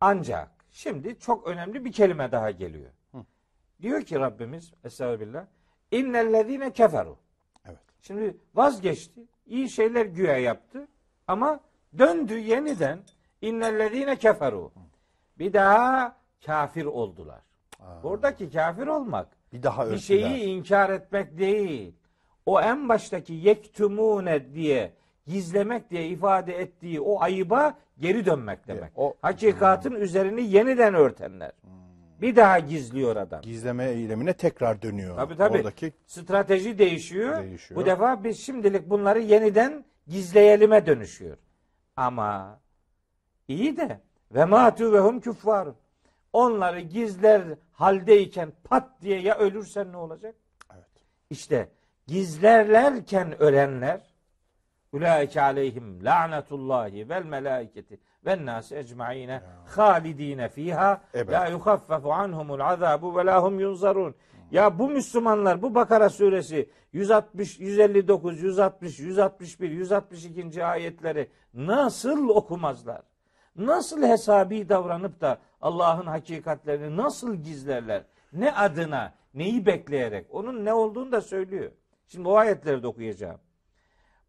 Ancak 0.00 0.50
şimdi 0.70 1.18
çok 1.18 1.46
önemli 1.46 1.84
bir 1.84 1.92
kelime 1.92 2.32
daha 2.32 2.50
geliyor. 2.50 2.90
Diyor 3.82 4.02
ki 4.02 4.20
Rabbimiz 4.20 4.72
Estağfirullah 4.84 5.46
innellezine 5.90 6.72
keferu. 6.72 7.16
Şimdi 8.06 8.36
vazgeçti. 8.54 9.20
iyi 9.46 9.68
şeyler 9.68 10.06
güya 10.06 10.38
yaptı. 10.38 10.88
Ama 11.26 11.60
döndü 11.98 12.38
yeniden 12.38 12.98
innellezine 13.42 14.16
keferu. 14.16 14.72
Bir 15.38 15.52
daha 15.52 16.16
kafir 16.46 16.84
oldular. 16.84 17.40
Oradaki 18.04 18.50
kafir 18.50 18.86
olmak 18.86 19.28
Bir 19.52 19.62
daha 19.62 19.90
bir 19.90 19.98
şeyi 19.98 20.20
inkar 20.44 20.90
etmek 20.90 21.38
değil. 21.38 21.94
O 22.46 22.60
en 22.60 22.88
baştaki 22.88 23.32
yektumune 23.32 24.54
diye 24.54 24.92
gizlemek 25.26 25.90
diye 25.90 26.06
ifade 26.08 26.58
ettiği 26.58 27.00
o 27.00 27.20
ayıba 27.22 27.78
geri 27.98 28.26
dönmek 28.26 28.68
demek. 28.68 28.92
o- 28.96 29.14
Hakikatin 29.22 29.92
üzerini 29.92 30.42
yeniden 30.42 30.94
örtenler. 30.94 31.52
Bir 32.20 32.36
daha 32.36 32.58
gizliyor 32.58 33.16
adam. 33.16 33.40
Gizleme 33.42 33.84
eylemine 33.84 34.32
tekrar 34.32 34.82
dönüyor. 34.82 35.16
Tabii 35.16 35.36
tabii. 35.36 35.58
Oradaki 35.58 35.92
Strateji 36.06 36.78
değişiyor. 36.78 37.42
Değişiyor. 37.42 37.80
Bu 37.80 37.86
defa 37.86 38.24
biz 38.24 38.40
şimdilik 38.40 38.90
bunları 38.90 39.20
yeniden 39.20 39.84
gizleyelime 40.06 40.86
dönüşüyor. 40.86 41.36
Ama 41.96 42.60
iyi 43.48 43.76
de 43.76 44.00
ve 44.34 44.44
matu 44.44 44.92
ve 44.92 44.98
hum 45.00 45.20
küffarun. 45.20 45.76
Onları 46.32 46.80
gizler 46.80 47.42
haldeyken 47.72 48.52
pat 48.64 48.88
diye 49.02 49.20
ya 49.20 49.38
ölürsen 49.38 49.92
ne 49.92 49.96
olacak? 49.96 50.34
Evet. 50.74 50.86
İşte 51.30 51.68
gizlerlerken 52.06 53.42
ölenler 53.42 54.00
Ulaike 54.92 55.42
aleyhim 55.42 56.04
la'netullahi 56.04 57.08
vel 57.08 57.24
melaiketi 57.24 57.98
ven 58.26 58.46
nasi 58.46 58.76
ecmaîne 58.76 59.42
halidine 59.66 60.48
fiha 60.48 61.00
Evet. 61.14 61.30
la 61.32 61.46
yuhaffefu 61.46 62.12
anhumul 62.12 62.60
azabu 62.60 63.16
ve 63.16 63.26
la 63.26 63.42
hum 63.42 63.60
yunzarun. 63.60 64.14
Ya 64.50 64.78
bu 64.78 64.88
Müslümanlar 64.88 65.62
bu 65.62 65.74
Bakara 65.74 66.08
suresi 66.08 66.70
160 66.92 67.60
159 67.60 68.42
160 68.42 69.00
161 69.00 69.70
162. 69.70 70.64
ayetleri 70.64 71.30
nasıl 71.54 72.28
okumazlar? 72.28 73.02
Nasıl 73.56 74.02
hesabi 74.02 74.68
davranıp 74.68 75.20
da 75.20 75.38
Allah'ın 75.60 76.06
hakikatlerini 76.06 76.96
nasıl 76.96 77.34
gizlerler? 77.36 78.02
Ne 78.32 78.52
adına, 78.52 79.14
neyi 79.34 79.66
bekleyerek? 79.66 80.26
Onun 80.30 80.64
ne 80.64 80.72
olduğunu 80.74 81.12
da 81.12 81.20
söylüyor. 81.20 81.70
Şimdi 82.06 82.28
o 82.28 82.36
ayetleri 82.36 82.82
de 82.82 82.86
okuyacağım. 82.86 83.40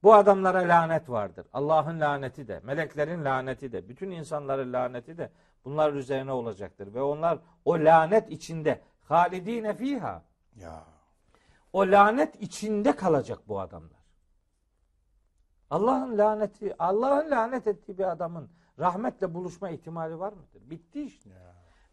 Bu 0.06 0.14
adamlara 0.14 0.60
lanet 0.60 1.10
vardır. 1.10 1.48
Allah'ın 1.54 2.00
laneti 2.00 2.48
de, 2.48 2.60
meleklerin 2.64 3.26
laneti 3.26 3.72
de, 3.72 3.90
bütün 3.90 4.12
insanların 4.12 4.74
laneti 4.74 5.18
de 5.18 5.32
bunlar 5.66 5.94
üzerine 5.94 6.32
olacaktır. 6.32 6.94
Ve 6.94 7.02
onlar 7.02 7.40
o 7.66 7.74
lanet 7.74 8.32
içinde 8.32 8.82
halidine 9.04 9.74
fiha. 9.74 10.24
ya 10.56 10.84
O 11.74 11.82
lanet 11.82 12.42
içinde 12.42 12.96
kalacak 12.96 13.40
bu 13.48 13.60
adamlar. 13.60 14.00
Allah'ın 15.70 16.18
laneti, 16.18 16.76
Allah'ın 16.80 17.32
lanet 17.32 17.68
ettiği 17.68 17.98
bir 17.98 18.12
adamın 18.12 18.50
rahmetle 18.80 19.34
buluşma 19.34 19.70
ihtimali 19.70 20.20
var 20.20 20.34
mıdır? 20.34 20.70
Bitti 20.70 21.04
işte. 21.04 21.30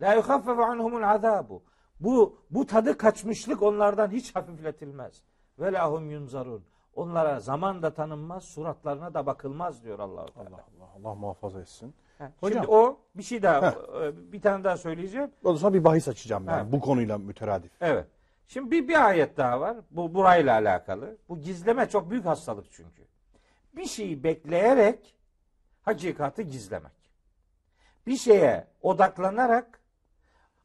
La 0.00 0.14
yuhaffefu 0.14 0.62
anhumul 0.62 1.02
azabu. 1.02 1.62
Bu 2.00 2.38
bu 2.50 2.66
tadı 2.66 2.98
kaçmışlık 2.98 3.62
onlardan 3.62 4.10
hiç 4.10 4.36
hafifletilmez. 4.36 5.22
Ve 5.58 5.72
lahum 5.72 6.10
yunzarun. 6.10 6.71
Onlara 6.94 7.40
zaman 7.40 7.82
da 7.82 7.94
tanınmaz, 7.94 8.44
suratlarına 8.44 9.14
da 9.14 9.26
bakılmaz 9.26 9.84
diyor 9.84 9.98
Allah 9.98 10.26
Teala. 10.26 10.48
Allah 10.48 10.64
Allah 10.78 10.90
Allah 11.08 11.14
muhafaza 11.14 11.60
etsin. 11.60 11.94
Ha, 12.18 12.32
Hocam. 12.40 12.62
Şimdi 12.64 12.74
o 12.76 12.98
bir 13.14 13.22
şey 13.22 13.42
daha 13.42 13.68
e, 14.02 14.32
bir 14.32 14.40
tane 14.40 14.64
daha 14.64 14.76
söyleyeceğim. 14.76 15.30
Ondan 15.44 15.58
sonra 15.58 15.74
bir 15.74 15.84
bahis 15.84 16.08
açacağım 16.08 16.46
ben 16.46 16.52
Ha. 16.52 16.72
bu 16.72 16.80
konuyla 16.80 17.18
müteradif. 17.18 17.72
Evet. 17.80 18.06
Şimdi 18.46 18.70
bir, 18.70 18.88
bir 18.88 19.06
ayet 19.06 19.36
daha 19.36 19.60
var. 19.60 19.76
Bu 19.90 20.14
burayla 20.14 20.52
alakalı. 20.54 21.16
Bu 21.28 21.38
gizleme 21.40 21.88
çok 21.88 22.10
büyük 22.10 22.24
hastalık 22.26 22.66
çünkü. 22.72 23.02
Bir 23.76 23.84
şeyi 23.84 24.24
bekleyerek 24.24 25.16
hakikati 25.82 26.48
gizlemek. 26.48 26.92
Bir 28.06 28.16
şeye 28.16 28.66
odaklanarak 28.82 29.80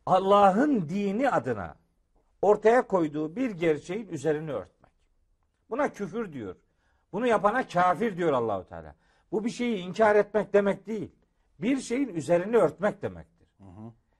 Allah'ın 0.05 0.89
dini 0.89 1.29
adına 1.29 1.75
ortaya 2.41 2.87
koyduğu 2.87 3.35
bir 3.35 3.51
gerçeğin 3.51 4.07
üzerini 4.07 4.51
örtmek. 4.51 4.76
Buna 5.69 5.93
küfür 5.93 6.33
diyor. 6.33 6.55
Bunu 7.13 7.27
yapana 7.27 7.67
kafir 7.67 8.17
diyor 8.17 8.33
Allahu 8.33 8.67
Teala. 8.67 8.95
Bu 9.31 9.45
bir 9.45 9.49
şeyi 9.49 9.77
inkar 9.77 10.15
etmek 10.15 10.53
demek 10.53 10.87
değil. 10.87 11.11
Bir 11.59 11.77
şeyin 11.77 12.07
üzerini 12.07 12.57
örtmek 12.57 13.01
demektir. 13.01 13.47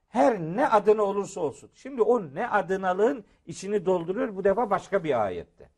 Her 0.07 0.39
ne 0.39 0.67
adına 0.67 1.01
olursa 1.03 1.41
olsun. 1.41 1.69
Şimdi 1.73 2.01
o 2.01 2.35
ne 2.35 2.49
adınalığın 2.49 3.25
içini 3.45 3.85
dolduruyor 3.85 4.35
bu 4.35 4.43
defa 4.43 4.69
başka 4.69 5.03
bir 5.03 5.25
ayette. 5.25 5.69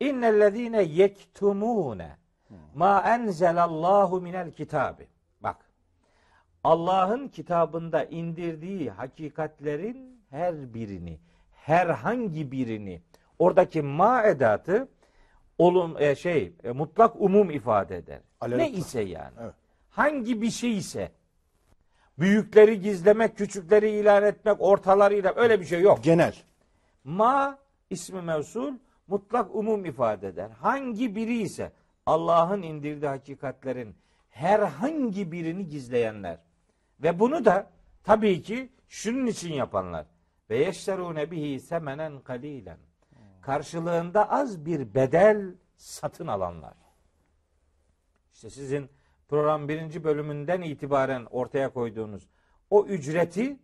İnnellezine 0.00 0.82
yektumune 0.82 2.18
ma 2.74 3.00
enzelallahu 3.14 4.20
minel 4.20 4.52
kitabi. 4.52 5.08
Bak. 5.40 5.70
Allah'ın 6.64 7.28
kitabında 7.28 8.04
indirdiği 8.04 8.90
hakikatlerin 8.90 10.24
her 10.30 10.74
birini, 10.74 11.20
herhangi 11.50 12.52
birini 12.52 13.02
oradaki 13.44 13.82
ma 13.82 14.22
edatı 14.22 14.88
olum 15.58 15.96
e, 15.98 16.14
şey 16.14 16.52
e, 16.64 16.70
mutlak 16.70 17.20
umum 17.20 17.50
ifade 17.50 17.96
eder. 17.96 18.20
Alel- 18.40 18.56
ne 18.56 18.70
ise 18.70 19.00
yani. 19.00 19.34
Evet. 19.42 19.54
Hangi 19.90 20.42
bir 20.42 20.50
şey 20.50 20.76
ise 20.78 21.12
büyükleri 22.18 22.80
gizlemek, 22.80 23.36
küçükleri 23.36 23.90
ilan 23.90 24.22
etmek, 24.22 24.56
ortaları 24.60 25.14
ilan 25.14 25.38
öyle 25.38 25.60
bir 25.60 25.64
şey 25.64 25.80
yok. 25.80 26.04
Genel. 26.04 26.34
Ma 27.04 27.58
ismi 27.90 28.22
mevsul 28.22 28.72
mutlak 29.06 29.54
umum 29.54 29.84
ifade 29.84 30.28
eder. 30.28 30.50
Hangi 30.50 31.16
biri 31.16 31.36
ise 31.38 31.72
Allah'ın 32.06 32.62
indirdiği 32.62 33.08
hakikatlerin 33.08 33.94
herhangi 34.28 35.32
birini 35.32 35.68
gizleyenler 35.68 36.38
ve 37.02 37.18
bunu 37.20 37.44
da 37.44 37.70
tabii 38.04 38.42
ki 38.42 38.68
şunun 38.88 39.26
için 39.26 39.52
yapanlar 39.52 40.06
ve 40.50 40.58
yeşterune 40.58 41.30
bihi 41.30 41.60
semenen 41.60 42.20
kalilen 42.20 42.78
karşılığında 43.44 44.30
az 44.30 44.66
bir 44.66 44.94
bedel 44.94 45.54
satın 45.76 46.26
alanlar. 46.26 46.74
İşte 48.34 48.50
sizin 48.50 48.90
program 49.28 49.68
birinci 49.68 50.04
bölümünden 50.04 50.62
itibaren 50.62 51.26
ortaya 51.30 51.72
koyduğunuz 51.72 52.28
o 52.70 52.84
ücreti, 52.86 53.58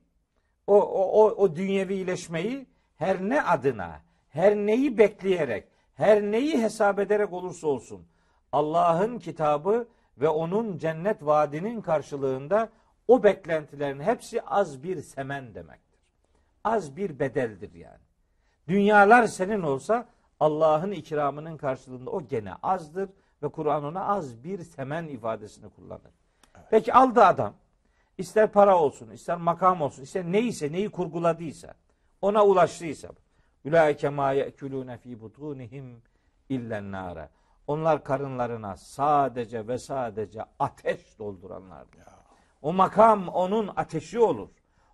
o, 0.66 0.83
o, 0.83 1.24
o, 1.24 1.31
o 1.31 1.57
dünyevileşmeyi 1.57 2.66
her 2.97 3.20
ne 3.20 3.43
adına, 3.43 4.01
her 4.28 4.57
neyi 4.57 4.99
bekleyerek, 4.99 5.68
her 5.95 6.22
neyi 6.22 6.62
hesap 6.62 6.99
ederek 6.99 7.33
olursa 7.33 7.66
olsun 7.66 8.07
Allah'ın 8.53 9.18
kitabı 9.18 9.89
ve 10.18 10.28
onun 10.28 10.78
cennet 10.78 11.24
vaadinin 11.26 11.81
karşılığında 11.81 12.68
o 13.09 13.22
beklentilerin 13.22 14.01
hepsi 14.01 14.43
az 14.43 14.83
bir 14.83 15.03
semen 15.03 15.55
demektir. 15.55 16.01
Az 16.64 16.97
bir 16.97 17.18
bedeldir 17.18 17.74
yani. 17.74 18.09
Dünyalar 18.70 19.26
senin 19.26 19.62
olsa 19.62 20.08
Allah'ın 20.40 20.90
ikramının 20.90 21.56
karşılığında 21.56 22.10
o 22.10 22.26
gene 22.26 22.54
azdır 22.62 23.10
ve 23.42 23.48
Kur'an 23.48 23.84
ona 23.84 24.04
az 24.04 24.44
bir 24.44 24.64
semen 24.64 25.08
ifadesini 25.08 25.70
kullanır. 25.70 26.12
Peki 26.70 26.94
aldı 26.94 27.24
adam. 27.24 27.54
ister 28.18 28.52
para 28.52 28.78
olsun, 28.78 29.10
ister 29.10 29.36
makam 29.36 29.82
olsun, 29.82 30.02
ister 30.02 30.24
neyse, 30.24 30.72
neyi 30.72 30.90
kurguladıysa, 30.90 31.74
ona 32.22 32.46
ulaştıysa. 32.46 33.08
Ulaike 33.64 34.08
ma 34.08 34.32
yekulune 34.32 34.98
fi 34.98 35.20
butunihim 35.20 36.02
illen 36.48 36.92
nara. 36.92 37.28
Onlar 37.66 38.04
karınlarına 38.04 38.76
sadece 38.76 39.68
ve 39.68 39.78
sadece 39.78 40.44
ateş 40.58 41.18
dolduranlardır. 41.18 42.00
O 42.62 42.72
makam 42.72 43.28
onun 43.28 43.70
ateşi 43.76 44.18
olur. 44.18 44.48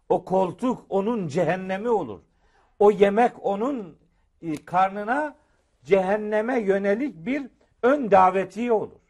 O 0.09 0.25
koltuk 0.25 0.87
onun 0.89 1.29
cehennemi 1.29 1.89
olur. 1.89 2.21
O 2.79 2.91
yemek 2.91 3.45
onun 3.47 3.99
e, 4.43 4.65
karnına 4.65 5.37
cehenneme 5.85 6.61
yönelik 6.61 7.27
bir 7.27 7.51
ön 7.83 8.11
daveti 8.11 8.73
olur. 8.73 9.01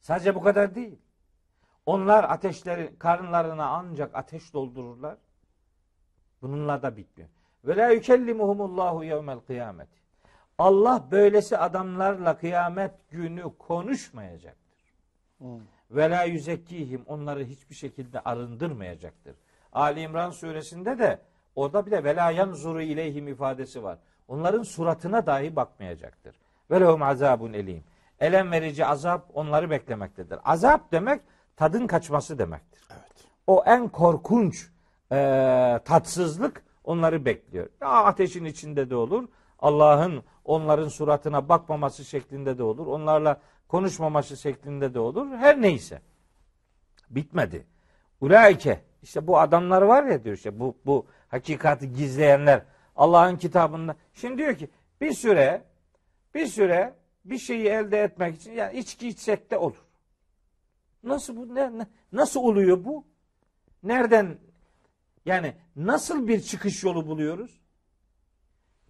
Sadece 0.00 0.34
bu 0.34 0.42
kadar 0.42 0.74
değil. 0.74 0.98
Onlar 1.86 2.24
ateşleri 2.24 2.98
karınlarına 2.98 3.66
ancak 3.66 4.14
ateş 4.14 4.52
doldururlar. 4.52 5.16
Bununla 6.42 6.82
da 6.82 6.96
bitmiyor. 6.96 7.30
Ve 7.64 7.76
la 7.76 7.88
yükellimuhumullahu 7.88 9.04
yevmel 9.04 9.38
kıyamet. 9.38 9.88
Allah 10.58 11.08
böylesi 11.10 11.58
adamlarla 11.58 12.38
kıyamet 12.38 13.10
günü 13.10 13.42
konuşmayacaktır. 13.58 14.62
Ve 15.90 16.10
la 16.10 16.24
yüzekkihim 16.24 17.04
onları 17.06 17.44
hiçbir 17.44 17.74
şekilde 17.74 18.20
arındırmayacaktır. 18.20 19.36
Ali 19.72 20.00
İmran 20.00 20.30
suresinde 20.30 20.98
de 20.98 21.20
orada 21.54 21.86
bir 21.86 21.90
de 21.90 22.04
ve 22.04 22.16
la 22.16 22.30
yanzuru 22.30 22.82
ileyhim 22.82 23.28
ifadesi 23.28 23.82
var. 23.82 23.98
Onların 24.28 24.62
suratına 24.62 25.26
dahi 25.26 25.56
bakmayacaktır. 25.56 26.36
Ve 26.70 26.80
lehum 26.80 27.02
azabun 27.02 27.52
elim. 27.52 27.84
Elem 28.20 28.52
verici 28.52 28.86
azap 28.86 29.30
onları 29.34 29.70
beklemektedir. 29.70 30.38
Azap 30.44 30.92
demek 30.92 31.20
tadın 31.56 31.86
kaçması 31.86 32.38
demektir. 32.38 32.82
Evet. 32.90 33.26
O 33.46 33.62
en 33.66 33.88
korkunç 33.88 34.70
e, 35.12 35.16
tatsızlık 35.84 36.64
onları 36.84 37.24
bekliyor. 37.24 37.68
Ya 37.80 37.88
ateşin 37.88 38.44
içinde 38.44 38.90
de 38.90 38.96
olur. 38.96 39.28
Allah'ın 39.58 40.22
onların 40.44 40.88
suratına 40.88 41.48
bakmaması 41.48 42.04
şeklinde 42.04 42.58
de 42.58 42.62
olur. 42.62 42.86
Onlarla 42.86 43.40
konuşmaması 43.68 44.36
şeklinde 44.36 44.94
de 44.94 44.98
olur. 44.98 45.28
Her 45.28 45.62
neyse. 45.62 46.00
Bitmedi. 47.10 47.66
Ulaike 48.20 48.80
işte 49.02 49.26
bu 49.26 49.38
adamlar 49.38 49.82
var 49.82 50.04
ya 50.04 50.24
diyor 50.24 50.36
işte 50.36 50.60
bu 50.60 50.76
bu 50.86 51.06
hakikati 51.32 51.92
gizleyenler 51.92 52.62
Allah'ın 52.96 53.36
kitabında. 53.36 53.96
Şimdi 54.14 54.38
diyor 54.38 54.56
ki 54.56 54.68
bir 55.00 55.12
süre 55.12 55.64
bir 56.34 56.46
süre 56.46 56.94
bir 57.24 57.38
şeyi 57.38 57.66
elde 57.66 58.02
etmek 58.02 58.36
için 58.36 58.52
yani 58.52 58.78
içki 58.78 59.08
içsek 59.08 59.50
de 59.50 59.58
olur. 59.58 59.76
Nasıl 61.02 61.36
bu 61.36 61.54
ne, 61.54 61.86
nasıl 62.12 62.40
oluyor 62.40 62.84
bu? 62.84 63.06
Nereden 63.82 64.38
yani 65.26 65.54
nasıl 65.76 66.28
bir 66.28 66.40
çıkış 66.40 66.84
yolu 66.84 67.06
buluyoruz? 67.06 67.60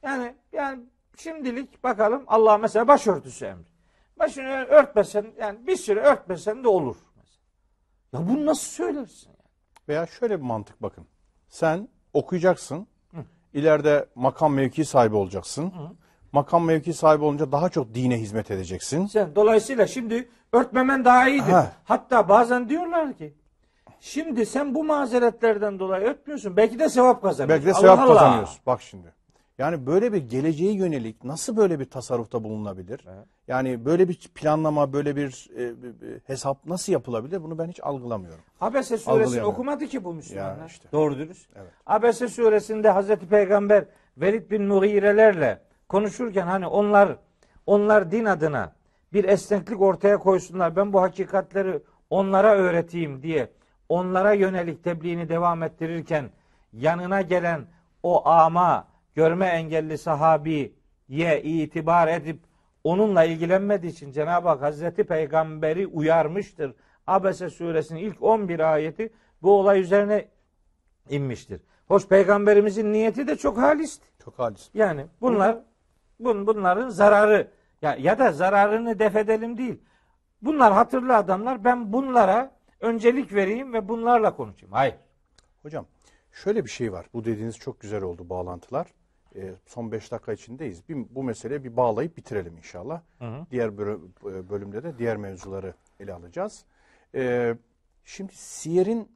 Yani 0.03 0.35
yani 0.53 0.85
şimdilik 1.17 1.85
bakalım 1.85 2.25
Allah 2.27 2.59
mesela 2.59 2.89
başörtüsü 2.89 3.45
emri. 3.45 3.73
Başını 4.19 4.65
örtmesen 4.65 5.27
yani 5.39 5.67
bir 5.67 5.77
süre 5.77 6.01
örtmesen 6.01 6.65
de 6.65 6.69
olur. 6.69 6.97
Ya 8.13 8.29
bunu 8.29 8.47
nasıl 8.47 8.71
söylersin? 8.71 9.33
Veya 9.89 10.07
şöyle 10.07 10.39
bir 10.39 10.45
mantık 10.45 10.83
bakın. 10.83 11.07
Sen 11.49 11.89
okuyacaksın. 12.13 12.87
İleride 13.55 14.07
makam 14.15 14.55
mevki 14.55 14.85
sahibi 14.85 15.17
olacaksın. 15.17 15.73
Makam 16.33 16.65
mevki 16.65 16.93
sahibi 16.93 17.25
olunca 17.25 17.53
daha 17.53 17.69
çok 17.69 17.95
dine 17.95 18.19
hizmet 18.21 18.51
edeceksin. 18.51 19.07
Sen 19.07 19.35
dolayısıyla 19.35 19.87
şimdi 19.87 20.29
örtmemen 20.53 21.05
daha 21.05 21.29
iyidir. 21.29 21.53
Ha. 21.53 21.73
Hatta 21.85 22.29
bazen 22.29 22.69
diyorlar 22.69 23.13
ki 23.13 23.35
şimdi 24.01 24.47
sen 24.47 24.75
bu 24.75 24.85
mazeretlerden 24.85 25.79
dolayı 25.79 26.07
örtmüyorsun. 26.07 26.57
Belki 26.57 26.79
de 26.79 26.89
sevap 26.89 27.23
kazanıyorsun. 27.23 27.49
Belki 27.49 27.67
de 27.67 27.73
Allah 27.73 27.81
sevap 27.81 27.99
Allah. 27.99 28.15
kazanıyorsun. 28.15 28.59
Bak 28.67 28.83
şimdi. 28.83 29.13
Yani 29.63 29.87
böyle 29.87 30.13
bir 30.13 30.29
geleceğe 30.29 30.73
yönelik 30.73 31.25
nasıl 31.25 31.57
böyle 31.57 31.81
bir 31.81 31.85
tasarrufta 31.85 32.45
bulunabilir? 32.45 33.01
Yani 33.49 33.85
böyle 33.85 34.09
bir 34.09 34.31
planlama, 34.35 34.93
böyle 34.93 35.17
bir 35.17 35.51
e, 35.57 35.83
bir- 35.83 36.21
hesap 36.27 36.67
nasıl 36.67 36.93
yapılabilir? 36.93 37.43
Bunu 37.43 37.59
ben 37.59 37.67
hiç 37.69 37.81
algılamıyorum. 37.83 38.41
Abese 38.61 38.99
suresini 38.99 39.45
okumadı 39.45 39.87
ki 39.87 40.05
bu 40.05 40.15
Müslümanlar. 40.15 40.59
Ya 40.59 40.67
işte. 40.67 40.89
Doğru 40.93 41.19
dürüst. 41.19 41.49
Evet. 41.57 41.71
Abese 41.87 42.29
suresinde 42.29 42.91
Hazreti 42.91 43.27
Peygamber 43.27 43.85
Velid 44.17 44.51
bin 44.51 44.63
Mughire'lerle 44.63 45.61
konuşurken 45.89 46.47
hani 46.47 46.67
onlar 46.67 47.17
onlar 47.67 48.11
din 48.11 48.25
adına 48.25 48.73
bir 49.13 49.25
esneklik 49.25 49.81
ortaya 49.81 50.19
koysunlar. 50.19 50.77
Ben 50.77 50.93
bu 50.93 51.01
hakikatleri 51.03 51.83
onlara 52.11 52.55
öğreteyim 52.55 53.23
diye 53.23 53.51
onlara 53.89 54.33
yönelik 54.33 54.85
tebliğini 54.85 55.29
devam 55.29 55.63
ettirirken 55.63 56.31
yanına 56.73 57.21
gelen 57.21 57.67
o 58.03 58.29
ama 58.29 58.92
görme 59.15 59.47
engelli 59.47 59.99
sahabiye 59.99 60.73
itibar 61.43 62.09
edip 62.09 62.41
onunla 62.85 63.25
ilgilenmediği 63.25 63.93
için 63.93 64.13
Cenab-ı 64.13 64.49
Hak 64.49 64.63
Hazreti 64.63 65.05
Peygamberi 65.05 65.87
uyarmıştır. 65.87 66.75
Abese 67.07 67.51
suresinin 67.51 68.01
ilk 68.01 68.23
11 68.23 68.61
ayeti 68.73 69.13
bu 69.43 69.59
olay 69.59 69.81
üzerine 69.81 70.29
inmiştir. 71.09 71.61
Hoş 71.89 72.09
peygamberimizin 72.09 72.93
niyeti 72.93 73.27
de 73.27 73.37
çok 73.37 73.59
halisti. 73.59 74.07
Çok 74.25 74.39
halis. 74.39 74.71
Yani 74.75 75.07
bunlar 75.21 75.59
Bun, 76.21 76.47
bunların 76.47 76.89
zararı 76.89 77.51
ya, 77.83 77.97
ya 77.97 78.19
da 78.19 78.33
zararını 78.33 78.99
def 78.99 79.17
edelim 79.17 79.59
değil. 79.59 79.81
Bunlar 80.43 80.73
hatırlı 80.73 81.17
adamlar. 81.17 81.65
Ben 81.65 81.93
bunlara 81.93 82.51
öncelik 82.81 83.35
vereyim 83.35 83.73
ve 83.73 83.89
bunlarla 83.89 84.37
konuşayım. 84.37 84.73
Hayır. 84.73 84.95
Hocam 85.63 85.87
şöyle 86.33 86.65
bir 86.65 86.71
şey 86.71 86.93
var. 86.93 87.07
Bu 87.13 87.25
dediğiniz 87.25 87.59
çok 87.59 87.81
güzel 87.81 88.03
oldu 88.03 88.29
bağlantılar. 88.29 88.87
Ee, 89.37 89.55
son 89.67 89.93
5 89.93 90.13
dakika 90.13 90.33
içindeyiz. 90.33 90.89
Bir, 90.89 90.97
bu 91.15 91.23
meseleyi 91.23 91.65
bir 91.65 91.77
bağlayıp 91.77 92.17
bitirelim 92.17 92.57
inşallah. 92.57 93.01
Diğer 93.51 93.69
bölü- 93.79 94.01
e, 94.25 94.51
bölümde 94.51 94.83
de 94.83 94.99
diğer 94.99 95.17
mevzuları 95.17 95.75
ele 96.01 96.13
alacağız. 96.15 96.65
Ee, 97.15 97.55
şimdi 98.05 98.33
siyerin 98.37 99.09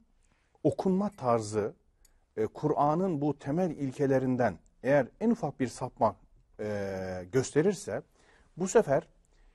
okunma 0.63 1.09
tarzı 1.09 1.73
e, 2.37 2.47
Kur'an'ın 2.47 3.21
bu 3.21 3.39
temel 3.39 3.71
ilkelerinden 3.71 4.57
eğer 4.83 5.07
en 5.21 5.29
ufak 5.29 5.59
bir 5.59 5.67
sapma 5.67 6.15
e, 6.59 7.25
gösterirse 7.31 8.01
bu 8.57 8.67
sefer 8.67 9.07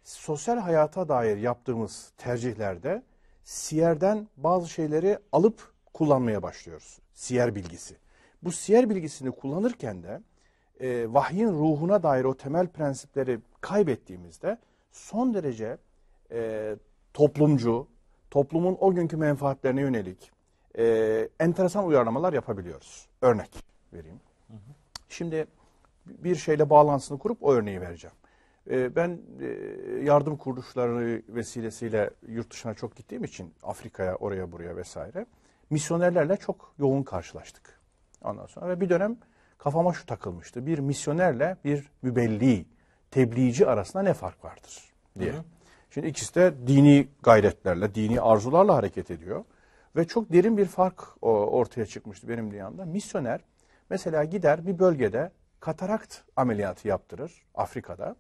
sosyal 0.04 0.58
hayata 0.58 1.08
dair 1.08 1.36
yaptığımız 1.36 2.12
tercihlerde 2.16 3.02
siyerden 3.44 4.28
bazı 4.36 4.68
şeyleri 4.68 5.18
alıp 5.32 5.72
kullanmaya 5.94 6.42
başlıyoruz. 6.42 6.98
Siyer 7.14 7.54
bilgisi. 7.54 7.96
Bu 8.42 8.52
siyer 8.52 8.90
bilgisini 8.90 9.30
kullanırken 9.30 10.02
de 10.02 10.20
e, 10.80 11.12
vahyin 11.12 11.48
ruhuna 11.48 12.02
dair 12.02 12.24
o 12.24 12.36
temel 12.36 12.66
prensipleri 12.66 13.38
kaybettiğimizde 13.60 14.58
son 14.92 15.34
derece 15.34 15.76
e, 16.32 16.74
toplumcu, 17.14 17.86
toplumun 18.30 18.76
o 18.80 18.94
günkü 18.94 19.16
menfaatlerine 19.16 19.80
yönelik 19.80 20.32
e, 20.78 21.28
enteresan 21.40 21.86
uyarlamalar 21.86 22.32
yapabiliyoruz. 22.32 23.08
Örnek 23.22 23.64
vereyim. 23.92 24.20
Şimdi 25.08 25.46
bir 26.06 26.36
şeyle 26.36 26.70
bağlantısını 26.70 27.18
kurup 27.18 27.42
o 27.42 27.52
örneği 27.52 27.80
vereceğim. 27.80 28.16
E, 28.70 28.96
ben 28.96 29.20
e, 29.40 29.46
yardım 30.04 30.36
kuruluşları 30.36 31.22
vesilesiyle 31.28 32.10
yurt 32.28 32.50
dışına 32.50 32.74
çok 32.74 32.96
gittiğim 32.96 33.24
için 33.24 33.54
Afrika'ya, 33.62 34.16
oraya 34.16 34.52
buraya 34.52 34.76
vesaire 34.76 35.26
misyonerlerle 35.70 36.36
çok 36.36 36.74
yoğun 36.78 37.02
karşılaştık. 37.02 37.80
Ondan 38.24 38.46
sonra 38.46 38.68
ve 38.68 38.80
bir 38.80 38.88
dönem 38.88 39.16
kafama 39.62 39.92
şu 39.92 40.06
takılmıştı. 40.06 40.66
Bir 40.66 40.78
misyonerle 40.78 41.56
bir 41.64 41.90
mübelli, 42.02 42.66
tebliğci 43.10 43.66
arasında 43.66 44.02
ne 44.02 44.14
fark 44.14 44.44
vardır 44.44 44.92
diye. 45.18 45.32
Şimdi 45.90 46.06
ikisi 46.06 46.34
de 46.34 46.54
dini 46.66 47.08
gayretlerle, 47.22 47.94
dini 47.94 48.20
arzularla 48.20 48.74
hareket 48.74 49.10
ediyor. 49.10 49.44
Ve 49.96 50.04
çok 50.04 50.32
derin 50.32 50.56
bir 50.56 50.66
fark 50.66 51.22
ortaya 51.22 51.86
çıkmıştı 51.86 52.28
benim 52.28 52.50
dünyamda. 52.50 52.84
Misyoner 52.84 53.40
mesela 53.90 54.24
gider 54.24 54.66
bir 54.66 54.78
bölgede 54.78 55.30
katarakt 55.60 56.18
ameliyatı 56.36 56.88
yaptırır 56.88 57.42
Afrika'da. 57.54 58.16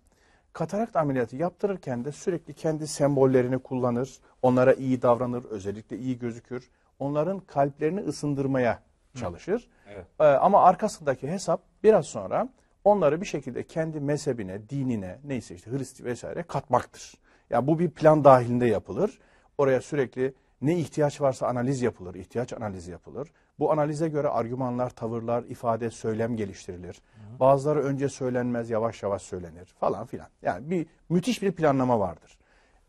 Katarakt 0.52 0.96
ameliyatı 0.96 1.36
yaptırırken 1.36 2.04
de 2.04 2.12
sürekli 2.12 2.54
kendi 2.54 2.86
sembollerini 2.86 3.58
kullanır, 3.58 4.18
onlara 4.42 4.72
iyi 4.72 5.02
davranır, 5.02 5.44
özellikle 5.44 5.98
iyi 5.98 6.18
gözükür. 6.18 6.70
Onların 6.98 7.40
kalplerini 7.40 8.00
ısındırmaya 8.00 8.82
çalışır. 9.14 9.68
Evet. 9.88 10.06
Ee, 10.20 10.24
ama 10.24 10.62
arkasındaki 10.62 11.28
hesap 11.28 11.62
biraz 11.84 12.06
sonra 12.06 12.48
onları 12.84 13.20
bir 13.20 13.26
şekilde 13.26 13.62
kendi 13.62 14.00
mezhebine, 14.00 14.68
dinine, 14.68 15.18
neyse 15.24 15.54
işte 15.54 15.70
Hristi 15.70 16.04
vesaire 16.04 16.42
katmaktır. 16.42 17.14
Yani 17.50 17.66
bu 17.66 17.78
bir 17.78 17.90
plan 17.90 18.24
dahilinde 18.24 18.66
yapılır. 18.66 19.18
Oraya 19.58 19.80
sürekli 19.80 20.34
ne 20.62 20.78
ihtiyaç 20.78 21.20
varsa 21.20 21.46
analiz 21.46 21.82
yapılır, 21.82 22.14
ihtiyaç 22.14 22.52
analizi 22.52 22.90
yapılır. 22.90 23.32
Bu 23.58 23.72
analize 23.72 24.08
göre 24.08 24.28
argümanlar, 24.28 24.90
tavırlar, 24.90 25.44
ifade, 25.44 25.90
söylem 25.90 26.36
geliştirilir. 26.36 27.02
Bazıları 27.40 27.82
önce 27.82 28.08
söylenmez, 28.08 28.70
yavaş 28.70 29.02
yavaş 29.02 29.22
söylenir 29.22 29.66
falan 29.66 30.06
filan. 30.06 30.28
Yani 30.42 30.70
bir 30.70 30.86
müthiş 31.08 31.42
bir 31.42 31.52
planlama 31.52 32.00
vardır. 32.00 32.38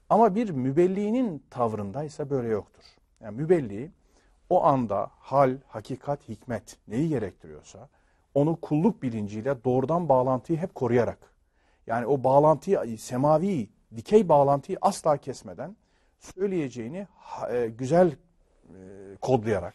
Ama 0.09 0.35
bir 0.35 0.49
mübelliğinin 0.49 1.43
tavrındaysa 1.49 2.29
böyle 2.29 2.47
yoktur. 2.47 2.83
Yani 3.21 3.37
mübelliği 3.37 3.91
o 4.49 4.63
anda 4.63 5.11
hal, 5.19 5.57
hakikat, 5.67 6.29
hikmet 6.29 6.77
neyi 6.87 7.09
gerektiriyorsa 7.09 7.89
onu 8.33 8.61
kulluk 8.61 9.03
bilinciyle 9.03 9.63
doğrudan 9.63 10.09
bağlantıyı 10.09 10.57
hep 10.59 10.75
koruyarak 10.75 11.17
yani 11.87 12.05
o 12.05 12.23
bağlantıyı 12.23 12.97
semavi, 12.97 13.69
dikey 13.95 14.29
bağlantıyı 14.29 14.77
asla 14.81 15.17
kesmeden 15.17 15.75
söyleyeceğini 16.19 17.07
e, 17.51 17.67
güzel 17.67 18.11
e, 18.11 18.15
kodlayarak 19.21 19.73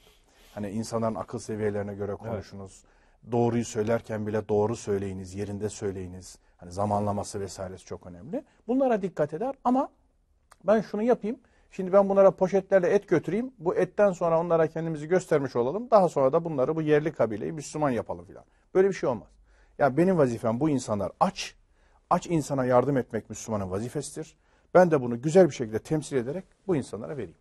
hani 0.54 0.70
insanların 0.70 1.14
akıl 1.14 1.38
seviyelerine 1.38 1.94
göre 1.94 2.14
konuşunuz. 2.14 2.84
Doğruyu 3.32 3.64
söylerken 3.64 4.26
bile 4.26 4.48
doğru 4.48 4.76
söyleyiniz, 4.76 5.34
yerinde 5.34 5.68
söyleyiniz. 5.68 6.38
Hani 6.56 6.72
zamanlaması 6.72 7.40
vesairesi 7.40 7.84
çok 7.84 8.06
önemli. 8.06 8.44
Bunlara 8.68 9.02
dikkat 9.02 9.34
eder 9.34 9.54
ama 9.64 9.88
ben 10.64 10.80
şunu 10.80 11.02
yapayım. 11.02 11.40
Şimdi 11.70 11.92
ben 11.92 12.08
bunlara 12.08 12.30
poşetlerle 12.30 12.88
et 12.88 13.08
götüreyim. 13.08 13.52
Bu 13.58 13.74
etten 13.74 14.12
sonra 14.12 14.40
onlara 14.40 14.66
kendimizi 14.66 15.08
göstermiş 15.08 15.56
olalım. 15.56 15.90
Daha 15.90 16.08
sonra 16.08 16.32
da 16.32 16.44
bunları 16.44 16.76
bu 16.76 16.82
yerli 16.82 17.12
kabileyi 17.12 17.52
Müslüman 17.52 17.90
yapalım 17.90 18.24
filan. 18.24 18.44
Böyle 18.74 18.88
bir 18.88 18.94
şey 18.94 19.08
olmaz. 19.08 19.28
Ya 19.78 19.96
benim 19.96 20.18
vazifem 20.18 20.60
bu 20.60 20.70
insanlar 20.70 21.12
aç. 21.20 21.54
Aç 22.10 22.26
insana 22.26 22.64
yardım 22.64 22.96
etmek 22.96 23.30
Müslümanın 23.30 23.70
vazifesidir. 23.70 24.36
Ben 24.74 24.90
de 24.90 25.00
bunu 25.02 25.22
güzel 25.22 25.46
bir 25.46 25.54
şekilde 25.54 25.78
temsil 25.78 26.16
ederek 26.16 26.44
bu 26.66 26.76
insanlara 26.76 27.16
vereyim. 27.16 27.36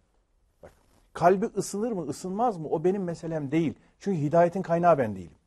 Bak, 0.64 0.72
kalbi 1.14 1.46
ısınır 1.58 1.92
mı, 1.92 2.02
ısınmaz 2.02 2.58
mı 2.58 2.68
o 2.70 2.84
benim 2.84 3.04
meselem 3.04 3.52
değil. 3.52 3.74
Çünkü 4.00 4.22
hidayetin 4.22 4.62
kaynağı 4.62 4.98
ben 4.98 5.16
değilim. 5.16 5.38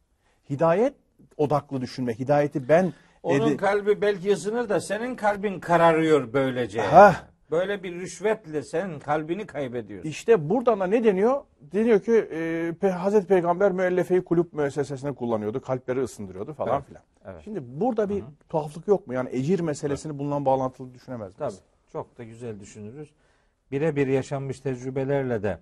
Hidayet 0.51 0.95
odaklı 1.37 1.81
düşünme, 1.81 2.19
hidayeti 2.19 2.69
ben 2.69 2.93
Onun 3.23 3.57
kalbi 3.57 4.01
belki 4.01 4.33
ısınır 4.33 4.69
da 4.69 4.81
senin 4.81 5.17
kalbin 5.17 5.61
kararıyor 5.61 6.33
böylece. 6.33 6.83
Hah. 6.83 7.30
Böyle 7.51 7.83
bir 7.83 7.95
rüşvetle 7.95 8.63
senin 8.63 8.99
kalbini 8.99 9.47
kaybediyorsun. 9.47 10.09
İşte 10.11 10.51
buradan 10.51 10.81
da 10.81 10.87
ne 10.87 11.05
deniyor? 11.05 11.43
Deniyor 11.61 12.01
ki 12.01 12.13
e, 12.13 12.37
Pe- 12.83 12.91
Hazreti 12.91 13.27
Peygamber 13.27 13.73
müellefe 13.73 14.25
kulüp 14.25 14.53
müessesesini 14.53 15.15
kullanıyordu. 15.15 15.61
Kalpleri 15.61 16.01
ısındırıyordu 16.01 16.53
falan 16.55 16.75
Evet, 16.77 16.87
filan. 16.87 17.03
evet. 17.25 17.43
Şimdi 17.45 17.61
burada 17.81 18.09
bir 18.09 18.25
tuhaflık 18.49 18.89
yok 18.89 19.07
mu? 19.07 19.15
Yani 19.15 19.29
ecir 19.33 19.61
meselesini 19.61 20.19
bununla 20.19 20.45
bağlantılı 20.45 20.95
düşünemez 20.95 21.35
Tabii. 21.35 21.47
miyiz? 21.47 21.61
Çok 21.93 22.19
da 22.19 22.25
güzel 22.25 22.61
düşünürüz. 22.61 23.11
Birebir 23.71 24.07
yaşanmış 24.07 24.61
tecrübelerle 24.61 25.43
de 25.43 25.59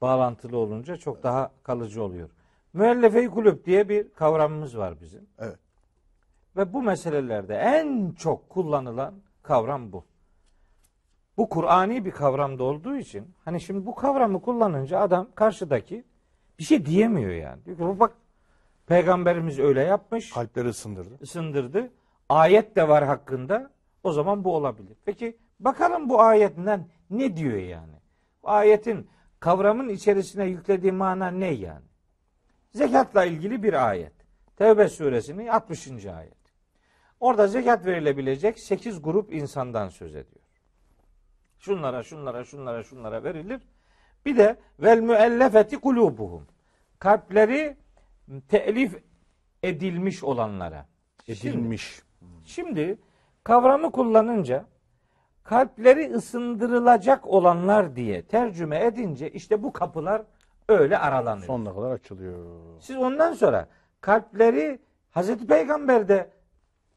bağlantılı 0.00 0.56
olunca 0.56 0.96
çok 0.96 1.22
daha 1.22 1.50
kalıcı 1.62 2.02
oluyor. 2.02 2.28
Müellefe-i 2.72 3.28
kulüp 3.28 3.64
diye 3.66 3.88
bir 3.88 4.08
kavramımız 4.08 4.78
var 4.78 5.00
bizim. 5.00 5.26
Evet. 5.38 5.58
Ve 6.56 6.72
bu 6.72 6.82
meselelerde 6.82 7.54
en 7.56 8.10
çok 8.12 8.48
kullanılan 8.48 9.14
kavram 9.42 9.92
bu. 9.92 10.04
Bu 11.36 11.48
Kur'ani 11.48 12.04
bir 12.04 12.10
kavramda 12.10 12.64
olduğu 12.64 12.96
için 12.96 13.34
hani 13.44 13.60
şimdi 13.60 13.86
bu 13.86 13.94
kavramı 13.94 14.42
kullanınca 14.42 15.00
adam 15.00 15.28
karşıdaki 15.34 16.04
bir 16.58 16.64
şey 16.64 16.86
diyemiyor 16.86 17.30
yani. 17.30 17.64
Diyor 17.64 17.76
ki 17.76 18.00
bak 18.00 18.12
peygamberimiz 18.86 19.58
öyle 19.58 19.82
yapmış 19.82 20.30
Kalpleri 20.30 20.68
ısındırdı. 20.68 21.18
ısındırdı. 21.22 21.90
Ayet 22.28 22.76
de 22.76 22.88
var 22.88 23.04
hakkında. 23.04 23.70
O 24.04 24.12
zaman 24.12 24.44
bu 24.44 24.56
olabilir. 24.56 24.96
Peki 25.04 25.36
bakalım 25.60 26.08
bu 26.08 26.20
ayetinden 26.20 26.88
ne 27.10 27.36
diyor 27.36 27.58
yani? 27.58 27.94
Bu 28.42 28.50
ayetin 28.50 29.08
kavramın 29.40 29.88
içerisine 29.88 30.44
yüklediği 30.44 30.92
mana 30.92 31.30
ne 31.30 31.50
yani? 31.50 31.84
Zekatla 32.72 33.24
ilgili 33.24 33.62
bir 33.62 33.88
ayet. 33.88 34.12
Tevbe 34.56 34.88
suresinin 34.88 35.46
60. 35.46 36.06
ayet. 36.06 36.34
Orada 37.20 37.46
zekat 37.46 37.86
verilebilecek 37.86 38.58
8 38.58 39.02
grup 39.02 39.32
insandan 39.32 39.88
söz 39.88 40.14
ediyor. 40.14 40.41
Şunlara, 41.62 42.02
şunlara, 42.02 42.44
şunlara, 42.44 42.82
şunlara 42.82 43.24
verilir. 43.24 43.60
Bir 44.26 44.36
de 44.36 44.56
vel 44.80 45.00
müellefeti 45.00 45.80
kulubuhum. 45.80 46.46
Kalpleri 46.98 47.76
telif 48.48 48.98
edilmiş 49.62 50.24
olanlara. 50.24 50.86
Şimdi, 51.26 51.48
Edilmiş. 51.48 52.02
şimdi 52.44 52.98
kavramı 53.44 53.92
kullanınca 53.92 54.64
kalpleri 55.44 56.14
ısındırılacak 56.14 57.26
olanlar 57.26 57.96
diye 57.96 58.22
tercüme 58.22 58.84
edince 58.84 59.30
işte 59.30 59.62
bu 59.62 59.72
kapılar 59.72 60.22
öyle 60.68 60.98
aralanıyor. 60.98 61.46
Sonuna 61.46 61.74
kadar 61.74 61.90
açılıyor. 61.90 62.46
Siz 62.80 62.96
ondan 62.96 63.32
sonra 63.32 63.68
kalpleri 64.00 64.78
Hazreti 65.10 65.46
Peygamber 65.46 66.08
de 66.08 66.30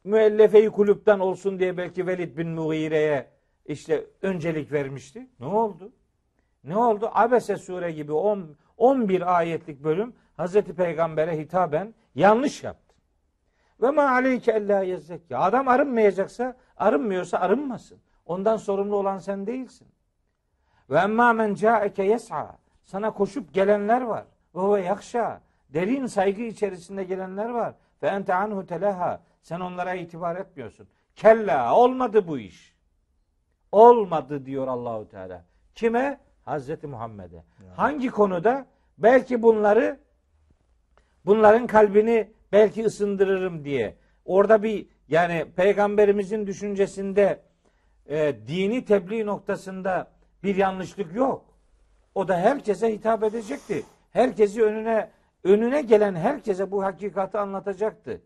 müellefe-i 0.03 0.69
kulüpten 0.69 1.19
olsun 1.19 1.59
diye 1.59 1.77
belki 1.77 2.07
Velid 2.07 2.37
bin 2.37 2.49
Mughire'ye 2.49 3.34
işte 3.65 4.05
öncelik 4.21 4.71
vermişti. 4.71 5.27
Ne 5.39 5.45
oldu? 5.45 5.91
Ne 6.63 6.77
oldu? 6.77 7.09
Abese 7.13 7.57
sure 7.57 7.91
gibi 7.91 8.11
10 8.11 8.55
11 8.77 9.37
ayetlik 9.37 9.83
bölüm 9.83 10.13
Hazreti 10.37 10.73
Peygamber'e 10.75 11.37
hitaben 11.37 11.93
yanlış 12.15 12.63
yaptı. 12.63 12.95
Ve 13.81 13.91
ma 13.91 14.09
aleyke 14.09 14.51
ella 14.51 14.83
yezzekya. 14.83 15.39
Adam 15.39 15.67
arınmayacaksa, 15.67 16.55
arınmıyorsa 16.77 17.37
arınmasın. 17.37 17.97
Ondan 18.25 18.57
sorumlu 18.57 18.95
olan 18.95 19.17
sen 19.17 19.47
değilsin. 19.47 19.87
Ve 20.89 20.97
emmâ 20.99 21.33
men 21.33 21.53
câeke 21.53 22.03
yes'a. 22.03 22.57
Sana 22.83 23.11
koşup 23.11 23.53
gelenler 23.53 24.01
var. 24.01 24.25
Ve 24.55 24.59
huve 24.59 24.81
yakşa. 24.81 25.41
Derin 25.69 26.05
saygı 26.05 26.41
içerisinde 26.41 27.03
gelenler 27.03 27.49
var. 27.49 27.73
Ve 28.03 28.07
ente 28.07 28.33
anhu 28.33 28.65
teleha. 28.65 29.21
Sen 29.41 29.59
onlara 29.59 29.93
itibar 29.93 30.35
etmiyorsun. 30.35 30.87
Kella 31.15 31.75
olmadı 31.75 32.27
bu 32.27 32.39
iş. 32.39 32.74
Olmadı 33.75 34.45
diyor 34.45 34.67
Allahu 34.67 35.09
Teala. 35.09 35.45
Kime? 35.75 36.19
Hazreti 36.45 36.87
Muhammed'e. 36.87 37.43
Hangi 37.75 38.09
konuda? 38.09 38.65
Belki 38.97 39.41
bunları 39.41 39.99
bunların 41.25 41.67
kalbini 41.67 42.31
belki 42.51 42.85
ısındırırım 42.85 43.65
diye. 43.65 43.95
Orada 44.25 44.63
bir 44.63 44.87
yani 45.07 45.45
peygamberimizin 45.55 46.47
düşüncesinde 46.47 47.41
e, 48.09 48.35
dini 48.47 48.85
tebliğ 48.85 49.25
noktasında 49.25 50.11
bir 50.43 50.55
yanlışlık 50.55 51.15
yok. 51.15 51.45
O 52.15 52.27
da 52.27 52.37
herkese 52.37 52.93
hitap 52.93 53.23
edecekti. 53.23 53.83
Herkesi 54.11 54.63
önüne 54.63 55.09
önüne 55.43 55.81
gelen 55.81 56.15
herkese 56.15 56.71
bu 56.71 56.83
hakikati 56.83 57.37
anlatacaktı. 57.37 58.21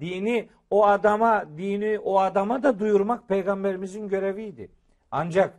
Dini 0.00 0.48
o 0.70 0.86
adama, 0.86 1.44
dini 1.58 1.98
o 1.98 2.18
adama 2.18 2.62
da 2.62 2.78
duyurmak 2.78 3.28
peygamberimizin 3.28 4.08
göreviydi. 4.08 4.70
Ancak 5.10 5.58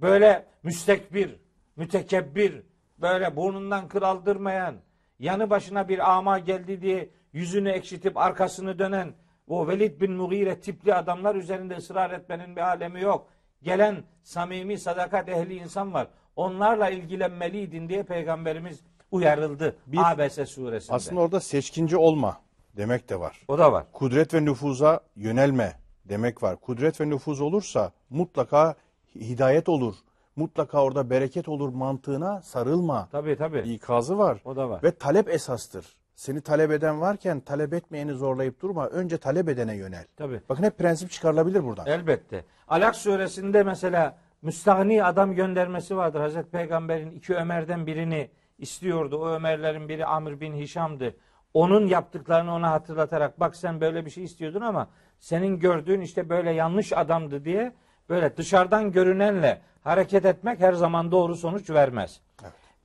böyle 0.00 0.46
müstekbir, 0.62 1.36
mütekebbir, 1.76 2.62
böyle 2.98 3.36
burnundan 3.36 3.88
kıl 3.88 4.02
aldırmayan, 4.02 4.74
yanı 5.18 5.50
başına 5.50 5.88
bir 5.88 6.16
ama 6.16 6.38
geldi 6.38 6.80
diye 6.82 7.10
yüzünü 7.32 7.70
ekşitip 7.70 8.16
arkasını 8.16 8.78
dönen 8.78 9.14
o 9.48 9.68
Velid 9.68 10.00
bin 10.00 10.12
Mughire 10.12 10.60
tipli 10.60 10.94
adamlar 10.94 11.34
üzerinde 11.34 11.76
ısrar 11.76 12.10
etmenin 12.10 12.56
bir 12.56 12.60
alemi 12.60 13.00
yok. 13.02 13.28
Gelen 13.62 14.04
samimi 14.22 14.78
sadakat 14.78 15.28
ehli 15.28 15.54
insan 15.54 15.94
var. 15.94 16.08
Onlarla 16.36 16.90
ilgilenmeliydin 16.90 17.88
diye 17.88 18.02
peygamberimiz 18.02 18.80
uyarıldı. 19.10 19.76
Bir- 19.86 19.98
ABS 20.12 20.48
suresinde. 20.48 20.94
Aslında 20.96 21.20
orada 21.20 21.40
seçkinci 21.40 21.96
olma 21.96 22.40
demek 22.78 23.08
de 23.08 23.20
var. 23.20 23.42
o 23.48 23.58
da 23.58 23.72
var. 23.72 23.84
Kudret 23.92 24.34
ve 24.34 24.44
nüfuza 24.44 25.00
yönelme 25.16 25.72
demek 26.04 26.42
var. 26.42 26.56
Kudret 26.56 27.00
ve 27.00 27.10
nüfuz 27.10 27.40
olursa 27.40 27.92
mutlaka 28.10 28.74
hidayet 29.14 29.68
olur. 29.68 29.94
Mutlaka 30.36 30.82
orada 30.82 31.10
bereket 31.10 31.48
olur 31.48 31.68
mantığına 31.68 32.42
sarılma. 32.42 33.08
Tabii 33.12 33.36
tabii. 33.36 33.58
İkazı 33.58 34.18
var. 34.18 34.40
O 34.44 34.56
da 34.56 34.70
var. 34.70 34.82
Ve 34.82 34.90
talep 34.90 35.28
esastır. 35.28 35.96
Seni 36.14 36.40
talep 36.40 36.70
eden 36.70 37.00
varken 37.00 37.40
talep 37.40 37.72
etmeyeni 37.74 38.12
zorlayıp 38.12 38.62
durma. 38.62 38.86
Önce 38.86 39.18
talep 39.18 39.48
edene 39.48 39.76
yönel. 39.76 40.04
Tabii. 40.16 40.40
Bakın 40.48 40.62
hep 40.62 40.78
prensip 40.78 41.10
çıkarılabilir 41.10 41.64
buradan. 41.64 41.86
Elbette. 41.86 42.44
Alak 42.68 42.96
suresinde 42.96 43.62
mesela 43.62 44.16
müstahni 44.42 45.04
adam 45.04 45.34
göndermesi 45.34 45.96
vardır. 45.96 46.20
Hazreti 46.20 46.50
Peygamber'in 46.50 47.10
iki 47.10 47.34
Ömer'den 47.34 47.86
birini 47.86 48.30
istiyordu. 48.58 49.18
O 49.18 49.28
Ömerlerin 49.28 49.88
biri 49.88 50.06
Amr 50.06 50.40
bin 50.40 50.54
Hişam'dı. 50.54 51.14
Onun 51.58 51.86
yaptıklarını 51.86 52.54
ona 52.54 52.70
hatırlatarak 52.70 53.40
bak 53.40 53.56
sen 53.56 53.80
böyle 53.80 54.06
bir 54.06 54.10
şey 54.10 54.24
istiyordun 54.24 54.60
ama 54.60 54.88
senin 55.18 55.58
gördüğün 55.58 56.00
işte 56.00 56.28
böyle 56.28 56.50
yanlış 56.50 56.92
adamdı 56.92 57.44
diye 57.44 57.72
böyle 58.08 58.36
dışarıdan 58.36 58.92
görünenle 58.92 59.60
hareket 59.84 60.24
etmek 60.24 60.60
her 60.60 60.72
zaman 60.72 61.12
doğru 61.12 61.36
sonuç 61.36 61.70
vermez. 61.70 62.20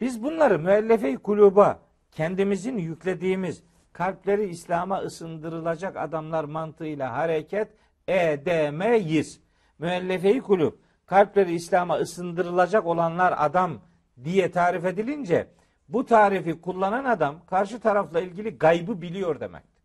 Biz 0.01 0.23
bunları 0.23 0.59
müellefe-i 0.59 1.17
kuluba 1.17 1.79
kendimizin 2.11 2.77
yüklediğimiz 2.77 3.63
kalpleri 3.93 4.45
İslam'a 4.45 4.99
ısındırılacak 4.99 5.97
adamlar 5.97 6.43
mantığıyla 6.43 7.13
hareket 7.13 7.67
edemeyiz. 8.07 9.39
Müellefe-i 9.79 10.41
kulüp 10.41 10.79
kalpleri 11.05 11.53
İslam'a 11.53 11.95
ısındırılacak 11.97 12.85
olanlar 12.85 13.33
adam 13.37 13.81
diye 14.23 14.51
tarif 14.51 14.85
edilince 14.85 15.47
bu 15.93 16.05
tarifi 16.05 16.61
kullanan 16.61 17.05
adam 17.05 17.35
karşı 17.45 17.79
tarafla 17.79 18.21
ilgili 18.21 18.57
gaybı 18.57 19.01
biliyor 19.01 19.39
demektir. 19.39 19.83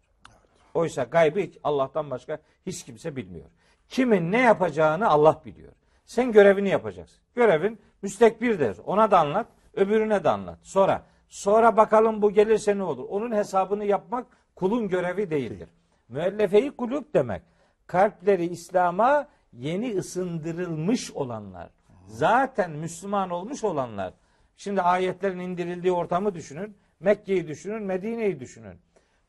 Oysa 0.74 1.02
gaybı 1.02 1.40
hiç 1.40 1.58
Allah'tan 1.64 2.10
başka 2.10 2.38
hiç 2.66 2.84
kimse 2.84 3.16
bilmiyor. 3.16 3.46
Kimin 3.88 4.32
ne 4.32 4.40
yapacağını 4.40 5.08
Allah 5.08 5.42
biliyor. 5.44 5.72
Sen 6.04 6.32
görevini 6.32 6.68
yapacaksın. 6.68 7.18
Görevin 7.34 7.78
müstekbirdir. 8.02 8.78
Ona 8.86 9.10
da 9.10 9.18
anlat, 9.18 9.46
öbürüne 9.74 10.24
de 10.24 10.30
anlat. 10.30 10.58
Sonra 10.62 11.02
sonra 11.28 11.76
bakalım 11.76 12.22
bu 12.22 12.30
gelirse 12.30 12.78
ne 12.78 12.82
olur? 12.82 13.06
Onun 13.08 13.32
hesabını 13.32 13.84
yapmak 13.84 14.26
kulun 14.54 14.88
görevi 14.88 15.30
değildir. 15.30 15.68
Müellefe-i 16.08 16.70
kulüp 16.70 17.14
demek. 17.14 17.42
Kalpleri 17.86 18.46
İslam'a 18.46 19.28
yeni 19.52 19.98
ısındırılmış 19.98 21.10
olanlar. 21.10 21.70
Zaten 22.06 22.70
Müslüman 22.70 23.30
olmuş 23.30 23.64
olanlar. 23.64 24.12
Şimdi 24.58 24.82
ayetlerin 24.82 25.38
indirildiği 25.38 25.92
ortamı 25.92 26.34
düşünün. 26.34 26.76
Mekke'yi 27.00 27.48
düşünün, 27.48 27.82
Medine'yi 27.82 28.40
düşünün. 28.40 28.74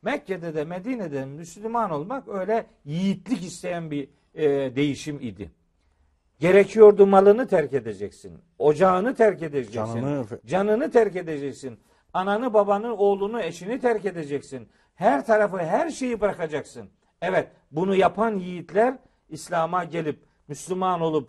Mekke'de 0.02 0.54
de 0.54 0.64
Medine'de 0.64 1.24
Müslüman 1.24 1.90
olmak 1.90 2.28
öyle 2.28 2.66
yiğitlik 2.84 3.42
isteyen 3.42 3.90
bir 3.90 4.08
e, 4.34 4.76
değişim 4.76 5.20
idi. 5.20 5.50
Gerekiyordu 6.38 7.06
malını 7.06 7.48
terk 7.48 7.72
edeceksin. 7.74 8.38
Ocağını 8.58 9.14
terk 9.14 9.42
edeceksin. 9.42 9.80
Canını- 9.80 10.40
Canını 10.46 10.90
terk 10.90 11.16
edeceksin. 11.16 11.78
Ananı, 12.14 12.54
babanı, 12.54 12.96
oğlunu, 12.96 13.40
eşini 13.42 13.80
terk 13.80 14.04
edeceksin. 14.04 14.68
Her 14.94 15.26
tarafı, 15.26 15.58
her 15.58 15.90
şeyi 15.90 16.20
bırakacaksın. 16.20 16.90
Evet, 17.22 17.48
bunu 17.70 17.94
yapan 17.94 18.38
yiğitler 18.38 18.98
İslam'a 19.28 19.84
gelip 19.84 20.18
Müslüman 20.48 21.00
olup 21.00 21.28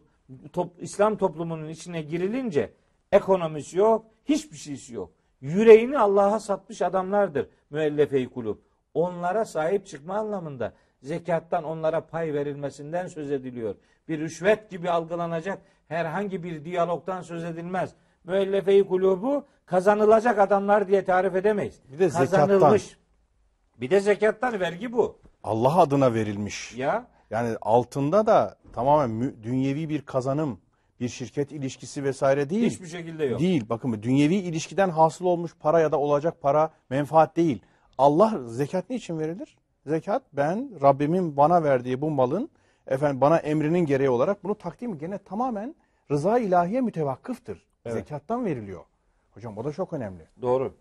top- 0.53 0.73
İslam 0.83 1.17
toplumunun 1.17 1.69
içine 1.69 2.01
girilince 2.01 2.71
ekonomisi 3.12 3.78
yok, 3.78 4.05
hiçbir 4.26 4.57
şeysi 4.57 4.93
yok. 4.93 5.12
Yüreğini 5.41 5.99
Allah'a 5.99 6.39
satmış 6.39 6.82
adamlardır 6.82 7.47
müellefe-i 7.70 8.30
kulüp. 8.30 8.57
Onlara 8.93 9.45
sahip 9.45 9.86
çıkma 9.86 10.16
anlamında 10.16 10.74
zekattan 11.01 11.64
onlara 11.64 12.05
pay 12.07 12.34
verilmesinden 12.34 13.07
söz 13.07 13.32
ediliyor. 13.32 13.76
Bir 14.07 14.20
rüşvet 14.20 14.70
gibi 14.70 14.89
algılanacak 14.89 15.62
herhangi 15.88 16.43
bir 16.43 16.66
diyalogtan 16.66 17.22
söz 17.22 17.43
edilmez. 17.43 17.91
Müellefe-i 18.24 18.88
kulubu 18.88 19.45
kazanılacak 19.66 20.39
adamlar 20.39 20.88
diye 20.88 21.05
tarif 21.05 21.36
edemeyiz. 21.36 21.80
Bir 21.93 21.99
de 21.99 22.09
zekattan. 22.09 22.47
Kazanılmış. 22.47 22.97
Bir 23.78 23.89
de 23.89 23.99
zekattan 23.99 24.59
vergi 24.59 24.93
bu. 24.93 25.20
Allah 25.43 25.78
adına 25.78 26.14
verilmiş. 26.14 26.76
Ya 26.76 27.07
Yani 27.30 27.57
altında 27.62 28.26
da 28.26 28.57
tamamen 28.74 29.43
dünyevi 29.43 29.89
bir 29.89 30.01
kazanım, 30.01 30.59
bir 31.01 31.09
şirket 31.09 31.51
ilişkisi 31.51 32.03
vesaire 32.03 32.49
değil. 32.49 32.69
hiçbir 32.69 32.87
şekilde 32.87 33.25
yok. 33.25 33.39
Değil. 33.39 33.65
Bakın 33.69 33.91
bu 33.91 34.03
dünyevi 34.03 34.35
ilişkiden 34.35 34.89
hasıl 34.89 35.25
olmuş 35.25 35.51
para 35.59 35.79
ya 35.79 35.91
da 35.91 35.99
olacak 35.99 36.41
para 36.41 36.71
menfaat 36.89 37.37
değil. 37.37 37.61
Allah 37.97 38.39
zekat 38.45 38.89
niçin 38.89 39.19
verilir? 39.19 39.57
Zekat 39.85 40.23
ben 40.33 40.81
Rabbimin 40.81 41.37
bana 41.37 41.63
verdiği 41.63 42.01
bu 42.01 42.09
malın 42.11 42.49
efendim 42.87 43.21
bana 43.21 43.37
emrinin 43.37 43.85
gereği 43.85 44.09
olarak 44.09 44.43
bunu 44.43 44.55
takdim 44.55 44.97
gene 44.97 45.17
tamamen 45.17 45.75
rıza 46.11 46.39
ilahiye 46.39 46.81
mütevakkıftır. 46.81 47.67
Zekattan 47.87 48.45
veriliyor. 48.45 48.83
Hocam 49.31 49.57
o 49.57 49.63
da 49.63 49.71
çok 49.71 49.93
önemli. 49.93 50.27
Doğru. 50.41 50.73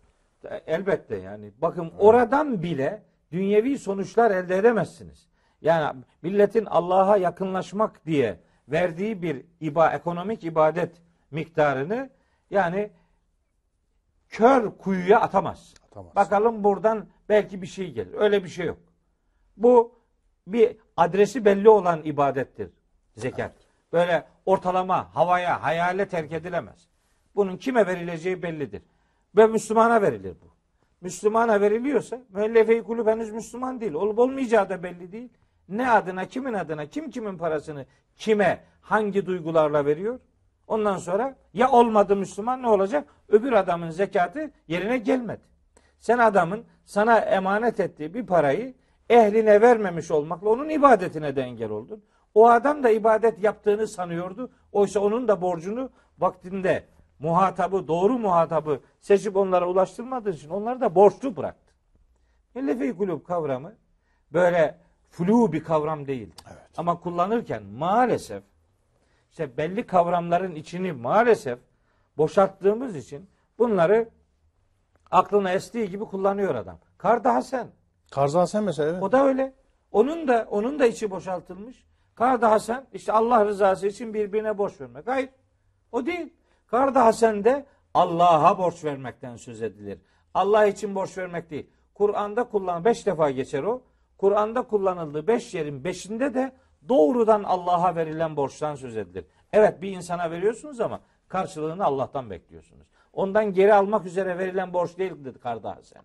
Elbette 0.67 1.17
yani. 1.17 1.51
Bakın 1.63 1.93
oradan 1.99 2.63
bile 2.63 3.03
dünyevi 3.33 3.79
sonuçlar 3.79 4.31
elde 4.31 4.57
edemezsiniz. 4.57 5.27
Yani 5.63 6.03
milletin 6.23 6.67
Allah'a 6.67 7.17
yakınlaşmak 7.17 8.07
diye 8.07 8.37
verdiği 8.71 9.23
bir 9.23 9.45
iba, 9.61 9.91
ekonomik 9.91 10.45
ibadet 10.45 11.03
miktarını 11.31 12.11
yani 12.51 12.91
kör 14.29 14.71
kuyuya 14.79 15.21
atamaz. 15.21 15.75
Atamaz. 15.91 16.17
Bakalım 16.17 16.65
buradan 16.65 17.07
belki 17.29 17.63
bir 17.63 17.67
şey 17.67 17.93
gelir. 17.93 18.15
Öyle 18.15 18.45
bir 18.45 18.49
şey 18.49 18.67
yok. 18.67 18.79
Bu 19.57 20.01
bir 20.47 20.77
adresi 20.97 21.45
belli 21.45 21.69
olan 21.69 22.05
ibadettir 22.05 22.71
zekat. 23.17 23.53
Böyle 23.93 24.27
ortalama 24.47 25.15
havaya, 25.15 25.63
hayale 25.63 26.09
terk 26.09 26.33
edilemez. 26.33 26.89
Bunun 27.35 27.57
kime 27.57 27.87
verileceği 27.87 28.43
bellidir. 28.43 28.83
Ve 29.37 29.47
Müslümana 29.47 30.03
verilir 30.03 30.35
bu. 30.43 30.51
Müslümana 31.01 31.61
veriliyorsa 31.61 32.21
müellefe-i 32.29 32.83
kulüp 32.83 33.07
henüz 33.07 33.31
Müslüman 33.31 33.81
değil. 33.81 33.95
Olup 33.95 34.19
olmayacağı 34.19 34.69
da 34.69 34.83
belli 34.83 35.13
değil. 35.13 35.29
Ne 35.71 35.91
adına, 35.91 36.25
kimin 36.25 36.55
adına, 36.55 36.87
kim 36.87 37.11
kimin 37.11 37.39
parasını, 37.39 37.87
kime, 38.17 38.65
hangi 38.81 39.27
duygularla 39.27 39.87
veriyor? 39.87 40.21
Ondan 40.67 40.97
sonra 40.97 41.37
ya 41.55 41.71
olmadı 41.71 42.17
Müslüman 42.17 42.63
ne 42.63 42.69
olacak? 42.69 43.09
Öbür 43.29 43.53
adamın 43.53 43.91
zekatı 43.91 44.51
yerine 44.69 44.99
gelmedi. 44.99 45.41
Sen 45.99 46.19
adamın 46.19 46.65
sana 46.85 47.19
emanet 47.19 47.81
ettiği 47.81 48.15
bir 48.15 48.27
parayı 48.27 48.75
ehline 49.09 49.61
vermemiş 49.61 50.11
olmakla 50.11 50.49
onun 50.49 50.69
ibadetine 50.69 51.37
de 51.37 51.43
engel 51.43 51.71
oldun. 51.71 52.05
O 52.35 52.49
adam 52.49 52.83
da 52.83 52.91
ibadet 52.91 53.43
yaptığını 53.43 53.89
sanıyordu. 53.89 54.51
Oysa 54.73 55.01
onun 55.01 55.29
da 55.29 55.43
borcunu 55.43 55.91
vaktinde 56.19 56.85
muhatabı, 57.19 57.89
doğru 57.89 58.19
muhatabı 58.19 58.81
seçip 59.01 59.37
onlara 59.37 59.69
ulaştırmadığı 59.69 60.31
için 60.31 60.51
onları 60.51 60.81
da 60.81 60.95
borçlu 60.95 61.37
bıraktı. 61.37 61.75
Müellefe-i 62.55 62.97
kulüp 62.97 63.27
kavramı 63.27 63.75
böyle 64.33 64.79
flu 65.11 65.53
bir 65.53 65.65
kavram 65.65 66.07
değildir. 66.07 66.45
Ama 66.77 67.01
kullanırken 67.01 67.63
maalesef 67.63 68.43
işte 69.31 69.57
belli 69.57 69.87
kavramların 69.87 70.55
içini 70.55 70.93
maalesef 70.93 71.59
boşalttığımız 72.17 72.97
için 72.97 73.31
bunları 73.59 74.09
Aklına 75.11 75.53
estiği 75.53 75.91
gibi 75.91 76.05
kullanıyor 76.05 76.55
adam. 76.55 76.79
Kar 76.99 77.25
daha 77.25 77.43
sen. 77.43 77.67
Karzı 78.11 78.39
Hasen 78.39 78.65
mesela 78.65 78.91
evet. 78.91 79.03
O 79.03 79.13
da 79.13 79.27
öyle. 79.27 79.53
Onun 79.93 80.29
da 80.29 80.47
onun 80.51 80.79
da 80.79 80.87
içi 80.87 81.11
boşaltılmış. 81.11 81.85
Kar 82.15 82.43
daha 82.43 82.59
sen 82.59 82.87
işte 82.93 83.13
Allah 83.13 83.47
rızası 83.47 83.87
için 83.87 84.15
birbirine 84.15 84.59
borç 84.59 84.81
vermek. 84.81 85.07
Hayır. 85.07 85.29
O 85.93 86.07
değil. 86.07 86.33
Kar 86.67 86.95
daha 86.95 87.13
sen 87.13 87.45
de 87.45 87.67
Allah'a 87.95 88.59
borç 88.59 88.85
vermekten 88.85 89.37
söz 89.37 89.63
edilir. 89.63 89.99
Allah 90.35 90.67
için 90.67 90.95
borç 90.95 91.19
vermek 91.19 91.51
değil. 91.51 91.71
Kur'an'da 91.95 92.45
kullan 92.45 92.85
beş 92.85 93.07
defa 93.07 93.31
geçer 93.31 93.63
o. 93.63 93.83
Kur'an'da 94.25 94.63
kullanıldığı 94.63 95.27
beş 95.27 95.55
yerin 95.55 95.85
beşinde 95.85 96.35
de 96.35 96.53
doğrudan 96.89 97.43
Allah'a 97.43 97.97
verilen 97.97 98.37
borçtan 98.37 98.75
söz 98.75 98.97
edilir. 98.97 99.25
Evet 99.53 99.83
bir 99.83 99.91
insana 99.93 100.31
veriyorsunuz 100.31 100.81
ama 100.81 101.01
karşılığını 101.29 101.85
Allah'tan 101.85 102.31
bekliyorsunuz. 102.31 102.87
Ondan 103.13 103.53
geri 103.53 103.75
almak 103.75 104.07
üzere 104.07 104.39
verilen 104.39 104.73
borç 104.73 104.99
değildir 104.99 105.37
kar 105.43 105.63
daha 105.63 105.79
sen. 105.83 106.03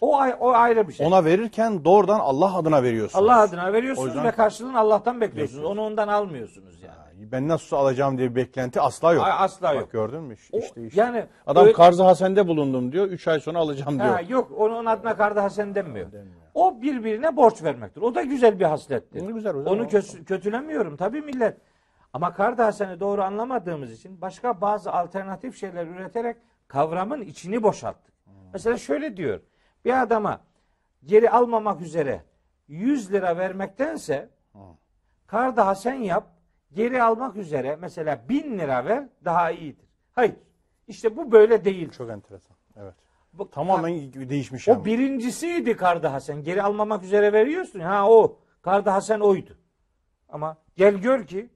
O, 0.00 0.16
ay- 0.16 0.36
o 0.40 0.48
ayrı 0.52 0.88
bir 0.88 0.92
şey. 0.92 1.06
Ona 1.06 1.24
verirken 1.24 1.84
doğrudan 1.84 2.20
Allah 2.20 2.56
adına 2.56 2.82
veriyorsunuz. 2.82 3.24
Allah 3.24 3.40
adına 3.40 3.70
O 3.70 3.72
veriyorsunuz 3.72 4.06
yüzden- 4.08 4.24
ve 4.24 4.30
karşılığını 4.30 4.78
Allah'tan 4.78 5.20
bekliyorsunuz. 5.20 5.64
Onu 5.64 5.82
ondan 5.82 6.08
almıyorsunuz 6.08 6.82
yani. 6.82 7.32
Ben 7.32 7.48
nasıl 7.48 7.76
alacağım 7.76 8.18
diye 8.18 8.30
bir 8.30 8.34
beklenti 8.36 8.80
asla 8.80 9.12
yok. 9.12 9.24
Asla 9.38 9.68
Bak 9.68 9.80
yok. 9.80 9.92
gördün 9.92 10.22
mü? 10.22 10.34
İş- 10.34 10.48
O- 10.54 10.58
İşte 10.58 10.86
işte. 10.86 11.00
yani 11.00 11.24
Adam 11.46 11.64
öyle- 11.64 11.72
Karzı 11.72 12.02
Hasen'de 12.02 12.48
bulundum 12.48 12.92
diyor. 12.92 13.06
3 13.06 13.28
ay 13.28 13.40
sonra 13.40 13.58
alacağım 13.58 13.98
diyor. 13.98 14.08
Ha, 14.14 14.20
yok 14.28 14.50
onun 14.58 14.86
adına 14.86 15.16
karda 15.16 15.42
hasen 15.42 15.74
denmiyor. 15.74 16.06
O 16.56 16.82
birbirine 16.82 17.36
borç 17.36 17.62
vermektir. 17.62 18.02
O 18.02 18.14
da 18.14 18.22
güzel 18.22 18.58
bir 18.60 18.64
haslettir. 18.64 19.26
Ne 19.26 19.32
güzel 19.32 19.52
hocam. 19.54 19.74
Onu 19.74 19.82
kö- 19.82 20.24
kötülemiyorum 20.24 20.96
tabii 20.96 21.22
millet. 21.22 21.56
Ama 22.12 22.32
karda 22.34 22.66
haseni 22.66 23.00
doğru 23.00 23.22
anlamadığımız 23.22 23.92
için 23.92 24.20
başka 24.20 24.60
bazı 24.60 24.92
alternatif 24.92 25.56
şeyler 25.56 25.86
üreterek 25.86 26.36
kavramın 26.68 27.20
içini 27.20 27.62
boşalttık. 27.62 28.14
Mesela 28.52 28.76
şöyle 28.78 29.16
diyor. 29.16 29.40
Bir 29.84 30.02
adama 30.02 30.40
geri 31.04 31.30
almamak 31.30 31.80
üzere 31.80 32.22
100 32.68 33.12
lira 33.12 33.36
vermektense 33.38 34.28
karda 35.26 35.66
hasen 35.66 35.94
yap 35.94 36.26
geri 36.72 37.02
almak 37.02 37.36
üzere 37.36 37.76
mesela 37.80 38.28
1000 38.28 38.58
lira 38.58 38.84
ver 38.84 39.08
daha 39.24 39.50
iyidir. 39.50 39.86
Hayır. 40.12 40.34
İşte 40.88 41.16
bu 41.16 41.32
böyle 41.32 41.64
değil. 41.64 41.90
Çok 41.90 42.10
enteresan. 42.10 42.56
Evet. 42.76 42.94
Tamamen 43.44 44.12
değişmiş 44.12 44.68
yani. 44.68 44.80
o 44.80 44.84
birincisiydi 44.84 45.76
Karda 45.76 46.12
Hasan. 46.12 46.42
Geri 46.42 46.62
almamak 46.62 47.02
üzere 47.04 47.32
veriyorsun. 47.32 47.80
Ha 47.80 48.10
o. 48.10 48.38
Karda 48.62 48.94
Hasan 48.94 49.20
oydu. 49.20 49.56
Ama 50.28 50.56
gel 50.76 50.94
gör 50.94 51.26
ki 51.26 51.50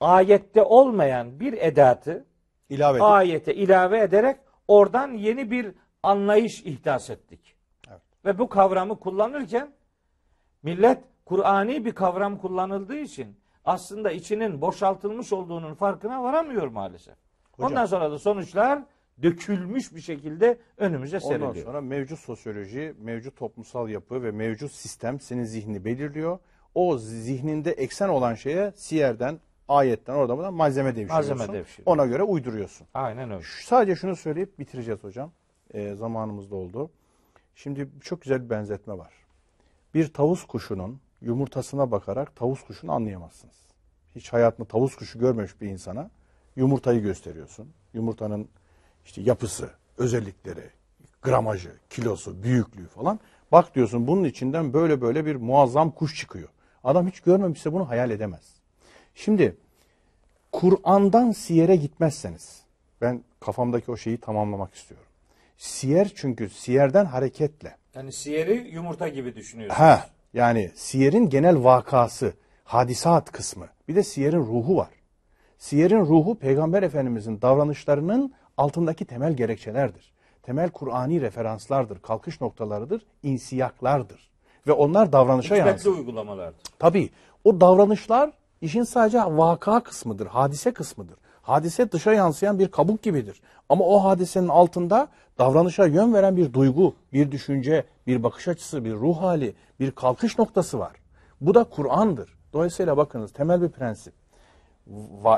ayette 0.00 0.62
olmayan 0.62 1.40
bir 1.40 1.52
edatı 1.52 2.26
İlave 2.70 2.96
edip. 2.96 3.02
ayete 3.02 3.54
ilave 3.54 4.00
ederek 4.00 4.36
oradan 4.68 5.12
yeni 5.12 5.50
bir 5.50 5.74
anlayış 6.02 6.62
ihdas 6.62 7.10
ettik. 7.10 7.56
Evet. 7.88 8.00
Ve 8.24 8.38
bu 8.38 8.48
kavramı 8.48 9.00
kullanırken 9.00 9.72
millet 10.62 10.98
Kur'ani 11.24 11.84
bir 11.84 11.92
kavram 11.92 12.38
kullanıldığı 12.38 12.98
için 12.98 13.36
aslında 13.64 14.10
içinin 14.10 14.60
boşaltılmış 14.60 15.32
olduğunun 15.32 15.74
farkına 15.74 16.22
varamıyor 16.22 16.66
maalesef. 16.66 17.14
Hocam. 17.52 17.70
Ondan 17.70 17.86
sonra 17.86 18.10
da 18.10 18.18
sonuçlar 18.18 18.82
dökülmüş 19.22 19.94
bir 19.94 20.00
şekilde 20.00 20.58
önümüze 20.76 21.16
Ondan 21.18 21.28
seriliyor. 21.28 21.66
sonra 21.66 21.80
mevcut 21.80 22.18
sosyoloji, 22.18 22.94
mevcut 23.00 23.36
toplumsal 23.36 23.88
yapı 23.88 24.22
ve 24.22 24.30
mevcut 24.30 24.72
sistem 24.72 25.20
senin 25.20 25.44
zihnini 25.44 25.84
belirliyor. 25.84 26.38
O 26.74 26.98
zihninde 26.98 27.72
eksen 27.72 28.08
olan 28.08 28.34
şeye 28.34 28.72
siyerden, 28.76 29.40
ayetten, 29.68 30.14
oradan 30.14 30.36
buradan 30.36 30.54
malzeme 30.54 30.96
devşiriyorsun. 30.96 31.36
Malzeme 31.36 31.58
devşiriyor. 31.58 31.86
Ona 31.86 32.06
göre 32.06 32.22
uyduruyorsun. 32.22 32.86
Aynen 32.94 33.30
öyle. 33.30 33.42
Şu- 33.42 33.66
Sadece 33.66 33.96
şunu 33.96 34.16
söyleyip 34.16 34.58
bitireceğiz 34.58 35.04
hocam. 35.04 35.32
Ee, 35.74 35.94
zamanımız 35.94 36.50
da 36.50 36.54
oldu. 36.56 36.90
Şimdi 37.54 37.88
çok 38.00 38.22
güzel 38.22 38.44
bir 38.44 38.50
benzetme 38.50 38.98
var. 38.98 39.12
Bir 39.94 40.12
tavus 40.12 40.44
kuşunun 40.44 41.00
yumurtasına 41.20 41.90
bakarak 41.90 42.36
tavus 42.36 42.62
kuşunu 42.64 42.92
anlayamazsınız. 42.92 43.54
Hiç 44.16 44.32
hayatında 44.32 44.68
tavus 44.68 44.96
kuşu 44.96 45.18
görmemiş 45.18 45.60
bir 45.60 45.68
insana 45.68 46.10
yumurtayı 46.56 47.00
gösteriyorsun. 47.02 47.68
Yumurtanın 47.94 48.48
işte 49.04 49.22
yapısı, 49.22 49.70
özellikleri, 49.98 50.70
gramajı, 51.22 51.72
kilosu, 51.90 52.42
büyüklüğü 52.42 52.86
falan. 52.86 53.20
Bak 53.52 53.74
diyorsun 53.74 54.06
bunun 54.06 54.24
içinden 54.24 54.72
böyle 54.72 55.00
böyle 55.00 55.26
bir 55.26 55.36
muazzam 55.36 55.90
kuş 55.90 56.16
çıkıyor. 56.20 56.48
Adam 56.84 57.08
hiç 57.08 57.20
görmemişse 57.20 57.72
bunu 57.72 57.88
hayal 57.88 58.10
edemez. 58.10 58.54
Şimdi 59.14 59.56
Kur'an'dan 60.52 61.32
siyere 61.32 61.76
gitmezseniz, 61.76 62.62
ben 63.00 63.24
kafamdaki 63.40 63.90
o 63.90 63.96
şeyi 63.96 64.18
tamamlamak 64.18 64.74
istiyorum. 64.74 65.06
Siyer 65.56 66.12
çünkü 66.14 66.50
siyerden 66.50 67.04
hareketle. 67.04 67.76
Yani 67.94 68.12
siyeri 68.12 68.70
yumurta 68.72 69.08
gibi 69.08 69.36
düşünüyorsunuz. 69.36 69.80
Ha, 69.80 70.06
yani 70.34 70.70
siyerin 70.74 71.28
genel 71.28 71.64
vakası, 71.64 72.34
hadisat 72.64 73.32
kısmı. 73.32 73.68
Bir 73.88 73.94
de 73.94 74.02
siyerin 74.02 74.38
ruhu 74.38 74.76
var. 74.76 74.90
Siyerin 75.58 76.00
ruhu 76.00 76.38
Peygamber 76.38 76.82
Efendimizin 76.82 77.42
davranışlarının 77.42 78.32
altındaki 78.56 79.04
temel 79.04 79.32
gerekçelerdir. 79.32 80.12
Temel 80.42 80.70
Kur'ani 80.70 81.20
referanslardır, 81.20 81.98
kalkış 81.98 82.40
noktalarıdır, 82.40 83.02
insiyaklardır. 83.22 84.30
Ve 84.66 84.72
onlar 84.72 85.12
davranışa 85.12 85.54
Hikmetli 85.54 85.70
yansır. 85.70 85.90
uygulamalardır. 85.90 86.62
Tabii 86.78 87.10
o 87.44 87.60
davranışlar 87.60 88.30
işin 88.60 88.82
sadece 88.82 89.18
vaka 89.18 89.80
kısmıdır, 89.82 90.26
hadise 90.26 90.72
kısmıdır. 90.72 91.16
Hadise 91.42 91.92
dışa 91.92 92.12
yansıyan 92.12 92.58
bir 92.58 92.68
kabuk 92.68 93.02
gibidir. 93.02 93.40
Ama 93.68 93.84
o 93.84 94.04
hadisenin 94.04 94.48
altında 94.48 95.08
davranışa 95.38 95.86
yön 95.86 96.14
veren 96.14 96.36
bir 96.36 96.52
duygu, 96.52 96.94
bir 97.12 97.30
düşünce, 97.30 97.84
bir 98.06 98.22
bakış 98.22 98.48
açısı, 98.48 98.84
bir 98.84 98.94
ruh 98.94 99.16
hali, 99.22 99.54
bir 99.80 99.90
kalkış 99.90 100.38
noktası 100.38 100.78
var. 100.78 100.92
Bu 101.40 101.54
da 101.54 101.64
Kur'an'dır. 101.64 102.38
Dolayısıyla 102.52 102.96
bakınız 102.96 103.32
temel 103.32 103.62
bir 103.62 103.68
prensip. 103.68 104.14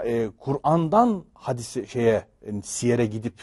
E, 0.05 0.31
Kur'an'dan 0.39 1.25
hadise 1.35 1.87
şeye 1.87 2.25
e, 2.43 2.63
siyere 2.63 3.07
gidip 3.07 3.41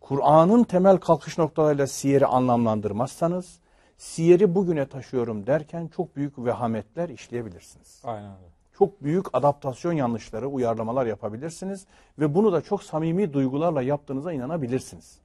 Kur'an'ın 0.00 0.64
temel 0.64 0.96
kalkış 0.96 1.38
noktalarıyla 1.38 1.86
siyeri 1.86 2.26
anlamlandırmazsanız 2.26 3.58
siyeri 3.98 4.54
bugüne 4.54 4.86
taşıyorum 4.86 5.46
derken 5.46 5.88
çok 5.96 6.16
büyük 6.16 6.38
vehametler 6.38 7.08
işleyebilirsiniz. 7.08 8.02
Aynen 8.04 8.30
öyle. 8.30 8.52
Çok 8.78 9.02
büyük 9.02 9.26
adaptasyon 9.32 9.92
yanlışları, 9.92 10.46
uyarlamalar 10.46 11.06
yapabilirsiniz 11.06 11.86
ve 12.18 12.34
bunu 12.34 12.52
da 12.52 12.60
çok 12.60 12.82
samimi 12.82 13.32
duygularla 13.32 13.82
yaptığınıza 13.82 14.32
inanabilirsiniz. 14.32 15.18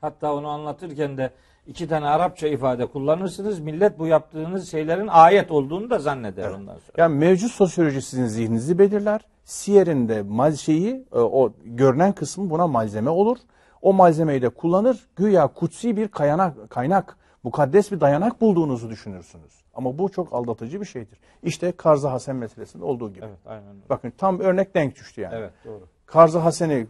Hatta 0.00 0.34
onu 0.34 0.48
anlatırken 0.48 1.16
de 1.16 1.30
iki 1.66 1.88
tane 1.88 2.06
Arapça 2.06 2.48
ifade 2.48 2.86
kullanırsınız. 2.86 3.60
Millet 3.60 3.98
bu 3.98 4.06
yaptığınız 4.06 4.70
şeylerin 4.70 5.06
ayet 5.06 5.50
olduğunu 5.50 5.90
da 5.90 5.98
zanneder 5.98 6.50
ondan 6.50 6.74
sonra. 6.74 6.92
Yani 6.96 7.18
mevcut 7.18 7.50
sosyoloji 7.50 8.02
sizin 8.02 8.26
zihninizi 8.26 8.78
belirler. 8.78 9.20
Siyerin 9.44 10.08
de 10.08 10.56
şeyi, 10.56 11.04
e, 11.12 11.18
o 11.18 11.52
görünen 11.64 12.12
kısmı 12.12 12.50
buna 12.50 12.66
malzeme 12.66 13.10
olur. 13.10 13.38
O 13.82 13.92
malzemeyi 13.92 14.42
de 14.42 14.48
kullanır. 14.48 15.06
Güya 15.16 15.46
kutsi 15.46 15.96
bir 15.96 16.08
kaynak, 16.08 16.70
kaynak, 16.70 17.16
mukaddes 17.42 17.92
bir 17.92 18.00
dayanak 18.00 18.40
bulduğunuzu 18.40 18.90
düşünürsünüz. 18.90 19.64
Ama 19.74 19.98
bu 19.98 20.08
çok 20.08 20.32
aldatıcı 20.32 20.80
bir 20.80 20.86
şeydir. 20.86 21.18
İşte 21.42 21.72
Karza 21.72 22.12
Hasen 22.12 22.36
meselesinde 22.36 22.84
olduğu 22.84 23.12
gibi. 23.12 23.24
Evet, 23.24 23.38
aynen 23.46 23.68
öyle. 23.68 23.88
Bakın 23.88 24.12
tam 24.18 24.40
örnek 24.40 24.74
denk 24.74 24.96
düştü 24.96 25.20
yani. 25.20 25.34
Evet, 25.34 25.50
doğru. 25.64 25.82
Karza 26.06 26.44
Hasen'i 26.44 26.86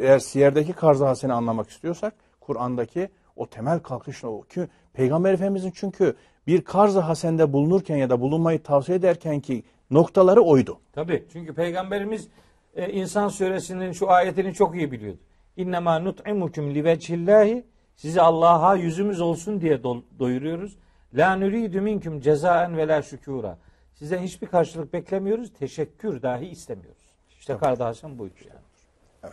eğer 0.00 0.18
Siyer'deki 0.18 0.72
Karza 0.72 1.08
Hasen'i 1.08 1.32
anlamak 1.32 1.70
istiyorsak 1.70 2.14
Kur'an'daki 2.40 3.08
o 3.36 3.46
temel 3.46 3.78
kalkışla 3.78 4.28
o 4.28 4.42
ki 4.42 4.68
Peygamber 4.92 5.32
Efendimizin 5.32 5.72
çünkü 5.74 6.16
bir 6.46 6.64
Karza 6.64 7.08
Hasen'de 7.08 7.52
bulunurken 7.52 7.96
ya 7.96 8.10
da 8.10 8.20
bulunmayı 8.20 8.62
tavsiye 8.62 8.98
ederken 8.98 9.40
ki 9.40 9.62
noktaları 9.90 10.40
oydu. 10.40 10.78
Tabii. 10.92 11.24
Çünkü 11.32 11.54
Peygamberimiz 11.54 12.28
e, 12.74 12.92
İnsan 12.92 13.28
suresinin 13.28 13.92
şu 13.92 14.10
ayetini 14.10 14.54
çok 14.54 14.76
iyi 14.76 14.92
biliyordu. 14.92 15.18
İnnemâ 15.56 15.98
nut'imukum 15.98 16.74
liveçhillahi 16.74 17.64
sizi 17.96 18.20
Allah'a 18.20 18.74
yüzümüz 18.76 19.20
olsun 19.20 19.60
diye 19.60 19.74
do- 19.74 20.02
doyuruyoruz. 20.18 20.76
La 21.14 21.36
nuridu 21.36 21.80
minkum 21.80 22.20
cezaen 22.20 22.76
ve 22.76 22.88
la 22.88 23.02
şükura. 23.02 23.58
Sizden 23.94 24.18
hiçbir 24.18 24.46
karşılık 24.46 24.92
beklemiyoruz. 24.92 25.52
Teşekkür 25.52 26.22
dahi 26.22 26.46
istemiyoruz. 26.46 27.02
İşte 27.38 27.56
Karda 27.56 27.86
Hasan 27.86 28.18
buydu 28.18 28.34
yani. 28.48 29.32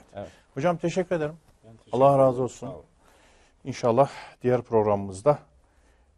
Hocam 0.53 0.77
teşekkür 0.77 1.15
ederim. 1.15 1.35
Allah 1.91 2.17
razı 2.17 2.43
olsun. 2.43 2.69
İnşallah 3.63 4.09
diğer 4.43 4.61
programımızda 4.61 5.39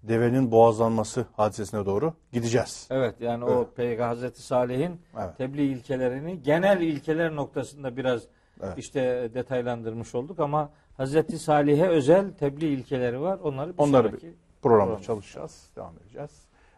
devenin 0.03 0.51
boğazlanması 0.51 1.25
hadisesine 1.35 1.85
doğru 1.85 2.13
gideceğiz. 2.31 2.87
Evet 2.91 3.15
yani 3.21 3.45
o 3.45 3.69
Peygamber 3.75 4.07
Hazreti 4.07 4.41
Salih'in 4.41 5.01
Evet. 5.19 5.37
tebliğ 5.37 5.65
ilkelerini 5.71 6.43
genel 6.43 6.81
ilkeler 6.81 7.35
noktasında 7.35 7.97
biraz 7.97 8.21
Evet. 8.63 8.77
işte 8.77 9.29
detaylandırmış 9.33 10.15
olduk 10.15 10.39
ama 10.39 10.69
Hazreti 10.97 11.39
Salih'e 11.39 11.87
özel 11.87 12.33
tebliğ 12.33 12.67
ilkeleri 12.67 13.21
var. 13.21 13.39
Onları 13.43 13.73
bir 13.73 13.77
Onları 13.83 14.07
sonraki 14.07 14.33
Programda 14.61 14.85
Program. 14.91 15.01
çalışacağız, 15.05 15.69
devam 15.75 15.93
edeceğiz. 15.97 16.31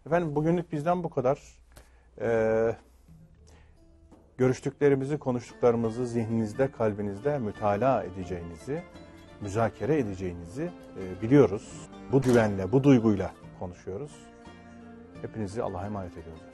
Efendim 0.05 0.36
bugünlük 0.36 0.72
bizden 0.72 1.03
bu 1.03 1.09
kadar. 1.09 1.39
Ee, 2.22 2.76
görüştüklerimizi, 4.38 5.18
konuştuklarımızı 5.18 6.07
zihninizde, 6.07 6.72
kalbinizde 6.72 7.38
mütalaa 7.39 8.03
edeceğinizi, 8.03 8.84
müzakere 9.44 10.00
edeceğinizi 10.00 10.64
e, 11.00 11.22
biliyoruz. 11.22 11.89
Bu 12.12 12.22
güvenle, 12.22 12.72
bu 12.72 12.84
duyguyla 12.84 13.32
konuşuyoruz. 13.60 14.12
Hepinizi 15.22 15.64
Allah'a 15.64 15.86
emanet 15.86 16.18
ediyoruz. 16.18 16.53